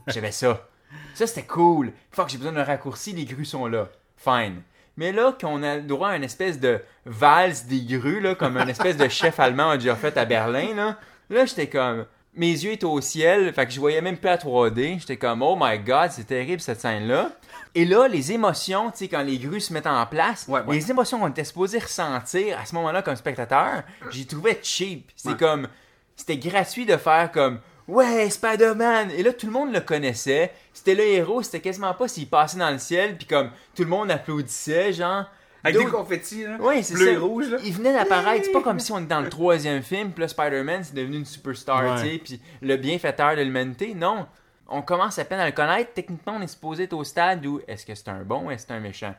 J'avais 0.08 0.32
ça. 0.32 0.66
Ça, 1.14 1.26
c'était 1.26 1.46
cool. 1.46 1.92
Fuck, 2.10 2.28
j'ai 2.30 2.38
besoin 2.38 2.52
d'un 2.52 2.64
raccourci, 2.64 3.12
les 3.12 3.24
grues 3.24 3.44
sont 3.44 3.66
là. 3.66 3.88
Fine. 4.16 4.62
Mais 4.96 5.10
là, 5.12 5.34
qu'on 5.40 5.62
a 5.62 5.76
le 5.76 5.82
droit 5.82 6.10
à 6.10 6.16
une 6.16 6.24
espèce 6.24 6.60
de 6.60 6.80
valse 7.06 7.64
des 7.66 7.80
grues, 7.82 8.20
là, 8.20 8.34
comme 8.34 8.56
un 8.58 8.68
espèce 8.68 8.96
de 8.96 9.08
chef 9.08 9.40
allemand 9.40 9.70
a 9.70 9.78
déjà 9.78 9.96
fait 9.96 10.16
à 10.18 10.24
Berlin, 10.26 10.74
là, 10.74 10.98
là 11.30 11.46
j'étais 11.46 11.68
comme. 11.68 12.06
Mes 12.34 12.50
yeux 12.50 12.72
étaient 12.72 12.84
au 12.86 13.00
ciel, 13.02 13.52
fait 13.52 13.66
que 13.66 13.72
je 13.72 13.78
voyais 13.78 14.00
même 14.00 14.16
plus 14.16 14.30
à 14.30 14.36
3D. 14.38 15.00
J'étais 15.00 15.18
comme, 15.18 15.42
oh 15.42 15.54
my 15.60 15.78
god, 15.78 16.10
c'est 16.10 16.24
terrible 16.24 16.62
cette 16.62 16.80
scène-là. 16.80 17.30
Et 17.74 17.84
là, 17.84 18.08
les 18.08 18.32
émotions, 18.32 18.90
tu 18.90 18.98
sais, 18.98 19.08
quand 19.08 19.22
les 19.22 19.38
grues 19.38 19.60
se 19.60 19.70
mettent 19.70 19.86
en 19.86 20.06
place, 20.06 20.46
Ouais, 20.48 20.62
ouais. 20.62 20.76
les 20.76 20.90
émotions 20.90 21.18
qu'on 21.20 21.28
était 21.28 21.44
supposé 21.44 21.78
ressentir 21.78 22.58
à 22.58 22.64
ce 22.64 22.74
moment-là 22.76 23.02
comme 23.02 23.16
spectateur, 23.16 23.82
j'y 24.10 24.26
trouvais 24.26 24.58
cheap. 24.62 25.10
C'est 25.14 25.30
Ouais. 25.30 25.36
comme. 25.36 25.68
C'était 26.16 26.38
gratuit 26.38 26.86
de 26.86 26.96
faire 26.96 27.30
comme. 27.32 27.60
Ouais, 27.88 28.30
Spider-Man! 28.30 29.10
Et 29.12 29.22
là, 29.22 29.32
tout 29.32 29.46
le 29.46 29.52
monde 29.52 29.72
le 29.72 29.80
connaissait. 29.80 30.52
C'était 30.72 30.94
le 30.94 31.02
héros, 31.04 31.42
c'était 31.42 31.60
quasiment 31.60 31.92
pas 31.94 32.08
s'il 32.08 32.28
passait 32.28 32.58
dans 32.58 32.70
le 32.70 32.78
ciel, 32.78 33.16
puis 33.16 33.26
comme 33.26 33.50
tout 33.74 33.82
le 33.82 33.88
monde 33.88 34.10
applaudissait, 34.10 34.92
genre. 34.92 35.24
Avec 35.64 35.78
des 35.78 35.86
confettis, 35.86 36.44
là. 36.44 36.56
Ouais, 36.58 36.82
c'est 36.82 36.94
Bleu 36.94 37.04
ça. 37.06 37.12
et 37.12 37.16
rouge, 37.16 37.48
là. 37.50 37.58
Il 37.64 37.72
venait 37.72 37.92
d'apparaître. 37.92 38.44
C'est 38.46 38.52
pas 38.52 38.62
comme 38.62 38.80
si 38.80 38.90
on 38.92 38.98
était 38.98 39.06
dans 39.08 39.20
le 39.20 39.28
troisième 39.28 39.82
film, 39.82 40.10
puis 40.12 40.22
là, 40.22 40.28
Spider-Man, 40.28 40.82
c'est 40.84 40.94
devenu 40.94 41.18
une 41.18 41.24
superstar, 41.24 41.82
Ouais. 41.84 42.02
tu 42.02 42.08
sais, 42.10 42.18
puis 42.18 42.40
le 42.60 42.76
bienfaiteur 42.76 43.36
de 43.36 43.42
l'humanité. 43.42 43.94
Non. 43.94 44.26
On 44.68 44.80
commence 44.82 45.18
à 45.18 45.24
peine 45.24 45.38
à 45.40 45.46
le 45.46 45.52
connaître. 45.52 45.92
Techniquement, 45.92 46.36
on 46.38 46.42
est 46.42 46.46
supposé 46.46 46.84
être 46.84 46.94
au 46.94 47.04
stade 47.04 47.44
où 47.44 47.60
est-ce 47.68 47.84
que 47.84 47.94
c'est 47.94 48.08
un 48.08 48.22
bon 48.22 48.46
ou 48.46 48.50
est-ce 48.50 48.62
que 48.64 48.68
c'est 48.68 48.74
un 48.74 48.80
méchant. 48.80 49.14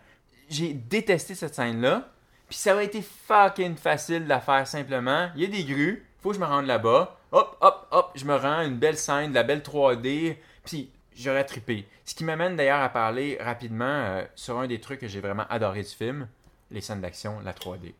J'ai 0.49 0.73
détesté 0.73 1.35
cette 1.35 1.53
scène-là. 1.55 2.09
Puis 2.49 2.57
ça 2.57 2.73
aurait 2.73 2.85
été 2.85 3.01
fucking 3.01 3.75
facile 3.77 4.23
de 4.25 4.29
la 4.29 4.39
faire 4.41 4.67
simplement. 4.67 5.29
Il 5.35 5.41
y 5.43 5.45
a 5.45 5.47
des 5.47 5.63
grues, 5.63 6.05
faut 6.21 6.29
que 6.29 6.35
je 6.35 6.39
me 6.41 6.45
rende 6.45 6.65
là-bas. 6.65 7.17
Hop, 7.33 7.57
hop, 7.61 7.87
hop, 7.91 8.11
je 8.15 8.25
me 8.25 8.35
rends, 8.35 8.61
une 8.61 8.77
belle 8.77 8.97
scène, 8.97 9.31
de 9.31 9.35
la 9.35 9.43
belle 9.43 9.61
3D. 9.61 10.37
Puis 10.63 10.89
j'aurais 11.17 11.43
trippé. 11.43 11.85
Ce 12.05 12.13
qui 12.15 12.23
m'amène 12.23 12.55
d'ailleurs 12.55 12.79
à 12.81 12.89
parler 12.89 13.37
rapidement 13.41 13.85
euh, 13.85 14.23
sur 14.35 14.57
un 14.59 14.67
des 14.67 14.79
trucs 14.79 14.99
que 14.99 15.07
j'ai 15.07 15.19
vraiment 15.19 15.45
adoré 15.49 15.81
du 15.81 15.89
film, 15.89 16.27
les 16.71 16.79
scènes 16.81 17.01
d'action, 17.01 17.39
la 17.43 17.51
3D. 17.53 17.93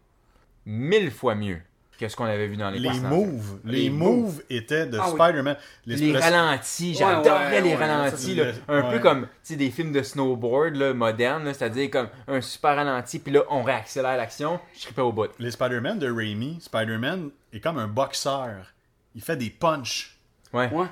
Mille 0.65 1.11
fois 1.11 1.35
mieux 1.35 1.59
que 1.99 2.07
ce 2.07 2.15
qu'on 2.15 2.25
avait 2.25 2.47
vu 2.47 2.57
dans 2.57 2.69
les 2.71 2.79
Les 2.79 2.99
moves, 2.99 3.59
les, 3.65 3.83
Les 3.83 3.89
moves 3.89 4.41
étaient 4.49 4.87
de 4.87 4.97
Ah. 4.99 5.07
Spider-Man. 5.09 5.55
Les 5.85 6.11
le- 6.11 6.19
ralentis, 6.19 6.95
j'adorais 6.95 7.51
ouais, 7.51 7.61
les 7.61 7.69
ouais, 7.69 7.75
ralentis. 7.75 8.35
ça, 8.35 8.43
là. 8.43 8.53
c'est- 8.53 8.61
un 8.71 8.83
ouais. 8.83 8.91
peu 8.93 8.99
comme 8.99 9.27
des 9.49 9.71
films 9.71 9.91
de 9.93 10.01
snowboard 10.01 10.75
là, 10.75 10.93
modernes, 10.93 11.45
là, 11.45 11.53
c'est-à-dire 11.53 11.89
comme 11.91 12.09
un 12.27 12.41
super 12.41 12.75
ralenti, 12.75 13.19
puis 13.19 13.31
là 13.31 13.41
on 13.49 13.61
réaccélère 13.63 14.17
l'action. 14.17 14.59
Je 14.75 14.81
trippais 14.81 15.01
au 15.01 15.11
bout. 15.11 15.29
les 15.39 15.51
Spider-Man 15.51 15.99
de 15.99 16.11
Raimi, 16.11 16.57
Spider-Man 16.61 17.29
est 17.53 17.59
comme 17.59 17.77
un 17.77 17.87
boxeur. 17.87 18.72
Il 19.15 19.21
fait 19.21 19.37
des 19.37 19.49
punches. 19.49 20.17
Ouais. 20.53 20.69
Ouais. 20.71 20.87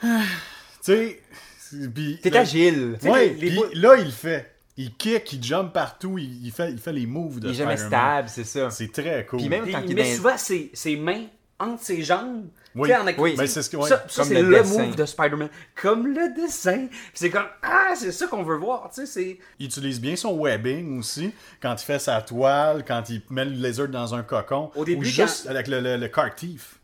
Tu 0.00 0.08
sais, 0.82 1.20
T'es 2.22 2.30
le- 2.30 2.36
agile. 2.36 2.98
Ouais, 3.02 3.34
les- 3.38 3.58
là, 3.74 3.96
il 3.96 4.10
fait. 4.12 4.54
Il 4.76 4.94
kick, 4.94 5.32
il 5.32 5.42
jump 5.42 5.72
partout, 5.72 6.18
il, 6.18 6.46
il 6.46 6.52
fait, 6.52 6.70
il 6.70 6.78
fait 6.78 6.92
les 6.92 7.04
moves 7.04 7.40
de 7.40 7.48
Il 7.48 7.50
est 7.50 7.56
jamais 7.56 7.76
Spider-Man. 7.76 8.28
stable, 8.28 8.28
c'est 8.28 8.44
ça. 8.44 8.70
C'est 8.70 8.92
très 8.92 9.26
cool. 9.26 9.40
Puis 9.40 9.48
même 9.48 9.68
quand 9.70 9.80
il 9.82 9.90
il 9.90 9.96
met 9.96 10.14
souvent 10.14 10.38
ses, 10.38 10.70
ses 10.72 10.94
mains 10.96 11.24
entre 11.58 11.82
ses 11.82 12.00
jambes. 12.02 12.46
Oui. 12.76 12.94
En. 12.94 13.04
Oui. 13.18 13.34
Ben, 13.36 13.46
c'est 13.48 13.62
ce 13.62 13.68
que- 13.70 13.76
ouais. 13.76 13.88
Ça, 13.88 14.04
ça, 14.08 14.22
Comme 14.22 14.28
c'est 14.32 14.40
le 14.40 14.48
le, 14.50 14.62
move 14.62 14.94
de 14.94 15.04
Spider-Man. 15.04 15.48
Comme 15.74 16.06
le 16.14 16.32
dessin. 16.40 16.86
Puis 16.86 16.98
c'est 17.14 17.30
comme, 17.30 17.46
ah, 17.62 17.92
c'est 17.96 18.12
ça 18.12 18.28
qu'on 18.28 18.44
veut 18.44 18.56
voir. 18.56 18.88
Tu 18.94 19.00
sais, 19.00 19.06
c'est. 19.06 19.38
Il 19.58 19.66
utilise 19.66 20.00
bien 20.00 20.14
son 20.14 20.40
webbing 20.40 20.96
aussi, 21.00 21.32
quand 21.60 21.74
il 21.74 21.84
fait 21.84 21.98
sa 21.98 22.22
toile, 22.22 22.84
quand 22.86 23.02
il 23.10 23.20
met 23.30 23.44
le 23.46 23.56
laser 23.60 23.88
dans 23.88 24.14
un 24.14 24.22
cocon. 24.22 24.70
Au 24.76 24.84
début, 24.84 25.00
ou 25.00 25.04
juste 25.04 25.48
avec 25.48 25.66
le, 25.66 25.80
le, 25.80 25.96
le 25.96 26.06
car 26.08 26.32
thief. 26.36 26.77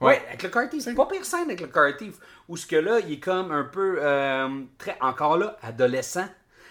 Ouais, 0.00 0.22
avec 0.28 0.42
le 0.42 0.48
car. 0.48 0.64
C'est 0.78 0.94
pas 0.94 1.06
pire 1.06 1.24
avec 1.34 1.60
le 1.60 1.66
car 1.66 1.96
thief. 1.96 2.14
Où 2.48 2.56
ce 2.56 2.66
que 2.66 2.76
là, 2.76 3.00
il 3.00 3.12
est 3.12 3.20
comme 3.20 3.50
un 3.50 3.64
peu, 3.64 3.98
euh, 4.00 4.62
très, 4.78 4.96
encore 5.00 5.36
là, 5.36 5.56
adolescent. 5.62 6.26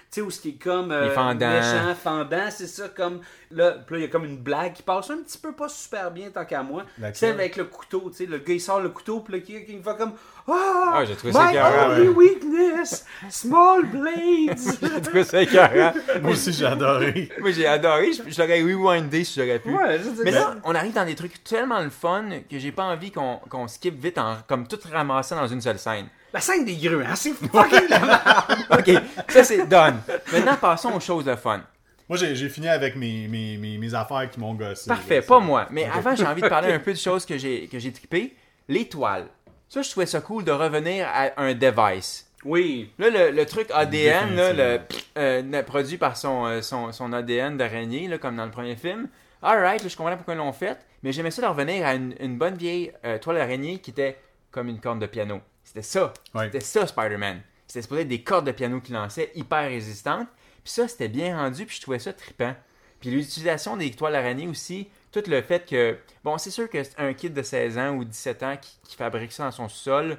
Tu 0.10 0.22
sais, 0.22 0.22
où 0.22 0.32
ce 0.32 0.40
qui 0.40 0.50
est 0.50 0.64
comme 0.64 0.92
euh, 0.92 1.08
Il 1.08 1.12
fendant. 1.12 1.50
méchant, 1.50 1.94
fendant, 2.02 2.50
c'est 2.50 2.68
ça, 2.68 2.88
comme 2.88 3.20
là, 3.52 3.72
puis 3.86 3.96
là, 3.96 4.00
il 4.00 4.02
y 4.04 4.06
a 4.06 4.08
comme 4.08 4.24
une 4.24 4.38
blague 4.38 4.72
qui 4.74 4.82
passe 4.82 5.10
un 5.10 5.18
petit 5.18 5.38
peu 5.38 5.52
pas 5.52 5.68
super 5.68 6.12
bien 6.12 6.30
tant 6.30 6.46
qu'à 6.46 6.64
moi. 6.64 6.84
Celle 7.14 7.34
avec 7.34 7.58
le 7.58 7.66
couteau, 7.66 8.10
tu 8.10 8.16
sais, 8.18 8.26
le 8.26 8.38
gars 8.38 8.54
il 8.54 8.62
sort 8.62 8.80
le 8.80 8.88
couteau, 8.90 9.20
puis 9.20 9.34
là, 9.34 9.40
qui, 9.42 9.66
qui 9.66 9.74
fait 9.82 9.98
comme 9.98 10.14
Ah, 10.48 10.94
Ah, 10.96 11.06
j'ai 11.06 11.14
trouvé 11.16 11.34
ça 11.34 11.44
my 11.46 11.52
écœurant, 11.52 11.92
only 11.92 12.08
weakness, 12.08 13.06
small 13.30 13.84
blades. 13.86 14.58
J'ai 14.82 15.02
trouvé 15.02 15.24
ça 15.26 15.42
écœurant. 15.42 15.94
Moi 16.22 16.32
aussi, 16.32 16.54
j'ai 16.54 16.66
adoré. 16.66 17.30
Moi 17.40 17.52
j'ai 17.52 17.68
adoré, 17.68 18.14
je, 18.14 18.24
je 18.30 18.42
l'aurais 18.42 18.62
rewindé 18.62 19.24
si 19.26 19.40
j'aurais 19.40 19.60
pu. 19.60 19.70
ouais, 19.70 20.00
Mais 20.24 20.32
là, 20.32 20.56
on 20.64 20.74
arrive 20.74 20.94
dans 20.94 21.06
des 21.06 21.16
trucs 21.16 21.44
tellement 21.44 21.82
le 21.82 21.90
fun 21.90 22.26
que 22.50 22.58
j'ai 22.58 22.72
pas 22.72 22.84
envie 22.86 23.12
qu'on 23.12 23.38
qu'on 23.50 23.68
skip 23.68 24.02
vite 24.02 24.18
en 24.18 24.38
comme 24.48 24.68
tout 24.68 24.80
ramasser 24.90 25.36
dans 25.36 25.48
une 25.48 25.60
seule 25.62 25.80
scène. 25.80 26.08
La 26.34 26.40
scène 26.42 26.66
des 26.66 26.76
grues, 26.76 27.04
hein, 27.06 27.16
c'est 27.16 27.34
fucking 27.34 27.88
la 27.90 28.00
merde. 28.00 28.22
Ok, 28.72 28.92
ça 29.30 29.44
c'est 29.44 29.66
done. 29.68 30.00
Maintenant 30.32 30.56
passons 30.58 30.92
aux 30.94 31.00
choses 31.00 31.26
de 31.26 31.36
fun. 31.36 31.62
Moi, 32.10 32.18
j'ai 32.18 32.36
j'ai 32.36 32.48
fini 32.50 32.70
avec 32.70 32.96
mes, 32.96 33.28
mes, 33.28 33.58
mes, 33.58 33.78
mes 33.78 33.94
affaires 33.94 34.30
qui 34.30 34.40
m'ont 34.40 34.54
gossé. 34.54 34.88
Parfait, 34.88 35.18
là, 35.20 35.28
pas 35.28 35.40
moi. 35.40 35.68
Mais 35.72 35.86
avant, 35.86 36.16
j'ai 36.16 36.26
envie 36.26 36.42
de 36.42 36.48
parler 36.48 36.72
un 36.74 36.80
peu 36.80 36.94
de 36.94 36.98
choses 36.98 37.26
que 37.26 37.38
j'ai 37.38 37.68
que 37.68 37.80
j'ai 37.80 37.92
trippé. 37.92 38.36
Les 38.70 38.88
toiles. 38.88 39.28
Ça, 39.70 39.82
je 39.82 39.90
trouvais 39.90 40.06
ça 40.06 40.22
cool 40.22 40.44
de 40.46 40.52
revenir 40.52 41.06
à 41.08 41.30
un 41.42 41.54
device. 41.54 42.26
Oui. 42.46 42.92
Là, 42.98 43.10
le, 43.10 43.32
le 43.32 43.46
truc 43.46 43.70
ADN, 43.74 44.36
là, 44.36 44.54
le, 44.54 44.78
Définitivement. 44.80 45.58
euh, 45.58 45.64
produit 45.64 45.98
par 45.98 46.16
son, 46.16 46.46
euh, 46.46 46.62
son, 46.62 46.92
son 46.94 47.12
ADN 47.12 47.58
d'araignée, 47.58 48.08
là, 48.08 48.18
comme 48.18 48.38
dans 48.38 48.46
le 48.46 48.52
premier 48.52 48.76
film. 48.78 49.08
Alright, 49.42 49.84
là, 49.84 49.90
je 49.90 49.98
comprends 49.98 50.16
pourquoi 50.16 50.36
ils 50.36 50.38
l'ont 50.38 50.54
fait, 50.54 50.78
mais 51.04 51.12
j'aimais 51.12 51.32
ça 51.32 51.42
de 51.42 51.48
revenir 51.48 51.86
à 51.86 51.96
une, 51.96 52.16
une 52.20 52.38
bonne 52.38 52.56
vieille 52.56 52.94
euh, 53.06 53.18
toile 53.18 53.38
d'araignée 53.38 53.80
qui 53.80 53.92
était 53.92 54.18
comme 54.52 54.70
une 54.70 54.80
corde 54.80 55.00
de 55.00 55.08
piano. 55.08 55.42
C'était 55.68 55.82
ça. 55.82 56.14
Ouais. 56.34 56.46
C'était 56.46 56.62
ça, 56.62 56.88
Spider-Man. 56.88 57.42
C'était 57.68 57.82
supposé 57.82 58.02
être 58.04 58.08
des 58.08 58.24
cordes 58.24 58.46
de 58.48 58.52
piano 58.54 58.80
qu'il 58.80 58.96
lançait, 58.96 59.32
hyper 59.36 59.68
résistantes. 59.68 60.28
Puis 60.64 60.72
ça, 60.74 60.88
c'était 60.88 61.10
bien 61.10 61.36
rendu, 61.38 61.66
puis 61.66 61.76
je 61.76 61.82
trouvais 61.82 62.00
ça 62.00 62.14
trippant. 62.14 62.56
Puis 63.02 63.12
l'utilisation 63.12 63.76
des 63.78 63.92
toiles 63.92 64.14
d'araignée 64.14 64.48
aussi, 64.48 64.88
tout 65.12 65.22
le 65.28 65.42
fait 65.42 65.68
que... 65.70 65.98
Bon, 66.24 66.38
c'est 66.38 66.52
sûr 66.52 66.70
que 66.70 66.82
c'est 66.84 66.98
un 67.00 67.14
kid 67.14 67.34
de 67.34 67.42
16 67.42 67.78
ans 67.78 67.90
ou 67.96 68.06
17 68.06 68.44
ans 68.44 68.58
qui, 68.60 68.78
qui 68.84 68.96
fabrique 68.96 69.32
ça 69.34 69.44
dans 69.44 69.52
son 69.52 69.68
sol. 69.70 70.18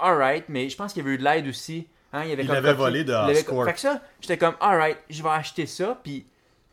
Alright, 0.00 0.44
mais 0.48 0.68
je 0.68 0.76
pense 0.76 0.92
qu'il 0.92 1.02
y 1.02 1.06
avait 1.06 1.14
eu 1.16 1.18
de 1.18 1.24
l'aide 1.24 1.48
aussi. 1.48 1.88
Hein, 2.12 2.24
il 2.24 2.32
avait 2.32 2.44
Il 2.44 2.46
comme 2.48 2.56
copié- 2.58 2.72
volé 2.74 3.04
de 3.04 3.12
Oscorp. 3.12 3.64
Fait 3.66 3.74
que 3.74 3.80
ça, 3.80 4.00
j'étais 4.20 4.38
comme, 4.38 4.54
alright, 4.60 4.96
je 5.10 5.22
vais 5.22 5.28
acheter 5.28 5.66
ça. 5.66 5.98
Puis, 6.02 6.24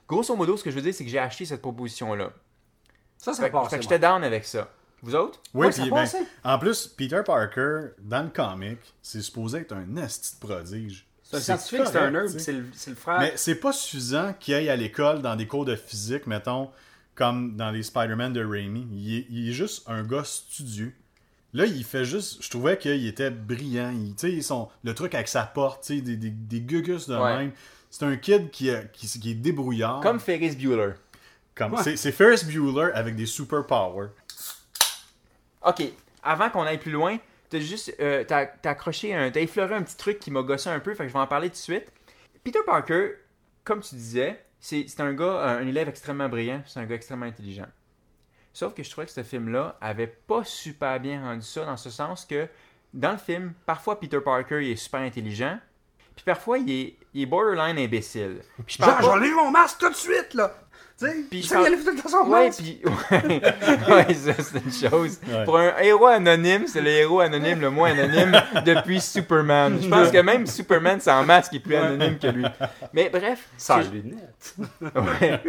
grosso 0.08 0.36
modo, 0.36 0.56
ce 0.56 0.64
que 0.64 0.70
je 0.70 0.76
veux 0.76 0.82
dire, 0.84 0.94
c'est 0.94 1.04
que 1.04 1.10
j'ai 1.10 1.20
acheté 1.20 1.46
cette 1.46 1.62
proposition-là. 1.62 2.32
Ça, 3.18 3.34
ça 3.34 3.44
Fait, 3.44 3.50
passe. 3.50 3.70
fait 3.70 3.78
que 3.78 3.82
j'étais 3.82 4.00
down 4.00 4.24
avec 4.24 4.46
ça. 4.46 4.70
Vous 5.06 5.16
autres? 5.16 5.40
Oui, 5.54 5.68
puis 5.72 5.90
ben, 5.90 6.06
en 6.44 6.58
plus, 6.60 6.88
Peter 6.88 7.22
Parker, 7.24 7.90
dans 8.00 8.24
le 8.24 8.30
comic, 8.30 8.80
c'est 9.04 9.22
supposé 9.22 9.60
être 9.60 9.74
un 9.74 9.96
esti 9.98 10.36
de 10.42 10.48
prodige. 10.48 11.06
C'est 11.22 11.38
un 11.38 11.40
scientifique, 11.40 11.82
c'est 11.86 11.98
un 11.98 12.12
nerd, 12.12 12.28
c'est 12.30 12.52
le, 12.54 12.96
frère. 12.96 13.20
Mais 13.20 13.34
c'est 13.36 13.56
pas 13.56 13.72
suffisant 13.72 14.34
qu'il 14.40 14.54
aille 14.56 14.70
à 14.70 14.76
l'école 14.76 15.22
dans 15.22 15.36
des 15.36 15.46
cours 15.48 15.66
de 15.66 15.76
physique, 15.76 16.26
mettons, 16.28 16.70
comme 17.14 17.56
dans 17.56 17.70
les 17.72 17.84
Spider-Man 17.84 18.34
de 18.34 18.44
Raimi. 18.44 18.88
Il 18.92 19.16
est, 19.18 19.26
il 19.30 19.50
est 19.50 19.54
juste 19.54 19.84
un 19.88 20.04
gars 20.04 20.24
studieux. 20.24 20.94
Là, 21.54 21.66
il 21.66 21.84
fait 21.84 22.04
juste. 22.04 22.44
Je 22.44 22.50
trouvais 22.50 22.78
qu'il 22.78 23.06
était 23.08 23.30
brillant. 23.30 23.92
Il, 23.92 24.16
tu 24.16 24.28
sais, 24.28 24.32
ils 24.34 24.44
sont- 24.44 24.70
le 24.84 24.94
truc 24.96 25.14
avec 25.16 25.28
sa 25.28 25.44
porte, 25.44 25.84
tu 25.86 25.96
sais, 25.96 26.02
des, 26.02 26.18
des, 26.18 26.30
des 26.32 26.62
gugus 26.62 27.08
de 27.08 27.16
Ouais. 27.16 27.38
même. 27.38 27.52
C'est 27.92 28.06
un 28.06 28.18
kid 28.18 28.50
qui, 28.52 28.70
a- 28.72 28.84
qui, 28.84 29.08
qui 29.08 29.32
est 29.32 29.36
débrouillard. 29.36 30.02
Comme 30.02 30.20
Ferris 30.20 30.56
Bueller. 30.56 30.94
Comme- 31.56 31.74
Ouais. 31.76 31.96
c'est 31.96 32.12
Ferris 32.12 32.44
Bueller 32.46 32.92
avec 32.94 33.16
des 33.16 33.26
superpowers. 33.26 34.10
Ok, 35.66 35.84
avant 36.24 36.50
qu'on 36.50 36.64
aille 36.64 36.78
plus 36.78 36.92
loin, 36.92 37.18
t'as 37.50 37.60
juste 37.60 37.94
euh, 38.00 38.24
t'as, 38.24 38.48
accroché 38.64 39.14
un. 39.14 39.32
T'as 39.32 39.42
effleuré 39.42 39.76
un 39.76 39.82
petit 39.84 39.98
truc 39.98 40.20
qui 40.20 40.32
m'a 40.32 40.42
gossé 40.44 40.70
un 40.70 40.80
peu, 40.80 40.94
fait 40.94 41.04
que 41.04 41.10
je 41.10 41.14
vais 41.14 41.20
en 41.20 41.28
parler 41.28 41.48
tout 41.50 41.54
de 41.56 41.60
suite. 41.60 41.92
Peter 42.44 42.60
Parker, 42.66 43.14
comme 43.64 43.82
tu 43.82 43.96
disais, 43.96 44.44
c'est, 44.60 44.86
un 45.00 45.14
gars, 45.14 45.42
un 45.42 45.68
élève 45.68 45.90
extrêmement 45.90 46.30
brillant, 46.30 46.62
c'est 46.66 46.80
un 46.80 46.86
gars 46.86 46.96
extrêmement 46.96 47.26
intelligent. 47.26 47.66
Sauf 48.54 48.74
que 48.74 48.84
je 48.84 48.90
trouvais 48.90 49.06
que 49.08 49.12
ce 49.12 49.24
film-là 49.24 49.78
avait 49.82 50.08
pas 50.08 50.44
super 50.44 51.00
bien 51.00 51.22
rendu 51.22 51.46
ça, 51.46 51.66
dans 51.66 51.78
ce 51.78 51.90
sens 51.90 52.26
que 52.26 52.48
dans 52.94 53.12
le 53.12 53.18
film, 53.18 53.54
parfois 53.66 54.00
Peter 54.00 54.22
Parker 54.22 54.62
il 54.66 54.72
est 54.72 54.76
super 54.78 55.02
intelligent, 55.02 55.60
puis 56.16 56.24
parfois 56.24 56.58
il 56.60 56.72
est, 56.72 56.96
il 57.14 57.24
est 57.24 57.26
borderline 57.26 57.78
imbécile. 57.78 58.42
Puis 58.66 58.78
je 58.80 58.84
Genre, 58.84 58.92
parle 58.94 59.04
je 59.04 59.10
pas- 59.10 59.20
vais 59.20 59.26
lever 59.26 59.36
mon 59.36 59.52
masque 59.52 59.80
tout 59.80 59.90
de 59.90 59.96
suite, 59.96 60.34
là. 60.36 60.56
Tu 60.98 61.06
sais, 61.08 61.16
Puis 61.30 61.42
tu 61.42 61.48
il 61.54 61.58
a 61.58 61.70
tout 61.78 62.02
dans 62.04 62.10
son 62.10 62.30
Ouais, 62.30 62.46
masque. 62.48 62.62
puis 62.64 62.82
ouais, 63.12 64.06
ouais, 64.08 64.14
ça 64.14 64.34
c'est 64.42 64.64
une 64.64 64.90
chose. 64.92 65.20
Ouais. 65.28 65.44
Pour 65.44 65.58
un 65.58 65.74
héros 65.82 66.06
anonyme, 66.08 66.68
c'est 66.68 66.80
le 66.80 66.90
héros 66.90 67.20
anonyme 67.20 67.60
le 67.60 67.70
moins 67.70 67.92
anonyme 67.92 68.32
depuis 68.66 69.02
Superman. 69.02 69.78
Je 69.82 69.90
pense 69.90 70.10
que 70.10 70.20
même 70.20 70.48
Superman 70.48 71.02
sans 71.02 71.26
masque 71.26 71.54
est 71.54 71.60
plus 71.60 71.76
anonyme 71.76 72.18
que 72.18 72.28
lui. 72.28 72.46
Mais 72.94 73.10
bref, 73.10 73.46
Sans 73.58 73.82
c'est- 73.84 73.90
lunettes. 73.92 74.56
ouais. 74.82 75.42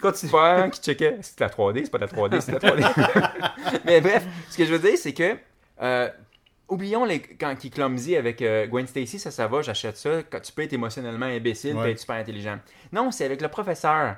Continue. 0.00 0.32
pas 0.32 0.68
qui 0.70 0.80
checkait 0.80 1.18
c'est 1.20 1.38
la 1.40 1.48
3D, 1.48 1.80
c'est 1.84 1.90
pas 1.90 1.98
de 1.98 2.04
la 2.04 2.08
3D, 2.08 2.40
c'est 2.40 2.52
de 2.52 2.66
la 2.66 2.72
3D. 2.90 3.30
Mais 3.84 4.00
bref, 4.00 4.24
ce 4.50 4.56
que 4.56 4.64
je 4.64 4.72
veux 4.72 4.78
dire, 4.78 4.96
c'est 4.96 5.12
que 5.12 5.36
euh, 5.82 6.08
oublions 6.68 7.04
les, 7.04 7.20
quand 7.20 7.54
il 7.62 7.66
est 7.66 7.70
clumsy 7.70 8.16
avec 8.16 8.40
euh, 8.40 8.66
Gwen 8.66 8.86
Stacy, 8.86 9.18
ça, 9.18 9.30
ça 9.30 9.46
va, 9.46 9.60
j'achète 9.60 9.98
ça. 9.98 10.22
Quand 10.30 10.40
tu 10.40 10.52
peux 10.52 10.62
être 10.62 10.72
émotionnellement 10.72 11.26
imbécile, 11.26 11.74
Ouais. 11.76 11.82
puis 11.82 11.92
être 11.92 11.98
super 11.98 12.16
intelligent. 12.16 12.58
Non, 12.92 13.10
c'est 13.10 13.26
avec 13.26 13.42
le 13.42 13.48
professeur. 13.48 14.16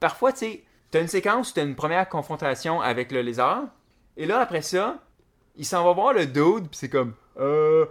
Parfois, 0.00 0.32
tu 0.32 0.38
sais, 0.38 0.64
t'as 0.90 1.00
une 1.00 1.08
séquence 1.08 1.50
où 1.50 1.54
t'as 1.54 1.62
une 1.62 1.76
première 1.76 2.08
confrontation 2.08 2.80
avec 2.80 3.12
le 3.12 3.20
lézard, 3.22 3.64
et 4.16 4.26
là, 4.26 4.40
après 4.40 4.62
ça, 4.62 4.98
il 5.56 5.64
s'en 5.64 5.84
va 5.84 5.92
voir 5.92 6.12
le 6.12 6.26
dude, 6.26 6.68
puis 6.68 6.72
c'est 6.78 6.88
comme, 6.88 7.14
euh, 7.38 7.84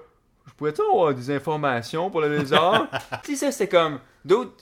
je 0.47 0.53
pourrais-tu 0.53 0.81
avoir 0.81 1.13
des 1.13 1.31
informations 1.31 2.09
pour 2.09 2.21
le 2.21 2.35
lézard? 2.37 2.87
tu 3.23 3.35
sais, 3.35 3.45
ça, 3.45 3.51
c'était 3.51 3.69
comme, 3.69 3.99
d'autres, 4.25 4.53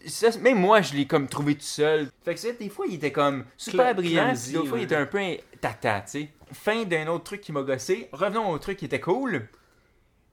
même 0.42 0.60
moi, 0.60 0.82
je 0.82 0.94
l'ai 0.94 1.08
comme 1.08 1.28
trouvé 1.28 1.56
tout 1.56 1.62
seul. 1.62 2.10
Fait 2.24 2.34
que 2.36 2.40
ça, 2.40 2.52
des 2.52 2.70
fois, 2.70 2.86
il 2.88 2.96
était 2.96 3.12
comme 3.12 3.46
super 3.56 3.96
brillant, 3.96 4.34
puis 4.34 4.54
d'autres 4.54 4.70
fois, 4.70 4.78
il 4.80 4.84
était 4.84 4.96
un 4.96 5.06
peu 5.06 5.20
tata, 5.62 6.02
tu 6.02 6.12
sais. 6.12 6.30
Fin 6.54 6.84
d'un 6.86 7.08
autre 7.08 7.26
truc 7.26 7.42
qui 7.42 7.52
m'a 7.52 7.62
gossé. 7.62 8.08
Revenons 8.14 8.50
au 8.52 8.58
truc 8.58 8.78
qui 8.78 8.86
était 8.86 9.02
cool. 9.02 9.48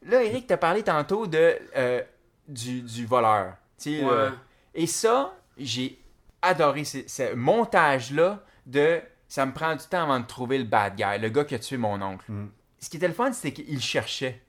Là, 0.03 0.23
Eric, 0.23 0.47
t'as 0.47 0.57
parlé 0.57 0.83
tantôt 0.85 1.27
de, 1.27 1.57
euh, 1.77 2.03
du, 2.47 2.83
du 2.83 3.05
voleur. 3.07 3.55
Tu 3.79 3.99
sais, 3.99 4.05
Ouais. 4.05 4.11
euh, 4.13 4.31
et 4.75 4.87
ça, 4.87 5.35
j'ai 5.57 5.99
adoré 6.45 6.85
ce, 6.85 6.99
ce 7.07 7.35
montage-là 7.35 8.43
de 8.67 9.01
ça 9.29 9.47
me 9.47 9.53
prend 9.53 9.75
du 9.75 9.85
temps 9.87 10.03
avant 10.05 10.21
de 10.21 10.27
trouver 10.27 10.59
le 10.59 10.65
bad 10.65 10.95
guy, 10.97 11.19
le 11.21 11.29
gars 11.29 11.45
qui 11.45 11.55
a 11.55 11.59
tué 11.59 11.77
mon 11.77 12.01
oncle. 12.01 12.25
Mm. 12.31 12.49
Ce 12.79 12.89
qui 12.91 12.99
était 12.99 13.09
le 13.09 13.15
fun, 13.15 13.33
c'était 13.33 13.53
qu'il 13.53 13.81
cherchait. 13.81 14.41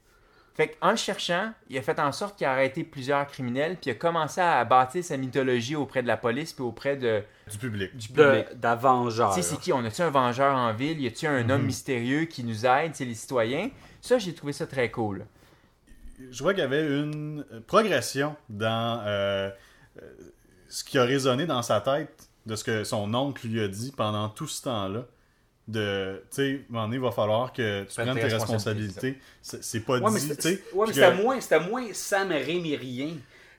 Fait 0.54 0.70
qu'en 0.80 0.92
le 0.92 0.96
cherchant, 0.96 1.52
il 1.70 1.78
a 1.78 1.82
fait 1.82 2.00
en 2.00 2.12
sorte 2.14 2.38
qu'il 2.38 2.48
a 2.48 2.52
arrêté 2.52 2.84
plusieurs 2.86 3.28
criminels, 3.28 3.76
puis 3.76 3.90
il 3.90 3.92
a 3.92 3.96
commencé 3.96 4.40
à 4.40 4.64
bâtir 4.64 5.04
sa 5.04 5.18
mythologie 5.18 5.76
auprès 5.76 6.02
de 6.02 6.08
la 6.08 6.16
police, 6.18 6.54
puis 6.54 6.64
auprès 6.64 6.96
de, 6.96 7.24
Du 7.52 7.58
public. 7.58 7.98
du 7.98 8.08
public. 8.08 8.50
De- 8.52 8.56
D'Avengeur. 8.56 9.34
Tu 9.36 9.42
sais, 9.42 9.50
c'est 9.50 9.60
qui? 9.60 9.74
On 9.74 9.84
a-tu 9.84 10.02
un 10.02 10.10
vengeur 10.12 10.56
en 10.56 10.72
ville? 10.74 11.02
Y 11.02 11.08
a-tu 11.08 11.28
un 11.28 11.50
homme 11.50 11.64
mystérieux 11.64 12.24
qui 12.26 12.44
nous 12.46 12.66
aide? 12.66 12.92
C'est 12.96 13.04
les 13.06 13.16
citoyens. 13.16 13.70
Ça, 14.02 14.18
j'ai 14.18 14.34
trouvé 14.34 14.54
ça 14.54 14.66
très 14.68 14.90
cool. 14.92 15.26
je 16.32 16.42
vois 16.44 16.54
qu'il 16.54 16.62
y 16.64 16.66
avait 16.66 16.86
une 16.88 17.44
progression 17.68 18.36
dans 18.48 19.02
euh, 19.06 19.50
euh, 20.02 20.12
ce 20.76 20.84
qui 20.84 20.98
a 20.98 21.04
résonné 21.04 21.46
dans 21.46 21.62
sa 21.62 21.80
tête 21.82 22.28
de 22.46 22.56
ce 22.56 22.64
que 22.64 22.84
son 22.84 23.14
oncle 23.14 23.48
lui 23.48 23.62
a 23.62 23.68
dit 23.68 23.94
pendant 23.96 24.28
tout 24.30 24.48
ce 24.48 24.62
temps-là. 24.64 25.06
De, 25.68 26.22
tu 26.30 26.36
sais, 26.36 26.44
à 26.44 26.46
un 26.54 26.58
moment 26.70 26.84
donné, 26.86 26.96
il 26.98 27.02
va 27.02 27.12
falloir 27.12 27.52
que 27.52 27.84
tu 27.86 27.94
Prenne 27.96 28.10
prennes 28.12 28.20
tes 28.30 28.36
responsabilités. 28.36 29.18
C'est 29.42 29.80
pas 29.80 29.98
Ouais, 30.00 30.12
dit, 30.12 30.20
c'était 30.20 30.36
tu 30.36 30.42
sais. 30.58 30.64
ouais, 30.74 30.86
mais 30.88 30.94
c'était 30.94 31.12
que- 31.12 31.22
moins, 31.24 31.42
c'était 31.42 31.60
moins 31.60 31.88
Sam 31.94 32.30
Raimi 32.30 32.76
rien. 32.76 33.10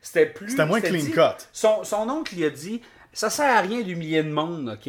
C'était 0.02 0.26
plus. 0.26 0.50
C'était 0.50 0.66
moins 0.66 0.80
clean 0.80 1.00
dit- 1.00 1.10
cut. 1.10 1.20
Son, 1.52 1.82
son 1.82 2.08
oncle 2.08 2.34
lui 2.36 2.44
a 2.44 2.50
dit 2.50 2.80
Ça 3.12 3.28
sert 3.30 3.56
à 3.56 3.60
rien 3.60 3.80
d'humilier 3.82 4.22
le 4.22 4.30
monde, 4.30 4.68
ok? 4.68 4.82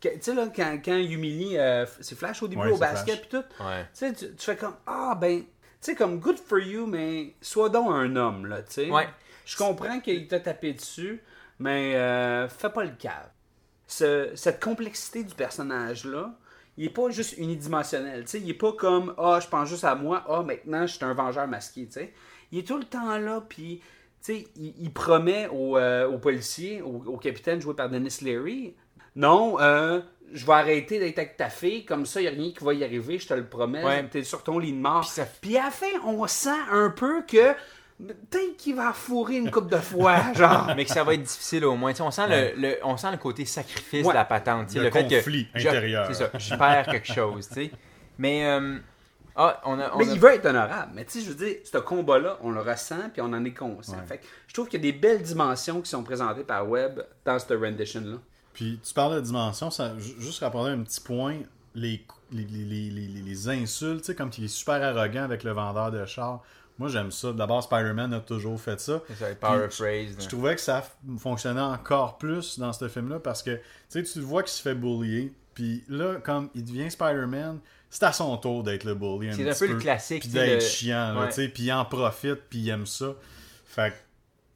Tu 0.00 0.08
sais, 0.20 0.34
là, 0.34 0.48
quand, 0.54 0.78
quand 0.84 0.96
il 0.96 1.12
humilie. 1.12 1.56
euh, 1.58 1.84
c'est 2.00 2.16
Flash 2.18 2.42
au 2.42 2.48
début 2.48 2.62
Ouais, 2.62 2.70
au 2.72 2.78
basket, 2.78 3.20
puis 3.20 3.28
tout. 3.38 3.62
Ouais. 3.64 3.82
Tu 3.92 3.98
sais, 3.98 4.12
tu, 4.14 4.26
tu 4.34 4.44
fais 4.44 4.56
comme 4.56 4.74
Ah, 4.86 5.16
ben. 5.20 5.40
Tu 5.42 5.46
sais, 5.82 5.94
comme 5.94 6.18
good 6.18 6.38
for 6.38 6.58
you, 6.58 6.86
mais 6.86 7.34
sois 7.40 7.68
donc 7.68 7.90
un 7.92 8.16
homme, 8.16 8.46
là, 8.46 8.62
tu 8.62 8.72
sais. 8.72 8.90
Ouais. 8.90 9.06
Je 9.48 9.56
comprends 9.56 10.00
qu'il 10.00 10.28
t'a 10.28 10.40
tapé 10.40 10.74
dessus, 10.74 11.22
mais 11.58 11.94
euh, 11.96 12.48
fais 12.48 12.68
pas 12.70 12.84
le 12.84 12.90
cave. 12.98 13.30
Ce- 13.86 14.30
cette 14.34 14.62
complexité 14.62 15.24
du 15.24 15.34
personnage-là, 15.34 16.34
il 16.76 16.84
est 16.84 16.90
pas 16.90 17.08
juste 17.10 17.38
unidimensionnel. 17.38 18.24
Il 18.34 18.50
est 18.50 18.54
pas 18.54 18.72
comme 18.72 19.14
Ah, 19.16 19.40
je 19.42 19.48
pense 19.48 19.68
juste 19.68 19.84
à 19.84 19.94
moi, 19.94 20.24
ah, 20.28 20.42
maintenant 20.42 20.86
je 20.86 20.94
suis 20.96 21.04
un 21.04 21.14
vengeur 21.14 21.48
masqué. 21.48 21.86
tu 21.86 21.92
sais. 21.92 22.12
Il 22.52 22.58
est 22.58 22.66
tout 22.66 22.76
le 22.78 22.84
temps 22.84 23.16
là, 23.18 23.42
puis 23.48 23.80
tu 24.22 24.34
sais, 24.34 24.48
il, 24.56 24.74
il 24.78 24.92
promet 24.92 25.48
au, 25.48 25.76
euh, 25.78 26.06
au 26.08 26.18
policier, 26.18 26.82
au, 26.82 27.02
au 27.06 27.16
capitaine 27.16 27.60
joué 27.60 27.74
par 27.74 27.88
Dennis 27.88 28.18
Leary 28.22 28.74
Non, 29.16 29.58
euh, 29.60 30.00
je 30.32 30.44
vais 30.44 30.52
arrêter 30.52 30.98
d'être 30.98 31.18
avec 31.18 31.36
ta 31.38 31.48
fille, 31.48 31.84
comme 31.86 32.04
ça, 32.04 32.20
il 32.20 32.24
n'y 32.24 32.28
a 32.28 32.32
rien 32.32 32.52
qui 32.52 32.62
va 32.64 32.74
y 32.74 32.84
arriver, 32.84 33.18
je 33.18 33.28
te 33.28 33.34
le 33.34 33.46
promets. 33.46 33.82
Ouais. 33.84 34.06
T'es 34.08 34.22
sur 34.24 34.42
ton 34.44 34.58
lit 34.58 34.72
de 34.72 34.78
mort. 34.78 35.00
Puis 35.00 35.10
ça- 35.10 35.26
Puis 35.40 35.56
à 35.56 35.64
la 35.64 35.70
fin, 35.70 35.86
on 36.04 36.26
sent 36.26 36.50
un 36.70 36.90
peu 36.90 37.22
que 37.22 37.54
peut-être 38.06 38.56
qu'il 38.56 38.76
va 38.76 38.92
fourrer 38.92 39.36
une 39.36 39.50
coupe 39.50 39.70
de 39.70 39.76
fois, 39.78 40.32
genre. 40.34 40.72
Mais 40.76 40.84
que 40.84 40.90
ça 40.90 41.04
va 41.04 41.14
être 41.14 41.22
difficile 41.22 41.64
au 41.64 41.76
moins. 41.76 41.92
Tu 41.92 41.98
sais, 41.98 42.02
on, 42.02 42.10
sent 42.10 42.26
le, 42.28 42.60
le- 42.60 42.78
on 42.84 42.96
sent 42.96 43.10
le 43.10 43.16
côté 43.18 43.44
sacrifice 43.44 44.04
Ouais. 44.06 44.12
de 44.12 44.18
la 44.18 44.24
patente. 44.24 44.68
tu 44.68 44.74
sais, 44.74 44.80
Le 44.80 44.90
fait 44.90 45.06
que 45.08 45.14
conflit 45.16 45.48
je- 45.54 45.68
intérieur. 45.68 46.06
C'est 46.06 46.14
ça, 46.14 46.30
je 46.38 46.54
perds 46.54 46.86
quelque 46.86 47.12
chose. 47.12 47.48
tu 47.48 47.54
sais. 47.54 47.70
Mais, 48.18 48.46
euh, 48.46 48.78
ah, 49.36 49.60
on 49.64 49.78
a. 49.78 49.92
on 49.94 49.98
Mais 49.98 50.08
a- 50.08 50.12
il 50.12 50.20
veut 50.20 50.34
être 50.34 50.46
honorable. 50.46 50.92
Mais 50.94 51.04
tu 51.04 51.12
sais, 51.18 51.20
je 51.24 51.30
veux 51.32 51.34
dire, 51.46 51.56
ce 51.64 51.78
combat-là, 51.78 52.38
on 52.42 52.50
le 52.50 52.60
ressent 52.60 53.10
puis 53.12 53.20
on 53.22 53.26
en 53.32 53.44
est 53.44 53.54
conscient. 53.54 53.94
Ouais. 53.98 54.06
Fait 54.06 54.18
que 54.18 54.26
je 54.46 54.54
trouve 54.54 54.68
qu'il 54.68 54.84
y 54.84 54.88
a 54.88 54.92
des 54.92 54.98
belles 54.98 55.22
dimensions 55.22 55.80
qui 55.80 55.90
sont 55.90 56.02
présentées 56.02 56.44
par 56.44 56.68
Webb 56.68 57.04
dans 57.24 57.38
cette 57.38 57.58
rendition-là. 57.58 58.18
Puis 58.54 58.80
tu 58.86 58.92
parles 58.94 59.16
de 59.16 59.20
dimension, 59.20 59.70
ça, 59.70 59.92
ju- 59.98 60.14
juste 60.18 60.40
rapporter 60.40 60.70
un 60.72 60.80
petit 60.82 61.00
point, 61.00 61.36
les, 61.76 62.04
les, 62.32 62.44
les, 62.44 62.64
les, 62.64 62.90
les- 62.90 63.22
les 63.22 63.48
insultes, 63.48 64.00
tu 64.00 64.06
sais, 64.06 64.14
comme 64.16 64.30
il 64.36 64.44
est 64.44 64.48
super 64.48 64.82
arrogant 64.82 65.22
avec 65.22 65.44
le 65.44 65.52
vendeur 65.52 65.92
de 65.92 66.04
char. 66.06 66.42
Moi, 66.78 66.88
j'aime 66.88 67.10
ça. 67.10 67.32
D'abord, 67.32 67.62
Spider-Man 67.62 68.12
a 68.14 68.20
toujours 68.20 68.60
fait 68.60 68.78
ça. 68.80 69.02
Je 69.10 70.28
trouvais 70.28 70.54
que 70.54 70.60
ça 70.60 70.84
fonctionnait 71.18 71.60
encore 71.60 72.18
plus 72.18 72.58
dans 72.58 72.72
ce 72.72 72.88
film-là 72.88 73.18
parce 73.18 73.42
que, 73.42 73.56
tu 73.56 73.62
sais, 73.88 74.02
tu 74.02 74.18
le 74.20 74.24
vois 74.24 74.42
qu'il 74.42 74.52
se 74.52 74.62
fait 74.62 74.74
bullier. 74.74 75.32
Puis 75.54 75.84
là, 75.88 76.16
comme 76.22 76.50
il 76.54 76.64
devient 76.64 76.90
Spider-Man, 76.90 77.58
c'est 77.90 78.04
à 78.04 78.12
son 78.12 78.36
tour 78.36 78.62
d'être 78.62 78.84
le 78.84 78.94
bully 78.94 79.32
C'est 79.34 79.48
un 79.50 79.54
peu 79.66 79.72
le 79.74 79.78
classique, 79.80 80.20
Puis 80.22 80.30
d'être 80.30 80.54
le- 80.54 80.60
chiant, 80.60 81.14
là, 81.14 81.26
Ouais. 81.34 81.48
Puis 81.48 81.64
il 81.64 81.72
en 81.72 81.84
profite, 81.84 82.42
puis 82.48 82.60
il 82.60 82.68
aime 82.68 82.86
ça. 82.86 83.14
Fait 83.66 83.90
que 83.90 83.96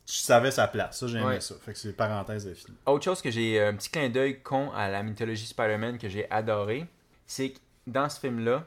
je 0.07 0.19
savais 0.19 0.51
sa 0.51 0.69
place. 0.69 0.99
Ça, 1.01 1.07
j'aimais 1.09 1.25
Ouais. 1.25 1.41
ça. 1.41 1.55
Fait 1.61 1.73
que 1.73 1.79
c'est 1.79 1.93
parenthèse 1.93 2.45
de 2.45 2.55
film. 2.55 2.77
Autre 2.87 3.05
chose 3.05 3.21
que 3.21 3.31
j'ai, 3.31 3.59
euh, 3.61 3.71
un 3.71 3.75
petit 3.75 3.91
clin 3.91 4.09
d'œil 4.11 4.41
con 4.43 4.71
à 4.73 4.89
la 4.89 5.03
mythologie 5.03 5.47
Spider-Man 5.47 5.99
que 5.99 6.09
j'ai 6.09 6.31
adoré, 6.31 6.87
c'est 7.27 7.51
que 7.51 7.59
dans 7.87 8.09
ce 8.09 8.21
film-là, 8.21 8.65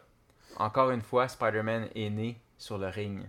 encore 0.58 0.91
une 0.91 1.01
fois, 1.01 1.28
Spider-Man 1.30 1.88
est 1.95 2.10
né 2.10 2.41
sur 2.58 2.78
le 2.78 2.88
ring. 2.88 3.22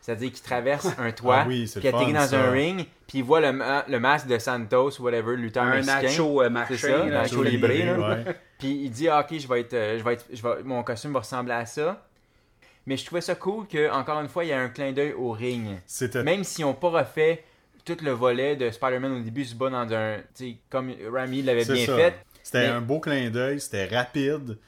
C'est-à-dire 0.00 0.32
qu'il 0.32 0.42
traverse 0.42 0.88
un 0.98 1.12
toit, 1.12 1.40
Ah 1.40 1.44
oui, 1.46 1.70
puis 1.78 1.88
atterrit 1.88 2.12
dans 2.12 2.26
ça. 2.26 2.40
un 2.42 2.50
ring, 2.50 2.86
puis 3.06 3.18
il 3.18 3.24
voit 3.24 3.40
le, 3.40 3.52
ma- 3.52 3.84
le 3.86 4.00
masque 4.00 4.26
de 4.26 4.38
Santos, 4.38 5.00
whatever, 5.00 5.36
le 5.36 5.42
lutteur 5.42 5.64
Un 5.64 5.74
mexicain. 5.76 6.02
nacho 6.02 6.40
euh, 6.40 6.44
C'est 6.44 6.50
marché. 6.50 6.76
ça, 6.78 6.88
là. 6.88 7.04
nacho 7.06 7.42
libre, 7.42 7.68
là. 7.68 7.98
ouais. 8.24 8.24
Puis 8.58 8.68
il 8.84 8.90
dit 8.90 9.08
ah, 9.08 9.20
ok, 9.20 9.38
je 9.38 9.48
vais 9.48 9.60
être, 9.60 9.74
euh, 9.74 9.98
je 9.98 10.04
vais 10.04 10.12
être, 10.14 10.26
je 10.32 10.42
vais, 10.42 10.62
mon 10.64 10.82
costume 10.82 11.12
va 11.12 11.20
ressembler 11.20 11.54
à 11.54 11.64
ça. 11.66 12.06
Mais 12.86 12.96
je 12.96 13.04
trouvais 13.06 13.20
ça 13.20 13.34
cool 13.34 13.66
que 13.66 13.90
encore 13.90 14.20
une 14.20 14.28
fois, 14.28 14.44
il 14.44 14.48
y 14.48 14.52
a 14.52 14.60
un 14.60 14.68
clin 14.68 14.92
d'œil 14.92 15.12
au 15.12 15.32
ring. 15.32 15.78
Même 16.24 16.44
s'ils 16.44 16.64
n'ont 16.64 16.74
pas 16.74 16.88
refait 16.90 17.44
tout 17.84 17.96
le 18.02 18.10
volet 18.10 18.56
de 18.56 18.70
Spider-Man 18.70 19.12
au 19.12 19.20
début, 19.20 19.44
se 19.44 19.54
bat 19.54 19.70
dans 19.70 19.90
un, 19.92 20.16
tu 20.34 20.50
sais, 20.50 20.56
comme 20.70 20.92
Rami 21.12 21.42
l'avait 21.42 21.64
bien 21.64 21.86
ça. 21.86 21.96
fait. 21.96 22.14
C'était 22.42 22.66
Mais- 22.68 22.72
un 22.74 22.80
beau 22.80 23.00
clin 23.00 23.30
d'œil, 23.30 23.60
c'était 23.60 23.86
rapide, 23.86 24.58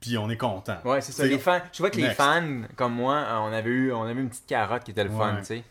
puis 0.00 0.16
on 0.18 0.28
est 0.30 0.36
content. 0.36 0.78
Ouais, 0.84 1.00
c'est 1.00 1.12
ça. 1.12 1.26
Les 1.26 1.38
fans, 1.38 1.60
je 1.72 1.78
vois 1.78 1.90
que 1.90 1.96
les 1.98 2.10
fans 2.10 2.62
comme 2.76 2.94
moi, 2.94 3.16
euh, 3.16 3.36
on 3.42 3.52
avait 3.52 3.70
eu, 3.70 3.92
on 3.92 4.02
avait 4.04 4.20
une 4.20 4.28
petite 4.30 4.46
carotte 4.46 4.84
qui 4.84 4.90
était 4.92 5.04
le 5.04 5.10
fun, 5.10 5.34
Ouais. 5.34 5.40
tu 5.40 5.46
sais. 5.46 5.62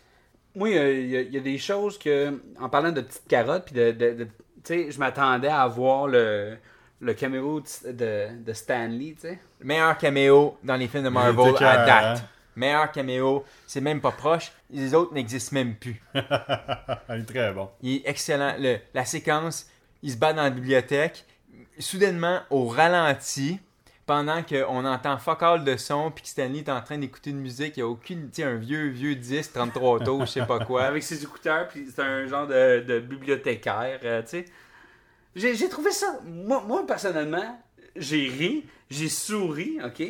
Moi, 0.54 0.70
il 0.70 0.74
y 1.08 1.16
a- 1.16 1.20
y, 1.22 1.36
y 1.36 1.40
des 1.40 1.58
choses 1.58 1.98
que, 1.98 2.40
en 2.60 2.68
parlant 2.68 2.90
de 2.92 3.00
petites 3.00 3.28
carottes, 3.28 3.66
puis 3.66 3.74
de, 3.74 3.92
de- 3.92 4.12
de- 4.14 4.24
tu 4.24 4.30
sais, 4.64 4.90
je 4.90 4.98
m'attendais 4.98 5.48
à 5.48 5.66
voir 5.68 6.06
le, 6.08 6.56
le 7.00 7.14
caméo 7.14 7.60
de, 7.60 7.92
de, 7.92 8.42
de 8.44 8.52
Stanley, 8.52 9.14
tu 9.14 9.28
sais. 9.28 9.38
Meilleur 9.62 9.96
caméo 9.96 10.58
dans 10.64 10.74
les 10.76 10.88
films 10.88 11.04
de 11.04 11.08
Marvel 11.08 11.54
à 11.64 11.86
date. 11.86 12.18
hein. 12.18 12.24
Meilleur 12.56 12.90
caméo, 12.90 13.44
c'est 13.66 13.80
même 13.80 14.00
pas 14.00 14.10
proche. 14.10 14.50
Les 14.70 14.92
autres 14.92 15.14
n'existent 15.14 15.54
même 15.54 15.76
plus. 15.76 16.02
il 16.14 16.20
est 17.20 17.24
très 17.24 17.52
bon. 17.52 17.70
Il 17.80 17.96
est 17.96 18.02
excellent. 18.08 18.54
Le- 18.58 18.78
la 18.92 19.04
séquence, 19.04 19.66
il 20.02 20.10
se 20.10 20.16
bat 20.16 20.32
dans 20.32 20.42
la 20.42 20.50
bibliothèque, 20.50 21.24
soudainement 21.78 22.40
au 22.50 22.66
ralenti, 22.66 23.60
pendant 24.10 24.42
qu'on 24.42 24.84
entend 24.84 25.18
fuck 25.18 25.40
all 25.40 25.62
de 25.62 25.76
son, 25.76 26.10
puis 26.10 26.24
que 26.24 26.28
Stanley 26.28 26.58
est 26.58 26.68
en 26.68 26.82
train 26.82 26.98
d'écouter 26.98 27.30
une 27.30 27.38
musique, 27.38 27.76
il 27.76 27.80
y 27.80 27.82
a 27.84 27.86
aucune, 27.86 28.28
tu 28.28 28.42
un 28.42 28.56
vieux, 28.56 28.88
vieux 28.88 29.14
10, 29.14 29.52
33 29.52 30.00
tours, 30.00 30.26
je 30.26 30.32
sais 30.32 30.46
pas 30.46 30.58
quoi. 30.64 30.82
Avec 30.82 31.04
ses 31.04 31.22
écouteurs, 31.22 31.68
puis 31.68 31.86
c'est 31.94 32.02
un 32.02 32.26
genre 32.26 32.48
de, 32.48 32.98
bibliothécaire, 32.98 34.00
euh, 34.02 34.20
tu 34.22 34.28
sais. 34.28 34.44
J'ai 35.36 35.68
trouvé 35.68 35.92
ça, 35.92 36.18
moi, 36.24 36.84
personnellement, 36.88 37.62
j'ai 37.94 38.26
ri, 38.28 38.66
j'ai 38.90 39.08
souri, 39.08 39.78
ok? 39.84 40.02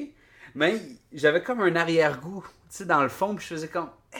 Mais 0.55 0.81
j'avais 1.13 1.43
comme 1.43 1.61
un 1.61 1.77
arrière-goût, 1.77 2.43
tu 2.43 2.51
sais, 2.71 2.87
dans 2.87 3.03
le 3.03 3.11
fond, 3.11 3.35
puis 3.35 3.45
je 3.45 3.53
faisais 3.53 3.69
comme. 3.69 3.91
Eh. 4.15 4.19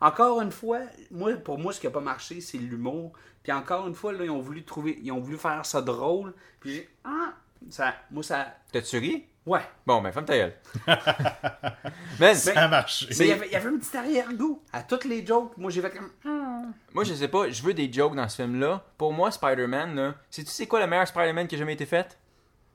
Encore 0.00 0.40
une 0.40 0.52
fois, 0.52 0.78
moi, 1.10 1.32
pour 1.34 1.58
moi, 1.58 1.72
ce 1.72 1.80
qui 1.80 1.88
a 1.88 1.90
pas 1.90 2.00
marché, 2.00 2.40
c'est 2.40 2.58
l'humour. 2.58 3.14
Puis 3.42 3.50
encore 3.50 3.88
une 3.88 3.96
fois, 3.96 4.12
là, 4.12 4.24
ils 4.24 4.30
ont 4.30 4.40
voulu 4.40 4.62
trouver, 4.62 4.96
ils 5.02 5.10
ont 5.10 5.18
voulu 5.18 5.38
faire 5.38 5.66
ça 5.66 5.82
drôle. 5.82 6.34
Puis 6.60 6.74
j'ai. 6.74 6.88
Ah! 7.02 7.34
Ça, 7.70 7.94
moi, 8.10 8.22
ça. 8.22 8.54
T'as-tu 8.72 8.98
ri? 8.98 9.24
Ouais. 9.44 9.60
Bon, 9.86 10.00
ben, 10.00 10.12
ferme 10.12 10.24
ta 10.26 10.36
gueule. 10.36 10.54
Ça 12.34 12.52
a 12.60 12.68
marché. 12.68 13.06
Mais 13.10 13.16
il 13.16 13.26
y 13.26 13.32
avait, 13.32 13.46
il 13.46 13.52
y 13.52 13.56
avait 13.56 13.68
un 13.68 13.76
petit 13.78 13.96
arrière-goût. 13.96 14.62
À 14.72 14.82
toutes 14.82 15.04
les 15.04 15.26
jokes, 15.26 15.56
moi, 15.56 15.70
j'ai 15.70 15.80
fait 15.82 15.90
comme. 15.90 16.10
Ah. 16.24 16.62
moi, 16.94 17.02
je 17.04 17.14
sais 17.14 17.28
pas, 17.28 17.50
je 17.50 17.62
veux 17.62 17.74
des 17.74 17.92
jokes 17.92 18.14
dans 18.14 18.28
ce 18.28 18.36
film-là. 18.42 18.84
Pour 18.96 19.12
moi, 19.12 19.30
Spider-Man, 19.30 19.96
là, 19.96 20.14
sais-tu 20.30 20.50
c'est 20.50 20.66
quoi 20.66 20.80
le 20.80 20.86
meilleur 20.86 21.08
Spider-Man 21.08 21.48
qui 21.48 21.56
a 21.56 21.58
jamais 21.58 21.72
été 21.74 21.86
fait? 21.86 22.18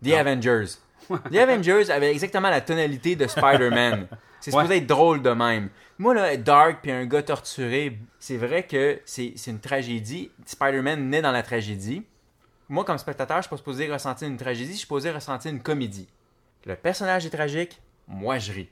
The 0.03 0.11
Avengers. 0.13 0.65
The 1.31 1.35
Avengers 1.37 1.89
avait 1.89 2.11
exactement 2.11 2.49
la 2.49 2.59
tonalité 2.61 3.15
de 3.15 3.27
Spider-Man. 3.27 4.07
C'est 4.41 4.51
supposé 4.51 4.67
Ouais. 4.69 4.77
être 4.77 4.87
drôle 4.87 5.21
de 5.21 5.29
même. 5.31 5.69
Moi, 5.97 6.13
là, 6.13 6.35
dark 6.37 6.79
puis 6.81 6.91
un 6.91 7.05
gars 7.05 7.23
torturé, 7.23 7.97
c'est 8.19 8.37
vrai 8.37 8.63
que 8.63 8.99
c'est 9.05 9.33
c'est 9.35 9.51
une 9.51 9.59
tragédie. 9.59 10.31
Spider-Man 10.45 11.09
naît 11.09 11.21
dans 11.21 11.31
la 11.31 11.43
tragédie. 11.43 12.03
Moi, 12.69 12.83
comme 12.83 12.97
spectateur, 12.97 13.37
je 13.37 13.43
suis 13.43 13.49
pas 13.49 13.57
supposé 13.57 13.91
ressentir 13.91 14.27
une 14.27 14.37
tragédie, 14.37 14.71
je 14.71 14.77
suis 14.77 14.81
supposé 14.81 15.11
ressentir 15.11 15.51
une 15.51 15.61
comédie. 15.61 16.07
Le 16.65 16.75
personnage 16.75 17.25
est 17.25 17.29
tragique, 17.29 17.81
moi 18.07 18.39
je 18.39 18.51
ris. 18.51 18.69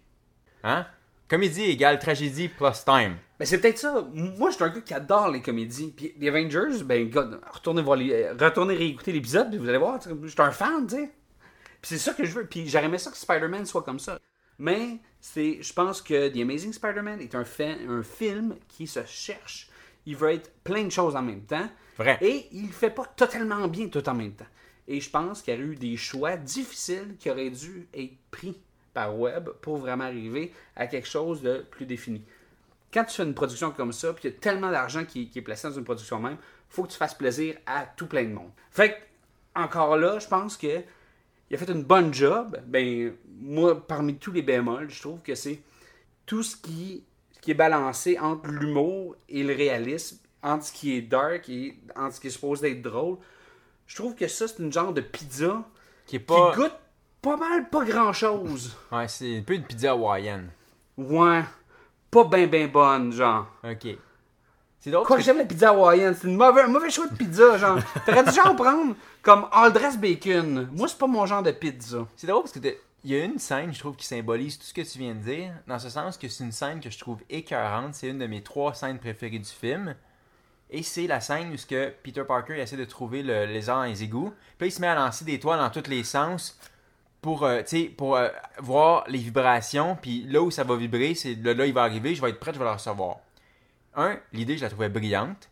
Hein? 0.64 0.86
Comédie 1.28 1.64
égale 1.64 1.98
tragédie 1.98 2.50
plus 2.50 2.84
time. 2.86 3.18
Ben, 3.40 3.46
c'est 3.46 3.60
peut-être 3.60 3.80
ça. 3.80 4.06
Moi, 4.14 4.52
je 4.52 4.56
suis 4.56 4.64
un 4.64 4.70
gars 4.70 4.82
qui 4.82 4.94
adore 4.94 5.30
les 5.30 5.42
comédies. 5.42 5.92
Puis 5.96 6.14
les 6.20 6.28
Avengers, 6.30 6.84
ben, 6.84 7.10
gars, 7.10 7.28
retournez, 7.52 7.82
voir 7.82 7.98
les, 7.98 8.12
euh, 8.12 8.34
retournez 8.40 8.76
réécouter 8.76 9.12
l'épisode, 9.12 9.50
puis 9.50 9.58
vous 9.58 9.68
allez 9.68 9.78
voir, 9.78 10.00
je 10.02 10.28
suis 10.28 10.42
un 10.42 10.52
fan, 10.52 10.86
tu 10.88 10.96
sais. 10.96 11.12
Puis 11.82 11.90
c'est 11.90 11.98
ça 11.98 12.14
que 12.14 12.26
je 12.26 12.32
veux. 12.34 12.46
Puis 12.46 12.68
j'aurais 12.70 12.86
aimé 12.86 12.98
ça 12.98 13.12
que 13.12 13.18
Spider-Man 13.18 13.66
soit 13.66 13.84
comme 13.84 14.00
ça. 14.00 14.20
Mais 14.60 15.00
c'est, 15.20 15.62
je 15.62 15.74
pense 15.74 16.02
que 16.02 16.30
The 16.30 16.42
Amazing 16.42 16.74
Spider-Man 16.74 17.22
est 17.22 17.34
un, 17.36 17.44
fa- 17.44 17.64
un 17.90 18.04
film 18.04 18.56
qui 18.68 18.86
se 18.88 19.04
cherche. 19.06 19.70
Il 20.06 20.16
veut 20.16 20.32
être 20.32 20.52
plein 20.64 20.84
de 20.84 20.92
choses 20.92 21.16
en 21.16 21.22
même 21.24 21.42
temps. 21.42 21.68
Et 22.22 22.48
il 22.52 22.70
fait 22.72 22.90
pas 22.90 23.06
totalement 23.06 23.68
bien 23.68 23.88
tout 23.88 24.08
en 24.10 24.14
même 24.14 24.34
temps. 24.34 24.46
Et 24.88 25.00
je 25.00 25.10
pense 25.10 25.42
qu'il 25.42 25.54
y 25.54 25.58
a 25.58 25.60
eu 25.60 25.76
des 25.76 25.98
choix 25.98 26.38
difficiles 26.38 27.16
qui 27.20 27.30
auraient 27.30 27.50
dû 27.50 27.88
être 27.94 28.14
pris 28.32 28.58
par 28.94 29.18
Webb 29.20 29.50
pour 29.62 29.78
vraiment 29.78 30.06
arriver 30.06 30.54
à 30.76 30.88
quelque 30.88 31.08
chose 31.08 31.42
de 31.42 31.66
plus 31.70 31.86
défini. 31.86 32.24
Quand 32.94 33.04
tu 33.04 33.16
fais 33.16 33.24
une 33.24 33.34
production 33.34 33.72
comme 33.72 33.92
ça, 33.92 34.14
puis 34.14 34.28
il 34.28 34.32
y 34.32 34.36
a 34.36 34.40
tellement 34.40 34.72
d'argent 34.72 35.04
qui, 35.04 35.30
est 35.36 35.42
placé 35.42 35.68
dans 35.68 35.74
une 35.74 35.84
production 35.84 36.20
même, 36.20 36.38
faut 36.70 36.84
que 36.84 36.92
tu 36.92 36.98
fasses 36.98 37.14
plaisir 37.14 37.58
à 37.66 37.86
tout 37.86 38.08
plein 38.08 38.24
de 38.24 38.34
monde. 38.34 38.52
Fait 38.72 38.96
encore 39.56 39.98
là, 39.98 40.20
je 40.20 40.28
pense 40.28 40.58
que 40.58 40.84
il 41.50 41.56
a 41.56 41.60
fait 41.60 41.72
une 41.72 41.84
bonne 41.84 42.14
job. 42.14 42.58
Ben, 42.66 43.14
moi, 43.40 43.86
parmi 43.86 44.16
tous 44.18 44.32
les 44.32 44.42
bémols, 44.42 44.90
je 44.90 45.00
trouve 45.02 45.22
que 45.22 45.36
c'est 45.36 45.62
tout 46.26 46.42
ce 46.42 46.56
qui 46.56 47.04
est 47.48 47.54
balancé 47.54 48.18
entre 48.18 48.50
l'humour 48.50 49.16
et 49.30 49.44
le 49.44 49.54
réalisme, 49.54 50.18
entre 50.46 50.64
ce 50.66 50.72
qui 50.72 50.96
est 50.96 51.02
dark 51.02 51.50
et 51.50 51.78
entre 51.96 52.16
ce 52.16 52.20
qui 52.22 52.28
est 52.28 52.32
supposé 52.32 52.72
être 52.72 52.82
drôle. 52.82 53.18
Je 53.88 53.96
trouve 53.96 54.16
que 54.16 54.28
ça, 54.28 54.48
c'est 54.48 54.60
une 54.60 54.72
genre 54.72 54.94
de 54.94 55.02
pizza 55.02 55.64
Qui 56.06 56.16
est 56.18 56.20
qui 56.20 56.26
pas. 56.26 56.54
goûte 56.56 56.74
pas 57.22 57.36
mal 57.38 57.70
pas 57.70 57.84
grand 57.84 58.14
chose. 58.14 58.76
Ouais, 58.92 59.08
c'est 59.08 59.40
un 59.40 59.42
peu 59.42 59.54
une 59.56 59.64
pizza 59.64 59.92
hawaïenne. 59.92 60.50
Ouais, 60.98 61.44
pas 62.12 62.24
ben 62.24 62.50
ben 62.50 62.70
bonne, 62.72 63.12
genre. 63.12 63.48
Ok. 63.64 63.88
C'est 64.80 64.92
drôle 64.92 65.06
Quoi, 65.08 65.18
que- 65.18 65.24
j'aime 65.24 65.40
la 65.40 65.46
pizza 65.46 65.70
hawaïenne. 65.70 66.16
C'est 66.20 66.28
une 66.28 66.38
mauvais, 66.38 66.62
un 66.62 66.68
mauvais 66.68 66.92
choix 66.92 67.08
de 67.08 67.16
pizza, 67.16 67.58
genre. 67.58 67.80
T'aurais 68.06 68.24
dû 68.24 68.32
genre 68.32 68.56
prendre 68.56 68.96
comme 69.24 69.48
all 69.52 69.74
dress 69.74 69.98
bacon. 69.98 70.70
Moi, 70.74 70.88
c'est 70.88 70.98
pas 71.00 71.08
mon 71.08 71.26
genre 71.26 71.42
de 71.44 71.52
pizza. 71.52 72.06
C'est 72.16 72.28
drôle 72.28 72.44
parce 72.44 72.54
que 72.54 72.60
il 73.04 73.12
y 73.12 73.16
a 73.20 73.24
une 73.24 73.38
scène, 73.38 73.72
je 73.74 73.78
trouve, 73.80 73.96
qui 73.96 74.06
symbolise 74.06 74.58
tout 74.58 74.66
ce 74.66 74.74
que 74.74 74.82
tu 74.82 74.98
viens 75.00 75.14
de 75.14 75.20
dire, 75.20 75.54
dans 75.68 75.78
ce 75.78 75.90
sens 75.90 76.18
que 76.18 76.28
c'est 76.28 76.44
une 76.44 76.52
scène 76.52 76.80
que 76.80 76.90
je 76.90 76.98
trouve 76.98 77.20
écœurante. 77.30 77.94
C'est 77.96 78.08
une 78.08 78.18
de 78.20 78.26
mes 78.28 78.42
trois 78.42 78.74
scènes 78.74 78.98
préférées 79.00 79.38
du 79.40 79.50
film. 79.50 79.96
Et 80.70 80.84
c'est 80.84 81.08
la 81.08 81.22
scène 81.22 81.54
où 81.54 81.68
que 81.68 81.94
Peter 82.04 82.24
Parker 82.28 82.60
essaie 82.60 82.78
de 82.78 82.86
trouver 82.86 83.24
le 83.24 83.46
lézard 83.46 83.78
dans 83.78 83.84
les 83.84 84.04
égouts. 84.04 84.34
Puis 84.58 84.70
il 84.70 84.72
se 84.72 84.82
met 84.82 84.88
à 84.88 84.96
lancer 84.96 85.24
des 85.24 85.40
toiles 85.40 85.60
dans 85.60 85.70
tous 85.70 85.90
les 85.90 86.04
sens 86.04 86.60
pour, 87.22 87.44
euh, 87.44 87.62
pour 87.98 88.16
euh, 88.16 88.30
voir 88.60 89.04
les 89.08 89.20
vibrations. 89.20 89.96
Puis 90.02 90.24
là 90.24 90.42
où 90.42 90.52
ça 90.52 90.64
va 90.64 90.76
vibrer, 90.76 91.16
c'est 91.16 91.36
là, 91.36 91.54
là, 91.54 91.66
il 91.66 91.74
va 91.74 91.84
arriver, 91.84 92.16
je 92.16 92.22
vais 92.22 92.30
être 92.30 92.40
prêt, 92.40 92.54
je 92.54 92.60
vais 92.60 92.66
le 92.66 92.72
recevoir. 92.72 93.18
Un, 93.96 94.20
l'idée, 94.34 94.58
je 94.58 94.64
la 94.64 94.70
trouvais 94.70 94.90
brillante. 94.90 95.50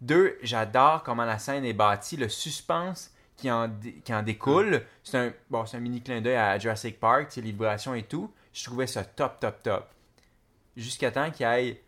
Deux, 0.00 0.38
j'adore 0.42 1.02
comment 1.02 1.24
la 1.24 1.38
scène 1.38 1.64
est 1.64 1.74
bâtie, 1.74 2.16
le 2.16 2.28
suspense 2.28 3.12
qui 3.36 3.50
en, 3.50 3.70
qui 4.04 4.14
en 4.14 4.22
découle. 4.22 4.82
C'est 5.04 5.18
un, 5.18 5.32
bon, 5.50 5.64
un 5.70 5.78
mini 5.80 6.02
clin 6.02 6.20
d'œil 6.20 6.36
à 6.36 6.58
Jurassic 6.58 6.98
Park, 6.98 7.34
les 7.36 7.42
vibrations 7.42 7.94
et 7.94 8.02
tout. 8.02 8.32
Je 8.52 8.64
trouvais 8.64 8.86
ça 8.86 9.04
top, 9.04 9.38
top, 9.40 9.62
top. 9.62 9.88
Jusqu'à 10.76 11.10
temps 11.10 11.30
qu'il 11.30 11.46
y 11.46 11.78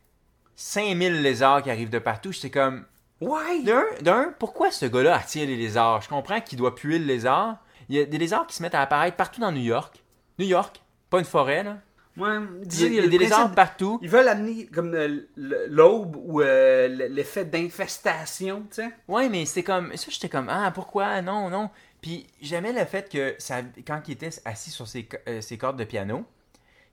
5000 0.56 1.22
lézards 1.22 1.62
qui 1.62 1.70
arrivent 1.70 1.90
de 1.90 1.98
partout. 1.98 2.32
J'étais 2.32 2.50
comme, 2.50 2.84
Ouais! 3.20 3.62
d'un, 3.62 3.84
d'un, 4.02 4.34
pourquoi 4.38 4.70
ce 4.70 4.86
gars-là 4.86 5.16
attire 5.16 5.46
les 5.46 5.56
lézards? 5.56 6.02
Je 6.02 6.08
comprends 6.08 6.40
qu'il 6.40 6.58
doit 6.58 6.74
puer 6.74 6.98
le 6.98 7.06
lézard. 7.06 7.58
Il 7.88 7.96
y 7.96 8.00
a 8.00 8.04
des 8.04 8.18
lézards 8.18 8.46
qui 8.46 8.56
se 8.56 8.62
mettent 8.62 8.74
à 8.74 8.82
apparaître 8.82 9.16
partout 9.16 9.40
dans 9.40 9.52
New 9.52 9.62
York. 9.62 10.02
New 10.38 10.46
York, 10.46 10.80
pas 11.10 11.18
une 11.18 11.24
forêt, 11.24 11.62
là. 11.62 11.78
Ouais, 12.16 12.28
Il 12.36 12.42
y 12.42 12.62
a, 12.62 12.64
disons, 12.64 12.86
il 12.86 12.94
y 12.94 12.98
a 13.00 13.06
des 13.08 13.18
lézards 13.18 13.52
partout. 13.52 13.98
Ils 14.00 14.08
veulent 14.08 14.28
amener 14.28 14.66
comme 14.66 14.94
euh, 14.94 15.26
l'aube 15.36 16.14
ou 16.16 16.40
euh, 16.42 16.86
l'effet 17.08 17.44
d'infestation, 17.44 18.60
tu 18.70 18.82
sais. 18.82 18.90
Ouais, 19.08 19.28
mais 19.28 19.44
c'est 19.46 19.64
comme. 19.64 19.96
Ça, 19.96 20.06
j'étais 20.10 20.28
comme, 20.28 20.48
ah, 20.48 20.70
pourquoi? 20.72 21.20
Non, 21.22 21.50
non. 21.50 21.70
Puis 22.00 22.26
j'aimais 22.40 22.72
le 22.72 22.84
fait 22.84 23.10
que 23.10 23.34
ça, 23.38 23.62
quand 23.86 24.00
il 24.06 24.12
était 24.12 24.30
assis 24.44 24.70
sur 24.70 24.86
ses, 24.86 25.08
euh, 25.26 25.40
ses 25.40 25.58
cordes 25.58 25.78
de 25.78 25.84
piano, 25.84 26.24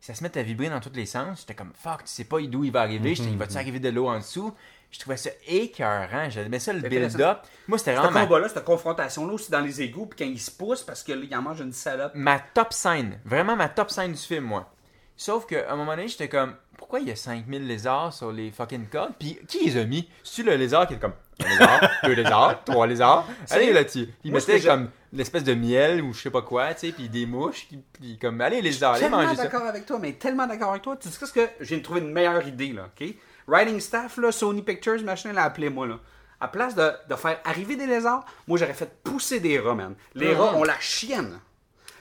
ça 0.02 0.16
se 0.16 0.24
met 0.24 0.36
à 0.36 0.42
vibrer 0.42 0.70
dans 0.70 0.80
tous 0.80 0.92
les 0.96 1.06
sens. 1.06 1.42
J'étais 1.42 1.54
comme, 1.54 1.72
fuck, 1.76 2.00
tu 2.00 2.12
sais 2.12 2.24
pas 2.24 2.42
d'où 2.42 2.64
il 2.64 2.72
va 2.72 2.82
arriver. 2.82 3.14
J'étais, 3.14 3.30
il 3.30 3.38
va-tu 3.38 3.56
arriver 3.56 3.80
de 3.80 3.90
l'eau 3.90 4.08
en 4.08 4.18
dessous? 4.18 4.52
Je 4.90 5.00
trouvais 5.00 5.16
ça 5.16 5.30
écœurant. 5.48 6.30
J'aimais 6.30 6.60
ça, 6.60 6.74
le 6.74 6.82
build-up. 6.82 7.40
Moi, 7.68 7.78
c'était 7.78 7.96
Ce 7.96 8.00
vraiment 8.00 8.12
ma, 8.12 8.26
combat-là, 8.26 8.50
cette 8.50 8.66
confrontation-là 8.66 9.32
aussi 9.32 9.52
dans 9.52 9.62
les 9.62 9.82
égouts, 9.82 10.08
puis 10.08 10.26
quand 10.26 10.30
il 10.30 10.40
se 10.40 10.52
pousse 10.52 10.82
parce 10.82 11.04
que 11.04 11.14
là, 11.14 11.22
il 11.24 11.36
en 11.36 11.44
mange 11.44 11.62
une 11.62 11.72
salope. 11.72 12.12
ma 12.16 12.40
top 12.40 12.74
scène. 12.74 13.20
Vraiment 13.24 13.56
ma 13.56 13.70
top 13.70 13.92
scène 13.92 14.12
du 14.12 14.18
film, 14.18 14.46
moi. 14.46 14.70
Sauf 15.16 15.46
qu'à 15.46 15.72
un 15.72 15.76
moment 15.76 15.96
donné, 15.96 16.08
j'étais 16.08 16.28
comme, 16.28 16.56
pourquoi 16.78 17.00
il 17.00 17.08
y 17.08 17.12
a 17.12 17.16
5000 17.16 17.68
lézards 17.68 18.12
sur 18.12 18.32
les 18.32 18.50
fucking 18.50 18.88
cordes? 18.88 19.14
Puis 19.20 19.38
qui 19.48 19.66
les 19.66 19.78
a 19.78 19.86
mis? 19.86 20.10
C'est-tu 20.24 20.50
le 20.50 20.56
lézard 20.56 20.88
qui 20.88 20.96
est 20.96 21.00
comme, 21.00 21.14
un 21.40 21.48
lézard, 21.48 21.82
deux 22.04 22.14
lézards, 22.14 22.64
trois 22.64 22.88
lézards? 22.88 23.28
Allez 23.52 23.72
là-dessus. 23.72 24.10
Il 24.24 24.32
ce 24.32 24.52
mettait 24.52 24.68
comme 24.68 24.90
l'espèce 25.14 25.44
de 25.44 25.54
miel 25.54 26.02
ou 26.02 26.14
je 26.14 26.22
sais 26.22 26.30
pas 26.30 26.42
quoi, 26.42 26.74
tu 26.74 26.88
sais, 26.88 26.94
puis 26.94 27.10
des 27.10 27.26
mouches, 27.26 27.68
puis 27.94 28.18
comme, 28.18 28.40
allez 28.42 28.62
lézards, 28.62 28.94
allez 28.94 29.02
tellement 29.02 29.24
manger 29.24 29.36
ça. 29.36 29.44
d'accord 29.44 29.68
avec 29.68 29.86
toi, 29.86 30.00
mais 30.00 30.14
tellement 30.14 30.48
d'accord 30.48 30.72
avec 30.72 30.82
toi. 30.82 30.96
Tu 30.98 31.10
sais 31.10 31.26
ce 31.26 31.32
que 31.32 31.48
j'ai 31.60 31.82
trouvé 31.82 32.02
une 32.02 32.12
meilleure 32.12 32.46
idée, 32.48 32.74
là, 32.74 32.88
OK? 32.88 33.08
Writing 33.48 33.80
staff, 33.80 34.18
là, 34.18 34.32
Sony 34.32 34.62
Pictures, 34.62 35.04
machin, 35.04 35.34
l'a 35.34 35.44
appelé 35.44 35.70
moi, 35.70 35.88
là. 35.88 36.00
À 36.40 36.48
place 36.48 36.74
de, 36.74 36.92
de 37.08 37.16
faire 37.16 37.40
arriver 37.44 37.76
des 37.76 37.86
lézards, 37.86 38.26
moi, 38.48 38.58
j'aurais 38.58 38.74
fait 38.74 38.92
pousser 39.04 39.40
des 39.40 39.60
rats, 39.60 39.76
man. 39.76 39.96
Les 40.16 40.34
rats 40.34 40.56
ont 40.56 40.64
la 40.64 40.80
chienne. 40.80 41.40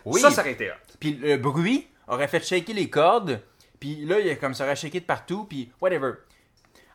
Oui. 0.04 0.20
Ça, 0.20 0.30
ça 0.30 0.40
aurait 0.40 0.52
été 0.52 0.70
hot. 0.70 0.74
Puis 0.98 1.12
le 1.14 1.36
bruit 1.36 1.88
aurait 2.08 2.28
fait 2.28 2.42
shaker 2.42 2.74
les 2.74 2.88
cordes, 2.88 3.42
puis 3.78 4.04
là, 4.06 4.18
il 4.20 4.26
y 4.26 4.30
a 4.30 4.36
comme 4.36 4.54
ça 4.54 4.64
aurait 4.64 4.76
shaké 4.76 5.00
de 5.00 5.04
partout, 5.04 5.44
puis 5.44 5.70
whatever. 5.80 6.12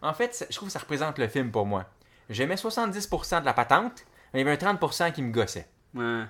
En 0.01 0.13
fait, 0.13 0.47
je 0.49 0.55
trouve 0.55 0.69
que 0.69 0.73
ça 0.73 0.79
représente 0.79 1.19
le 1.19 1.27
film 1.27 1.51
pour 1.51 1.65
moi. 1.65 1.85
J'aimais 2.29 2.55
70% 2.55 3.41
de 3.41 3.45
la 3.45 3.53
patente, 3.53 4.05
mais 4.33 4.41
il 4.41 4.47
y 4.47 4.49
avait 4.49 4.63
un 4.63 4.73
30% 4.73 5.11
qui 5.11 5.21
me 5.21 5.31
gossait. 5.31 5.67
Ouais. 5.95 6.23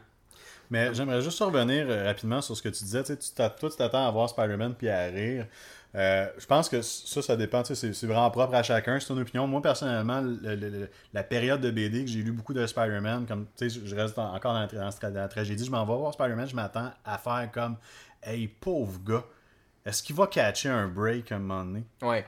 Mais 0.70 0.94
j'aimerais 0.94 1.22
juste 1.22 1.40
revenir 1.40 1.86
euh, 1.90 2.06
rapidement 2.06 2.42
sur 2.42 2.56
ce 2.58 2.62
que 2.62 2.70
tu 2.70 2.84
disais. 2.84 3.04
Tu 3.04 3.16
sais, 3.20 3.34
toi, 3.36 3.70
tu 3.70 3.76
t'attends 3.78 4.08
à 4.08 4.12
voir 4.12 4.30
Spider-Man 4.30 4.74
puis 4.76 4.90
à 4.90 5.06
rire. 5.06 5.46
Euh, 5.94 6.28
je 6.38 6.46
pense 6.46 6.68
que 6.68 6.82
ça, 6.82 7.22
ça 7.22 7.38
dépend. 7.38 7.64
C'est 7.64 7.92
vraiment 8.04 8.30
propre 8.32 8.56
à 8.56 8.64
chacun. 8.64 9.00
C'est 9.00 9.14
une 9.14 9.20
opinion. 9.20 9.48
Moi, 9.48 9.62
personnellement, 9.62 10.22
le- 10.22 10.56
le- 10.56 10.70
le- 10.70 10.90
la 11.14 11.24
période 11.24 11.62
de 11.62 11.72
BD 11.72 12.04
que 12.04 12.10
j'ai 12.12 12.22
lu 12.22 12.32
beaucoup 12.32 12.54
de 12.54 12.66
Spider-Man, 12.66 13.26
comme 13.28 13.46
je- 13.62 13.96
reste 13.96 14.18
encore 14.18 14.54
dans 14.54 14.60
la, 14.62 14.68
dans 14.68 15.14
la 15.14 15.28
tragédie, 15.28 15.66
je 15.66 15.72
m'en 15.72 15.86
vais 15.86 15.96
voir 15.96 16.14
Spider-Man, 16.14 16.48
je 16.50 16.56
m'attends 16.56 16.92
à 17.06 17.18
faire 17.18 17.50
comme 17.54 17.78
Hey, 18.24 18.48
pauvre 18.48 19.00
gars, 19.06 19.24
est-ce 19.86 20.02
qu'il 20.02 20.16
va 20.16 20.26
catcher 20.28 20.70
un 20.70 20.88
break 20.88 21.32
à 21.32 21.36
un 21.36 21.40
moment 21.40 21.64
donné? 21.64 21.84
Ouais. 22.02 22.26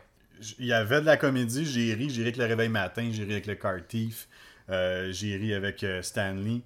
il 0.60 0.68
y 0.68 0.74
avait 0.74 1.02
de 1.02 1.06
la 1.08 1.18
comédie, 1.18 1.66
j'ai 1.66 1.94
ri, 1.96 2.10
j'ai 2.12 2.22
ri 2.22 2.28
avec 2.28 2.38
le 2.38 2.46
réveil 2.46 2.70
matin, 2.70 3.10
j'ai 3.12 3.24
ri 3.24 3.32
avec 3.32 3.48
le 3.48 3.56
Car 3.56 3.80
Thief, 3.88 4.28
euh, 4.70 5.12
j'ai 5.12 5.36
ri 5.38 5.56
avec 5.56 5.84
euh, 5.84 6.04
Stanley. 6.04 6.62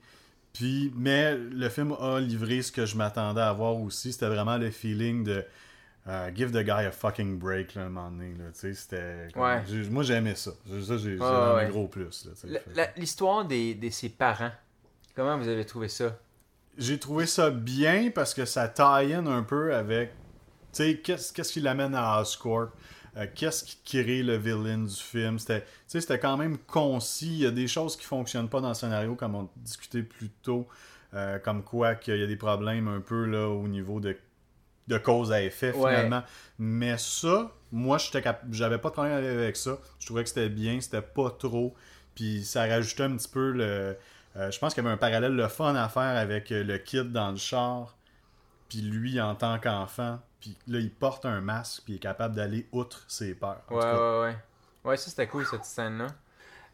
Puis, 0.53 0.91
mais 0.95 1.35
le 1.37 1.69
film 1.69 1.93
a 1.99 2.19
livré 2.19 2.61
ce 2.61 2.71
que 2.71 2.85
je 2.85 2.95
m'attendais 2.97 3.41
à 3.41 3.53
voir 3.53 3.75
aussi. 3.79 4.11
C'était 4.13 4.27
vraiment 4.27 4.57
le 4.57 4.69
feeling 4.69 5.23
de 5.23 5.45
euh, 6.07 6.31
give 6.35 6.51
the 6.51 6.63
guy 6.63 6.71
a 6.85 6.91
fucking 6.91 7.37
break 7.39 7.75
là, 7.75 7.83
à 7.83 7.85
un 7.85 7.89
moment 7.89 8.11
donné. 8.11 8.33
là. 8.37 8.45
Tu 8.53 8.59
sais, 8.59 8.73
c'était. 8.73 9.27
Ouais. 9.35 9.61
j'ai- 9.67 9.89
Moi, 9.89 10.03
j'aimais 10.03 10.35
ça. 10.35 10.51
Ça, 10.85 10.97
j'ai 10.97 11.17
un 11.21 11.55
ouais. 11.55 11.67
gros 11.69 11.87
plus. 11.87 12.27
L'histoire 12.97 13.45
des, 13.45 13.75
de 13.75 13.89
ses 13.89 14.09
parents, 14.09 14.51
comment 15.15 15.37
vous 15.37 15.47
avez 15.47 15.65
trouvé 15.65 15.87
ça? 15.87 16.17
J'ai 16.77 16.97
trouvé 16.99 17.25
ça 17.25 17.49
bien 17.49 18.11
parce 18.13 18.33
que 18.33 18.45
ça 18.45 18.67
tie-in 18.67 19.27
un 19.27 19.43
peu 19.43 19.73
avec. 19.75 20.09
Tu 20.11 20.17
sais, 20.83 20.97
qu'est-ce 20.97 21.31
qu'est-ce 21.33 21.51
qui 21.53 21.61
l'amène 21.61 21.93
à 21.95 22.19
Oscorp? 22.21 22.69
Euh, 23.17 23.27
Qu'est-ce 23.35 23.63
qui 23.65 23.77
crée 24.03 24.23
le 24.23 24.37
villain 24.37 24.79
du 24.79 24.95
film? 24.95 25.37
C'était 25.39 26.19
quand 26.19 26.37
même 26.37 26.57
concis. 26.59 27.27
Il 27.27 27.39
y 27.39 27.45
a 27.45 27.51
des 27.51 27.67
choses 27.67 27.97
qui 27.97 28.05
fonctionnent 28.05 28.49
pas 28.49 28.61
dans 28.61 28.69
le 28.69 28.73
scénario, 28.73 29.15
comme 29.15 29.35
on 29.35 29.49
discutait 29.57 30.03
plus 30.03 30.29
tôt. 30.43 30.67
euh, 31.13 31.39
comme 31.39 31.61
quoi 31.63 31.95
qu'il 31.95 32.15
y 32.17 32.23
a 32.23 32.27
des 32.27 32.37
problèmes 32.37 32.87
un 32.87 33.01
peu 33.01 33.25
là 33.25 33.49
au 33.49 33.67
niveau 33.67 33.99
de, 33.99 34.15
de 34.87 34.97
cause 34.97 35.31
à 35.33 35.41
effet 35.43 35.73
Ouais. 35.73 35.89
finalement. 35.89 36.23
Mais 36.59 36.97
ça, 36.97 37.51
moi 37.71 37.97
j'étais 37.97 38.23
j'avais 38.51 38.77
pas 38.77 38.89
de 38.89 38.93
problème 38.93 39.13
avec 39.17 39.57
ça. 39.57 39.77
Je 39.99 40.05
trouvais 40.05 40.23
que 40.23 40.29
c'était 40.29 40.49
bien, 40.49 40.79
c'était 40.81 41.01
pas 41.01 41.29
trop. 41.31 41.75
Puis 42.15 42.43
ça 42.45 42.65
rajoutait 42.67 43.03
un 43.03 43.17
petit 43.17 43.27
peu 43.29 43.51
le. 43.51 43.97
euh, 44.37 44.51
je 44.51 44.59
pense 44.59 44.73
qu'il 44.73 44.83
y 44.83 44.85
avait 44.85 44.93
un 44.93 44.97
parallèle 44.97 45.35
le 45.35 45.47
fun 45.49 45.75
à 45.75 45.89
faire 45.89 46.03
avec 46.17 46.49
le 46.51 46.77
kid 46.77 47.11
dans 47.11 47.31
le 47.31 47.37
char. 47.37 47.95
Puis 48.71 48.79
lui 48.79 49.19
en 49.19 49.35
tant 49.35 49.59
qu'enfant. 49.59 50.19
Puis 50.39 50.55
là, 50.65 50.79
il 50.79 50.91
porte 50.91 51.25
un 51.25 51.41
masque. 51.41 51.81
Puis 51.83 51.93
il 51.93 51.95
est 51.97 51.99
capable 51.99 52.37
d'aller 52.37 52.69
outre 52.71 53.03
ses 53.09 53.35
peurs. 53.35 53.61
Ouais, 53.69 53.83
ouais, 53.83 54.21
ouais. 54.21 54.37
Ouais, 54.85 54.95
ça 54.95 55.09
c'était 55.09 55.27
cool 55.27 55.45
cette 55.45 55.65
scène-là. 55.65 56.07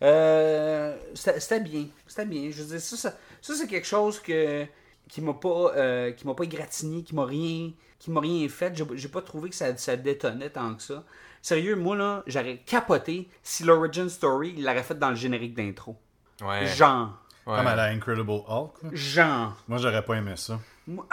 Euh, 0.04 0.96
c'était 1.16 1.60
bien. 1.60 1.88
C'était 2.06 2.28
bien. 2.28 2.52
Je 2.52 2.62
veux 2.62 2.68
dire, 2.68 2.80
ça, 2.80 2.98
ça, 2.98 3.14
ça, 3.42 3.56
c'est 3.56 3.66
quelque 3.66 3.88
chose 3.88 4.20
que, 4.20 4.68
qui 5.10 5.22
m'a 5.22 5.34
pas, 5.34 5.72
euh, 5.76 6.12
qui 6.12 6.28
m'a 6.28 6.36
pas 6.36 6.44
égratigné, 6.44 7.02
qui 7.02 7.16
m'a 7.16 7.26
rien, 7.26 7.72
qui 7.98 8.12
m'a 8.12 8.20
rien 8.20 8.48
fait. 8.48 8.76
J'ai 8.76 8.86
j'ai 8.94 9.08
pas 9.08 9.24
trouvé 9.24 9.50
que 9.50 9.56
ça, 9.56 9.76
ça 9.76 9.96
détonnait 9.96 10.52
tant 10.52 10.76
que 10.76 10.84
ça. 10.84 11.04
Sérieux, 11.42 11.76
moi, 11.76 11.96
là, 11.96 12.22
j'aurais 12.28 12.58
capoté 12.58 13.28
si 13.42 13.64
l'origin 13.64 14.08
story, 14.08 14.54
il 14.56 14.64
l'aurait 14.64 14.84
fait 14.84 15.00
dans 15.00 15.10
le 15.10 15.16
générique 15.16 15.56
d'intro. 15.56 15.98
Ouais. 16.42 16.68
Genre. 16.68 17.18
ouais. 17.48 17.58
Comme 17.58 17.66
à 17.66 17.76
la 17.76 17.86
Incredible 17.86 18.44
Hulk. 18.48 18.84
là. 18.84 18.90
Genre. 18.94 19.58
Moi, 19.68 19.80
j'aurais 19.80 20.06
pas 20.06 20.14
aimé 20.14 20.36
ça. 20.36 20.60
Moi, 20.86 21.08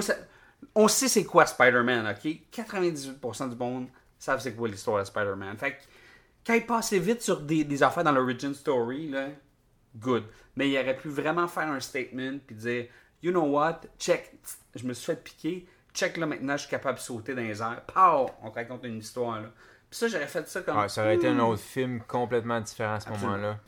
ça, 0.00 0.14
on 0.74 0.88
sait 0.88 1.08
c'est 1.08 1.24
quoi 1.24 1.46
Spider-Man, 1.46 2.06
ok? 2.08 2.32
98% 2.52 3.50
du 3.50 3.56
monde 3.56 3.88
savent 4.18 4.40
c'est 4.40 4.54
quoi 4.54 4.68
l'histoire 4.68 4.98
de 5.00 5.04
Spider-Man. 5.04 5.56
Fait 5.58 5.72
que, 5.72 5.76
quand 6.46 6.54
il 6.54 6.66
passait 6.66 6.98
vite 6.98 7.22
sur 7.22 7.40
des, 7.40 7.64
des 7.64 7.82
affaires 7.82 8.04
dans 8.04 8.12
l'origin 8.12 8.54
story, 8.54 9.08
là, 9.10 9.28
good. 9.96 10.24
Mais 10.56 10.70
il 10.70 10.78
aurait 10.78 10.96
pu 10.96 11.08
vraiment 11.08 11.48
faire 11.48 11.68
un 11.68 11.80
statement 11.80 12.38
puis 12.46 12.56
dire, 12.56 12.86
you 13.22 13.30
know 13.30 13.42
what, 13.44 13.80
check, 13.98 14.32
je 14.74 14.84
me 14.86 14.92
suis 14.94 15.06
fait 15.06 15.22
piquer, 15.22 15.66
check 15.92 16.16
là 16.16 16.26
maintenant, 16.26 16.56
je 16.56 16.62
suis 16.62 16.70
capable 16.70 16.98
de 16.98 17.02
sauter 17.02 17.34
dans 17.34 17.42
les 17.42 17.60
airs. 17.60 17.82
Pow! 17.86 18.30
On 18.42 18.50
te 18.50 18.54
raconte 18.56 18.84
une 18.84 18.98
histoire, 18.98 19.40
là. 19.40 19.48
Puis 19.88 19.98
ça, 20.00 20.08
j'aurais 20.08 20.26
fait 20.26 20.48
ça 20.48 20.62
comme. 20.62 20.76
Ouais, 20.78 20.88
ça 20.88 21.02
aurait 21.02 21.14
été 21.16 21.28
un 21.28 21.34
Hmm. 21.34 21.40
autre 21.40 21.62
film 21.62 22.00
complètement 22.02 22.60
différent 22.60 22.94
à 22.94 23.00
ce 23.00 23.08
moment-là. 23.10 23.58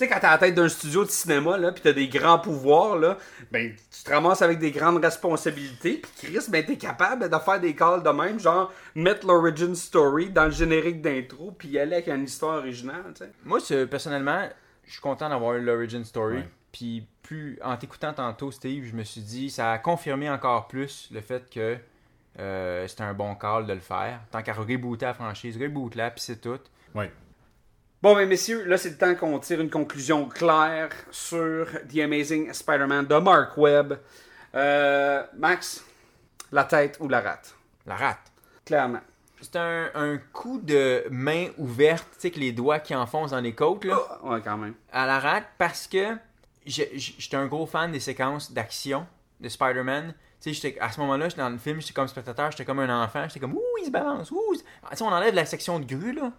Tu 0.00 0.06
sais, 0.06 0.12
quand 0.14 0.18
t'es 0.18 0.28
à 0.28 0.30
la 0.30 0.38
tête 0.38 0.54
d'un 0.54 0.70
studio 0.70 1.04
de 1.04 1.10
cinéma, 1.10 1.58
là, 1.58 1.72
pis 1.72 1.82
t'as 1.82 1.92
des 1.92 2.08
grands 2.08 2.38
pouvoirs, 2.38 2.96
là, 2.96 3.18
ben, 3.52 3.74
tu 3.76 4.02
te 4.02 4.10
ramasses 4.10 4.40
avec 4.40 4.58
des 4.58 4.70
grandes 4.70 5.04
responsabilités, 5.04 5.98
pis 5.98 6.26
Chris, 6.26 6.46
ben, 6.48 6.64
t'es 6.64 6.78
capable 6.78 7.28
de 7.28 7.36
faire 7.36 7.60
des 7.60 7.74
calls 7.74 8.02
de 8.02 8.08
même, 8.08 8.40
genre, 8.40 8.72
mettre 8.94 9.26
l'origin 9.26 9.74
story 9.74 10.30
dans 10.30 10.46
le 10.46 10.52
générique 10.52 11.02
d'intro, 11.02 11.50
puis 11.50 11.68
y 11.68 11.78
aller 11.78 11.96
avec 11.96 12.08
une 12.08 12.24
histoire 12.24 12.60
originale, 12.60 13.12
tu 13.14 13.24
sais. 13.24 13.30
Moi, 13.44 13.58
personnellement, 13.90 14.48
je 14.86 14.92
suis 14.92 15.02
content 15.02 15.28
d'avoir 15.28 15.56
eu 15.56 15.60
l'origin 15.60 16.02
story. 16.02 16.36
Ouais. 16.36 16.48
Puis, 16.72 17.06
plus 17.22 17.58
en 17.62 17.76
t'écoutant 17.76 18.14
tantôt, 18.14 18.50
Steve, 18.50 18.86
je 18.86 18.96
me 18.96 19.04
suis 19.04 19.20
dit, 19.20 19.50
ça 19.50 19.70
a 19.70 19.78
confirmé 19.78 20.30
encore 20.30 20.66
plus 20.66 21.10
le 21.12 21.20
fait 21.20 21.50
que 21.50 21.76
euh, 22.38 22.88
c'était 22.88 23.02
un 23.02 23.12
bon 23.12 23.34
call 23.34 23.66
de 23.66 23.74
le 23.74 23.80
faire. 23.80 24.20
Tant 24.30 24.40
qu'à 24.40 24.54
rebooter 24.54 25.04
la 25.04 25.12
franchise, 25.12 25.58
reboot-la, 25.60 26.10
puis 26.12 26.22
c'est 26.22 26.40
tout. 26.40 26.58
Oui. 26.94 27.04
Bon, 28.02 28.14
ben, 28.14 28.26
messieurs, 28.28 28.64
là, 28.64 28.78
c'est 28.78 28.90
le 28.90 28.96
temps 28.96 29.14
qu'on 29.14 29.38
tire 29.38 29.60
une 29.60 29.68
conclusion 29.70 30.26
claire 30.26 30.88
sur 31.10 31.66
The 31.92 31.98
Amazing 31.98 32.52
Spider-Man 32.52 33.06
de 33.06 33.14
Mark 33.16 33.56
Webb. 33.58 33.98
Euh, 34.54 35.22
Max, 35.36 35.84
la 36.50 36.64
tête 36.64 36.96
ou 37.00 37.08
la 37.08 37.20
rate? 37.20 37.54
La 37.86 37.96
rate. 37.96 38.32
Clairement. 38.64 39.00
C'est 39.42 39.56
un, 39.56 39.90
un 39.94 40.18
coup 40.32 40.58
de 40.62 41.04
main 41.10 41.48
ouverte, 41.58 42.06
tu 42.14 42.20
sais, 42.20 42.28
avec 42.28 42.36
les 42.38 42.52
doigts 42.52 42.78
qui 42.78 42.94
enfoncent 42.94 43.30
dans 43.32 43.40
les 43.40 43.54
côtes, 43.54 43.84
là, 43.84 43.98
Ouais, 44.22 44.40
quand 44.42 44.56
même. 44.56 44.74
à 44.92 45.06
la 45.06 45.18
rate, 45.18 45.44
parce 45.58 45.86
que 45.86 46.16
j'étais 46.66 47.36
un 47.36 47.46
gros 47.46 47.66
fan 47.66 47.90
des 47.92 48.00
séquences 48.00 48.52
d'action 48.52 49.06
de 49.40 49.48
Spider-Man. 49.48 50.14
Tu 50.42 50.54
sais, 50.54 50.78
à 50.80 50.90
ce 50.90 51.00
moment-là, 51.00 51.28
j'étais 51.28 51.42
dans 51.42 51.50
le 51.50 51.58
film, 51.58 51.80
j'étais 51.80 51.92
comme 51.94 52.08
spectateur, 52.08 52.50
j'étais 52.50 52.64
comme 52.64 52.80
un 52.80 53.02
enfant, 53.04 53.24
j'étais 53.28 53.40
comme, 53.40 53.54
ouh, 53.54 53.62
il 53.80 53.86
se 53.86 53.90
balance, 53.90 54.30
ouh. 54.30 54.54
Ah, 54.84 54.88
Tu 54.90 54.96
sais, 54.98 55.04
on 55.04 55.08
enlève 55.08 55.34
la 55.34 55.44
section 55.46 55.78
de 55.78 55.84
grue, 55.84 56.12
là. 56.12 56.32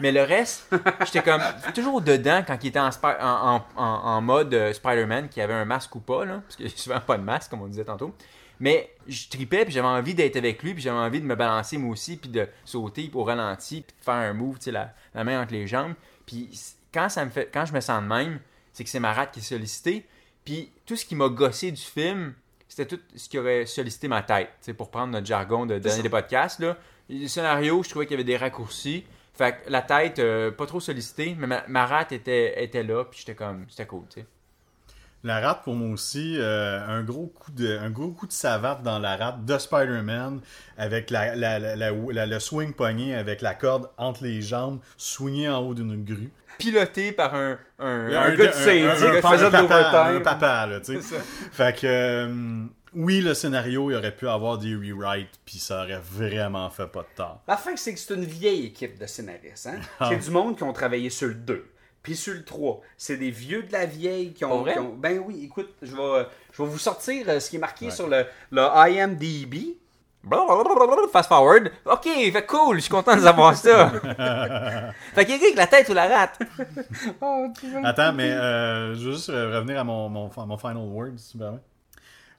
Mais 0.00 0.12
le 0.12 0.22
reste, 0.22 0.68
j'étais 1.04 1.22
comme 1.22 1.40
toujours 1.74 2.00
dedans 2.02 2.42
quand 2.46 2.62
il 2.62 2.68
était 2.68 2.78
en, 2.78 2.90
en, 2.90 3.18
en- 3.20 3.64
en- 3.76 3.82
en 3.82 4.20
mode 4.20 4.52
euh, 4.54 4.72
Spider-Man, 4.72 5.28
qui 5.28 5.40
avait 5.40 5.54
un 5.54 5.64
masque 5.64 5.94
ou 5.94 6.00
pas, 6.00 6.24
là, 6.24 6.40
parce 6.44 6.56
qu'il 6.56 6.66
n'y 6.66 6.72
a 6.72 6.76
souvent 6.76 7.00
pas 7.00 7.16
de 7.16 7.22
masque, 7.22 7.50
comme 7.50 7.62
on 7.62 7.66
disait 7.68 7.84
tantôt. 7.84 8.14
Mais 8.60 8.90
je 9.06 9.28
tripais, 9.28 9.64
puis 9.64 9.72
j'avais 9.74 9.86
envie 9.88 10.14
d'être 10.14 10.36
avec 10.36 10.62
lui, 10.62 10.72
puis 10.74 10.82
j'avais 10.82 10.98
envie 10.98 11.20
de 11.20 11.26
me 11.26 11.34
balancer 11.34 11.76
moi 11.78 11.92
aussi, 11.92 12.16
puis 12.16 12.30
de 12.30 12.48
sauter 12.64 13.10
au 13.14 13.24
ralenti, 13.24 13.82
puis 13.82 13.94
de 13.98 14.04
faire 14.04 14.14
un 14.14 14.32
move, 14.32 14.56
tu 14.58 14.64
sais, 14.64 14.70
la, 14.72 14.92
la 15.14 15.24
main 15.24 15.42
entre 15.42 15.52
les 15.52 15.66
jambes. 15.66 15.94
Puis 16.24 16.50
quand, 16.92 17.08
ça 17.08 17.24
me 17.24 17.30
fait, 17.30 17.50
quand 17.52 17.64
je 17.66 17.72
me 17.72 17.80
sens 17.80 18.02
de 18.02 18.06
même, 18.08 18.38
c'est 18.72 18.84
que 18.84 18.90
c'est 18.90 19.00
ma 19.00 19.12
rate 19.12 19.32
qui 19.32 19.40
est 19.40 19.42
sollicitée. 19.42 20.06
Puis 20.44 20.70
tout 20.86 20.96
ce 20.96 21.04
qui 21.04 21.14
m'a 21.14 21.28
gossé 21.28 21.70
du 21.70 21.80
film, 21.82 22.34
c'était 22.68 22.86
tout 22.96 23.00
ce 23.14 23.28
qui 23.28 23.38
aurait 23.38 23.66
sollicité 23.66 24.08
ma 24.08 24.22
tête. 24.22 24.48
Tu 24.60 24.66
sais, 24.66 24.74
pour 24.74 24.90
prendre 24.90 25.12
notre 25.12 25.26
jargon 25.26 25.66
de 25.66 25.78
donner 25.78 26.02
des 26.02 26.08
podcasts, 26.10 26.60
là. 26.60 26.76
Le 27.08 27.28
scénario, 27.28 27.82
je 27.82 27.90
trouvais 27.90 28.06
qu'il 28.06 28.12
y 28.12 28.16
avait 28.20 28.24
des 28.24 28.36
raccourcis. 28.36 29.04
Fait 29.36 29.62
que 29.64 29.70
la 29.70 29.82
tête, 29.82 30.18
euh, 30.18 30.50
pas 30.50 30.66
trop 30.66 30.80
sollicitée, 30.80 31.34
mais 31.38 31.46
ma, 31.46 31.66
ma 31.68 31.86
rate 31.86 32.12
était, 32.12 32.62
était 32.64 32.82
là, 32.82 33.04
puis 33.04 33.20
j'étais 33.20 33.34
comme, 33.34 33.66
c'était 33.68 33.86
cool, 33.86 34.06
tu 34.08 34.20
sais. 34.20 34.26
La 35.24 35.40
rate, 35.40 35.62
pour 35.64 35.74
moi 35.74 35.88
aussi, 35.92 36.36
euh, 36.38 36.78
un, 36.86 37.02
gros 37.02 37.26
coup 37.26 37.50
de, 37.50 37.76
un 37.78 37.90
gros 37.90 38.10
coup 38.10 38.26
de 38.28 38.32
savate 38.32 38.82
dans 38.84 38.98
la 39.00 39.16
rate 39.16 39.44
de 39.44 39.58
Spider-Man, 39.58 40.40
avec 40.78 41.10
la, 41.10 41.34
la- 41.34 41.58
la- 41.58 41.74
la- 41.74 41.90
la- 41.90 42.26
le 42.26 42.38
swing 42.38 42.72
pogné 42.74 43.14
avec 43.14 43.40
la 43.40 43.54
corde 43.54 43.90
entre 43.96 44.22
les 44.22 44.40
jambes, 44.40 44.78
swingé 44.96 45.48
en 45.48 45.58
haut 45.60 45.74
d'une 45.74 46.04
grue. 46.04 46.30
Piloté 46.58 47.12
par 47.12 47.34
un. 47.34 47.58
un, 47.78 48.06
Un 48.06 48.34
gars 48.34 48.36
de 48.36 48.42
un- 48.46 48.50
qui 48.52 48.82
un 48.86 48.94
faisait 48.94 49.16
de 49.16 49.20
papa, 49.20 49.36
l'overtime. 49.36 50.16
un 50.16 50.20
papa, 50.20 50.66
là, 50.66 50.80
tu 50.80 51.02
sais. 51.02 51.16
Fait 51.52 51.76
que, 51.76 51.86
euh, 51.86 52.64
oui, 52.94 53.20
le 53.20 53.34
scénario, 53.34 53.90
il 53.90 53.96
aurait 53.96 54.14
pu 54.14 54.28
avoir 54.28 54.56
des 54.58 54.74
rewrites, 54.74 55.38
puis 55.44 55.58
ça 55.58 55.82
aurait 55.82 56.00
vraiment 56.02 56.70
fait 56.70 56.86
pas 56.86 57.00
de 57.00 57.08
tort. 57.16 57.42
La 57.48 57.56
fin, 57.56 57.74
c'est 57.76 57.92
que 57.92 57.98
c'est 58.00 58.14
une 58.14 58.24
vieille 58.24 58.66
équipe 58.66 58.98
de 58.98 59.06
scénaristes. 59.06 59.66
Hein? 59.66 59.80
Ah. 60.00 60.08
C'est 60.10 60.18
du 60.24 60.30
monde 60.30 60.56
qui 60.56 60.62
ont 60.62 60.72
travaillé 60.72 61.10
sur 61.10 61.28
le 61.28 61.34
2. 61.34 61.66
Puis 62.06 62.14
sur 62.14 62.34
le 62.34 62.44
3, 62.44 62.82
c'est 62.96 63.16
des 63.16 63.32
vieux 63.32 63.64
de 63.64 63.72
la 63.72 63.84
vieille 63.84 64.32
qui 64.32 64.44
ont, 64.44 64.62
qui 64.62 64.70
Ben 64.96 65.20
oui, 65.26 65.42
écoute, 65.42 65.70
je 65.82 65.90
vais, 65.90 66.28
je 66.52 66.62
vais 66.62 66.68
vous 66.68 66.78
sortir 66.78 67.24
euh, 67.26 67.40
ce 67.40 67.50
qui 67.50 67.56
est 67.56 67.58
marqué 67.58 67.90
sur 67.90 68.06
le, 68.06 68.24
le 68.52 68.62
IMDb. 68.62 69.74
Fast 71.12 71.28
forward. 71.28 71.72
Ok, 71.84 72.04
fait 72.04 72.46
cool, 72.46 72.76
je 72.76 72.82
suis 72.82 72.90
content 72.90 73.16
de 73.16 73.22
savoir 73.22 73.56
ça. 73.56 73.90
fait 75.14 75.24
qu'Éric, 75.24 75.56
la 75.56 75.66
tête 75.66 75.88
ou 75.88 75.94
la 75.94 76.06
rate 76.06 76.38
Attends, 77.82 78.12
mais 78.12 78.30
euh, 78.30 78.94
je 78.94 79.06
veux 79.06 79.12
juste 79.12 79.30
euh, 79.30 79.56
revenir 79.56 79.80
à 79.80 79.82
mon, 79.82 80.08
mon, 80.08 80.30
mon 80.46 80.58
final 80.58 80.76
word, 80.76 81.10
si 81.16 81.32
tu 81.32 81.38
me 81.38 81.42
permets. 81.42 81.60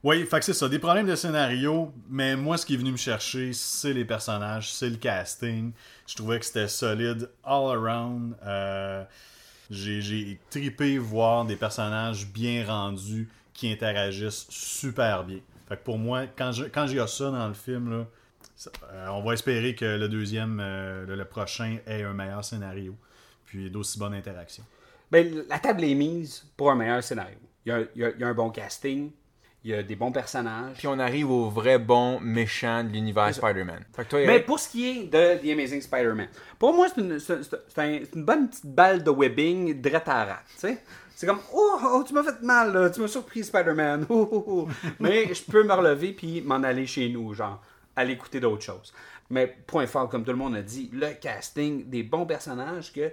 Oui, 0.02 0.26
fait 0.26 0.40
que 0.40 0.46
c'est 0.46 0.54
ça, 0.54 0.70
des 0.70 0.80
problèmes 0.80 1.08
de 1.08 1.16
scénario, 1.16 1.92
mais 2.10 2.38
moi, 2.38 2.58
ce 2.58 2.66
qui 2.66 2.76
est 2.76 2.78
venu 2.78 2.94
me 2.94 2.98
chercher, 2.98 3.52
c'est 3.52 3.92
les 3.92 4.06
personnages, 4.06 4.72
c'est 4.72 4.90
le 4.90 4.96
casting. 4.96 5.74
Je 6.08 6.16
trouvais 6.16 6.40
que 6.40 6.46
c'était 6.46 6.70
solide 6.70 7.30
all 7.44 7.76
around. 7.76 8.36
Euh, 8.46 9.04
j'ai, 9.70 10.02
j'ai 10.02 10.40
tripé 10.50 10.98
voir 10.98 11.46
des 11.46 11.56
personnages 11.56 12.28
bien 12.28 12.66
rendus 12.66 13.30
qui 13.54 13.72
interagissent 13.72 14.46
super 14.50 15.24
bien. 15.24 15.40
Fait 15.68 15.76
que 15.78 15.84
pour 15.84 15.98
moi, 15.98 16.28
quand, 16.28 16.52
je, 16.52 16.66
quand 16.66 16.88
j'ai 16.88 17.06
ça 17.08 17.32
dans 17.32 17.48
le 17.48 17.54
film, 17.54 17.90
là, 17.90 18.06
euh, 18.92 19.08
on 19.10 19.22
va 19.24 19.34
espérer 19.34 19.76
que 19.76 19.86
le 19.86 20.08
deuxième, 20.08 20.60
euh, 20.62 21.06
le, 21.06 21.26
prochain, 21.26 21.78
ait 21.86 22.04
un 22.04 22.14
meilleur 22.14 22.44
scénario, 22.46 22.96
puis 23.46 23.70
d'aussi 23.70 24.00
bonnes 24.00 24.14
interactions. 24.14 24.64
Ben, 25.12 25.44
la 25.50 25.60
table 25.60 25.84
est 25.84 25.96
mise 25.96 26.46
pour 26.56 26.72
un 26.72 26.76
meilleur 26.76 27.04
scénario. 27.04 27.38
Il 27.66 27.88
y 27.96 28.24
a 28.24 28.28
un 28.28 28.34
bon 28.34 28.50
casting, 28.50 29.12
il 29.64 29.72
y 29.72 29.74
a 29.74 29.84
des 29.84 29.96
bons 29.96 30.12
personnages. 30.12 30.78
Puis 30.78 30.88
on 30.88 30.98
arrive 31.00 31.30
au 31.30 31.50
vrai 31.50 31.78
bon 31.80 32.20
méchant 32.20 32.84
de 32.84 32.90
l'univers 32.90 33.34
Spider-Man. 33.34 33.84
Mais 34.26 34.40
pour 34.40 34.60
ce 34.60 34.70
qui 34.70 34.88
est 34.88 35.04
de 35.06 35.38
The 35.42 35.52
Amazing 35.52 35.82
Spider-Man, 35.82 36.28
pour 36.58 36.74
moi, 36.74 36.88
c'est 36.94 37.02
une, 37.02 37.14
un- 37.78 38.22
bonne 38.24 38.50
petite 38.50 38.66
balle 38.66 39.04
de 39.04 39.12
webbing 39.12 39.82
drette 39.82 40.08
à 40.08 40.14
la 40.14 40.26
rate, 40.34 40.46
tu 40.54 40.60
sais. 40.60 40.78
C'est 41.16 41.26
comme, 41.26 41.40
oh, 41.52 41.80
oh, 41.84 42.04
tu 42.08 42.14
m'as 42.14 42.22
fait 42.24 42.42
mal, 42.44 42.72
là, 42.72 42.90
tu 42.92 43.02
m'as 43.02 43.08
surpris, 43.08 43.44
Spider-Man. 43.44 44.06
Oh, 44.10 44.30
oh, 44.32 44.44
oh. 44.48 44.68
Mais 45.00 45.34
je 45.34 45.42
peux 45.44 45.64
me 45.64 45.74
relever 45.74 46.14
puis 46.14 46.42
m'en 46.42 46.62
aller 46.62 46.86
chez 46.86 47.10
nous, 47.10 47.34
genre, 47.34 47.60
aller 47.96 48.14
écouter 48.14 48.40
d'autres 48.40 48.62
choses. 48.62 48.94
Mais 49.32 49.48
point 49.66 49.88
fort, 49.88 50.08
comme 50.10 50.24
tout 50.24 50.32
le 50.32 50.38
monde 50.38 50.56
a 50.56 50.62
dit, 50.62 50.92
le 50.94 51.14
casting, 51.20 51.90
des 51.90 52.04
bons 52.04 52.26
personnages 52.28 52.94
que, 52.94 53.12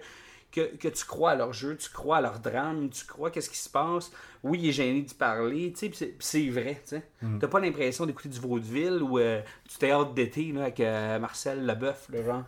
que, 0.55 0.76
que 0.76 0.88
tu 0.88 1.05
crois 1.05 1.32
à 1.32 1.34
leur 1.34 1.52
jeu, 1.52 1.76
tu 1.76 1.88
crois 1.90 2.18
à 2.18 2.20
leur 2.20 2.38
drame, 2.38 2.88
tu 2.90 3.05
crois 3.05 3.30
qu'est-ce 3.30 3.50
qui 3.50 3.59
se 3.59 3.68
passe. 3.68 4.11
Oui, 4.42 4.61
il 4.62 4.68
est 4.68 4.72
gêné 4.72 5.00
d'y 5.02 5.14
parler, 5.14 5.72
tu 5.76 5.90
sais, 5.92 6.14
c'est- 6.20 6.48
vrai, 6.50 6.80
tu 6.84 6.96
sais. 6.96 7.02
T'as 7.40 7.48
pas 7.48 7.61
l'impression 7.61 8.07
d'écouter 8.07 8.28
du 8.28 8.38
vaudeville 8.38 9.02
ou 9.02 9.18
euh, 9.18 9.40
du 9.68 9.76
théâtre 9.76 10.12
d'été 10.12 10.52
là, 10.52 10.62
avec 10.62 10.80
euh, 10.80 11.18
Marcel 11.18 11.64
Leboeuf, 11.66 12.07
le 12.11 12.22
genre. 12.22 12.44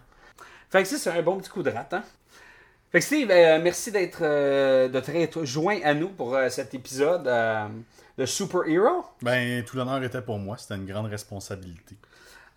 Fait 0.70 0.82
que 0.82 0.88
ça, 0.88 0.98
c'est 0.98 1.10
un 1.10 1.22
bon 1.22 1.38
petit 1.38 1.50
coup 1.50 1.62
de 1.62 1.70
rat, 1.70 1.88
hein? 1.92 2.02
Fait 2.92 3.00
que 3.00 3.04
Steve, 3.04 3.30
euh, 3.30 3.60
merci 3.62 3.90
d'être 3.90 4.18
euh, 4.22 4.88
de 4.88 5.00
t'être 5.00 5.44
joint 5.44 5.80
à 5.82 5.92
nous 5.94 6.08
pour 6.08 6.36
cet 6.50 6.72
épisode 6.74 7.24
de 8.18 8.26
Super 8.26 8.62
Hero. 8.66 9.04
Ben, 9.22 9.64
tout 9.64 9.76
l'honneur 9.76 10.02
était 10.04 10.22
pour 10.22 10.38
moi, 10.38 10.56
c'était 10.56 10.76
une 10.76 10.86
grande 10.86 11.06
responsabilité. 11.06 11.96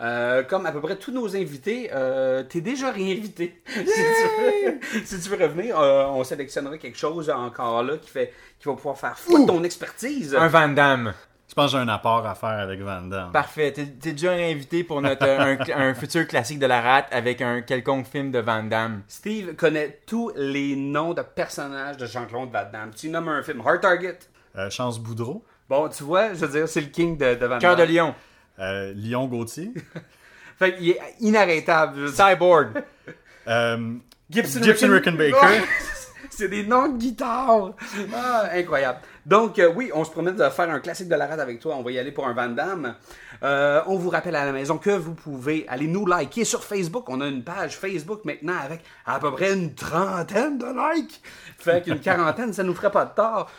Euh, 0.02 0.44
comme 0.44 0.66
à 0.66 0.72
peu 0.72 0.80
près 0.80 0.96
tous 0.96 1.12
nos 1.12 1.36
invités, 1.36 1.90
euh, 1.94 2.44
t'es 2.44 2.62
déjà 2.62 2.90
réinvité. 2.92 3.62
si, 3.68 3.84
tu 3.84 3.84
veux, 3.84 4.80
si 5.06 5.20
tu 5.20 5.30
veux 5.30 5.44
revenir, 5.46 5.78
euh, 5.80 6.06
on 6.06 6.24
sélectionnera 6.24 6.78
quelque 6.78 6.98
chose 6.98 7.30
encore 7.30 7.84
là 7.84 7.98
qui 7.98 8.10
fait 8.10 8.34
qui 8.60 8.68
va 8.68 8.76
pouvoir 8.76 8.98
faire 8.98 9.18
foutre 9.18 9.46
ton 9.48 9.64
expertise. 9.64 10.36
un 10.36 10.48
Van 10.48 10.70
Damme. 10.70 11.14
Je 11.50 11.56
pense 11.56 11.72
que 11.72 11.78
j'ai 11.78 11.84
un 11.84 11.88
apport 11.90 12.26
à 12.28 12.36
faire 12.36 12.50
avec 12.60 12.80
Van 12.80 13.02
Damme. 13.02 13.32
Parfait. 13.34 13.74
T'es 13.74 13.88
t'es 13.88 14.12
déjà 14.12 14.32
invité 14.34 14.84
pour 14.84 15.02
notre, 15.02 15.26
euh, 15.26 15.58
un, 15.76 15.82
un 15.90 15.94
futur 15.96 16.28
classique 16.28 16.60
de 16.60 16.68
la 16.68 16.80
rate 16.80 17.08
avec 17.12 17.42
un 17.42 17.62
quelconque 17.62 18.06
film 18.06 18.32
de 18.32 18.40
Van 18.40 18.64
Damme. 18.64 19.02
Steve 19.08 19.56
connaît 19.56 20.00
tous 20.06 20.32
les 20.36 20.76
noms 20.76 21.14
de 21.14 21.24
personnages 21.24 21.98
de 21.98 22.06
Jean-Claude 22.06 22.52
Van 22.52 22.66
Damme. 22.72 22.92
Tu 22.96 23.10
nommes 23.10 23.30
un 23.30 23.42
film 23.44 23.62
Hard 23.66 23.82
Target. 23.82 24.20
Euh, 24.58 24.70
Chance 24.70 25.00
Boudreau, 25.00 25.44
Bon, 25.68 25.90
tu 25.90 26.04
vois, 26.04 26.34
je 26.34 26.46
veux 26.46 26.48
dire, 26.60 26.68
c'est 26.68 26.82
le 26.82 26.88
king 26.88 27.18
de, 27.18 27.36
de 27.36 27.46
Van 27.46 27.60
Cœur 27.60 27.76
de 27.76 27.82
Damme. 27.84 27.92
lion. 27.96 28.16
Euh, 28.60 28.94
Lyon 28.94 29.28
Gauthier, 29.28 29.72
Fait 30.58 30.76
qu'il 30.76 30.90
est 30.90 31.00
inarrêtable. 31.22 32.10
Cyborg. 32.10 32.84
euh, 33.48 33.94
Gibson, 34.30 34.62
Gibson 34.62 34.88
Ricken- 34.88 35.16
Rickenbacker. 35.18 35.64
C'est 36.30 36.48
des 36.48 36.64
noms 36.64 36.88
de 36.88 36.98
guitare. 36.98 37.72
Ah, 38.14 38.50
incroyable. 38.54 39.00
Donc, 39.26 39.60
euh, 39.60 39.72
oui, 39.76 39.92
on 39.94 40.06
se 40.06 40.12
promet 40.12 40.32
de 40.32 40.50
faire 40.50 40.70
un 40.70 40.80
classique 40.80 41.10
de 41.10 41.16
la 41.16 41.28
rade 41.28 41.40
avec 41.42 41.60
toi. 41.60 41.76
On 41.76 41.82
va 41.84 41.92
y 41.92 42.00
aller 42.00 42.14
pour 42.14 42.26
un 42.28 42.34
Van 42.34 42.48
Damme. 42.48 42.96
Euh, 43.44 43.82
on 43.88 43.98
vous 43.98 44.10
rappelle 44.10 44.36
à 44.38 44.46
la 44.46 44.54
maison 44.54 44.78
que 44.78 44.90
vous 44.92 45.14
pouvez 45.16 45.66
aller 45.68 45.88
nous 45.88 46.06
liker 46.06 46.46
sur 46.46 46.64
Facebook. 46.64 47.10
On 47.10 47.20
a 47.20 47.28
une 47.28 47.44
page 47.44 47.78
Facebook 47.78 48.24
maintenant 48.24 48.56
avec 48.64 48.82
à 49.06 49.20
peu 49.20 49.32
près 49.34 49.54
une 49.54 49.76
trentaine 49.76 50.58
de 50.58 50.66
likes. 50.96 51.22
Fait 51.58 51.84
qu'une 51.84 52.00
quarantaine, 52.00 52.54
ça 52.54 52.64
nous 52.64 52.74
ferait 52.74 52.92
pas 52.92 53.06
de 53.06 53.16
tort. 53.16 53.52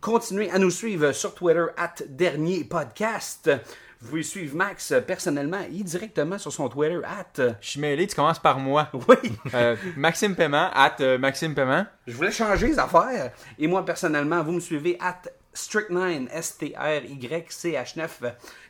Continuez 0.00 0.50
à 0.50 0.58
nous 0.58 0.70
suivre 0.70 1.12
sur 1.12 1.34
Twitter, 1.34 1.66
at 1.76 1.94
dernier 2.08 2.64
podcast. 2.64 3.50
Vous 4.04 4.10
pouvez 4.10 4.22
suivre 4.22 4.54
Max 4.54 4.92
euh, 4.92 5.00
personnellement 5.00 5.60
et 5.60 5.82
directement 5.82 6.36
sur 6.36 6.52
son 6.52 6.68
Twitter, 6.68 7.00
at. 7.04 7.54
Je 7.58 7.66
suis 7.66 7.80
mêlé, 7.80 8.06
tu 8.06 8.14
commences 8.14 8.38
par 8.38 8.58
moi. 8.58 8.90
Oui. 9.08 9.32
Euh, 9.54 9.76
Maxime 9.96 10.36
Paiement, 10.36 10.68
at 10.74 10.96
euh, 11.00 11.16
Maxime 11.16 11.54
Paiement. 11.54 11.86
Je 12.06 12.14
voulais 12.14 12.30
changer 12.30 12.66
les 12.66 12.78
affaires. 12.78 13.32
Et 13.58 13.66
moi, 13.66 13.82
personnellement, 13.82 14.42
vous 14.42 14.52
me 14.52 14.60
suivez 14.60 14.98
at 15.00 15.22
Strict9, 15.54 16.28
S-T-R-Y-C-H-9. 16.32 18.08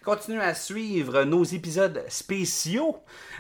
Continuez 0.05 0.43
à 0.43 0.55
suivre 0.55 1.25
nos 1.25 1.43
épisodes 1.43 2.05
spéciaux 2.09 2.99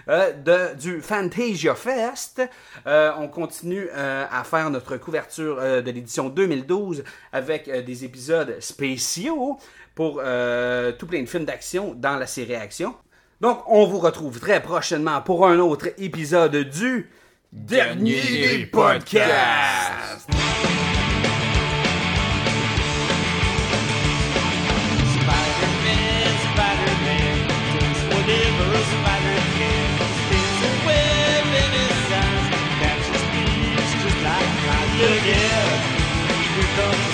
euh, 0.08 0.32
de, 0.32 0.74
du 0.76 1.00
Fantasia 1.02 1.74
Fest. 1.74 2.42
Euh, 2.86 3.12
on 3.18 3.28
continue 3.28 3.88
euh, 3.92 4.24
à 4.30 4.44
faire 4.44 4.70
notre 4.70 4.96
couverture 4.96 5.58
euh, 5.60 5.82
de 5.82 5.90
l'édition 5.90 6.28
2012 6.30 7.04
avec 7.32 7.68
euh, 7.68 7.82
des 7.82 8.04
épisodes 8.04 8.56
spéciaux 8.60 9.58
pour 9.94 10.20
euh, 10.22 10.92
tout 10.92 11.06
plein 11.06 11.22
de 11.22 11.28
films 11.28 11.44
d'action 11.44 11.94
dans 11.94 12.16
la 12.16 12.26
série 12.26 12.54
Action. 12.54 12.94
Donc, 13.40 13.62
on 13.68 13.86
vous 13.86 13.98
retrouve 13.98 14.40
très 14.40 14.62
prochainement 14.62 15.20
pour 15.20 15.46
un 15.46 15.58
autre 15.58 15.88
épisode 15.98 16.56
du 16.56 17.10
Dernier 17.52 18.66
whatever 36.76 37.13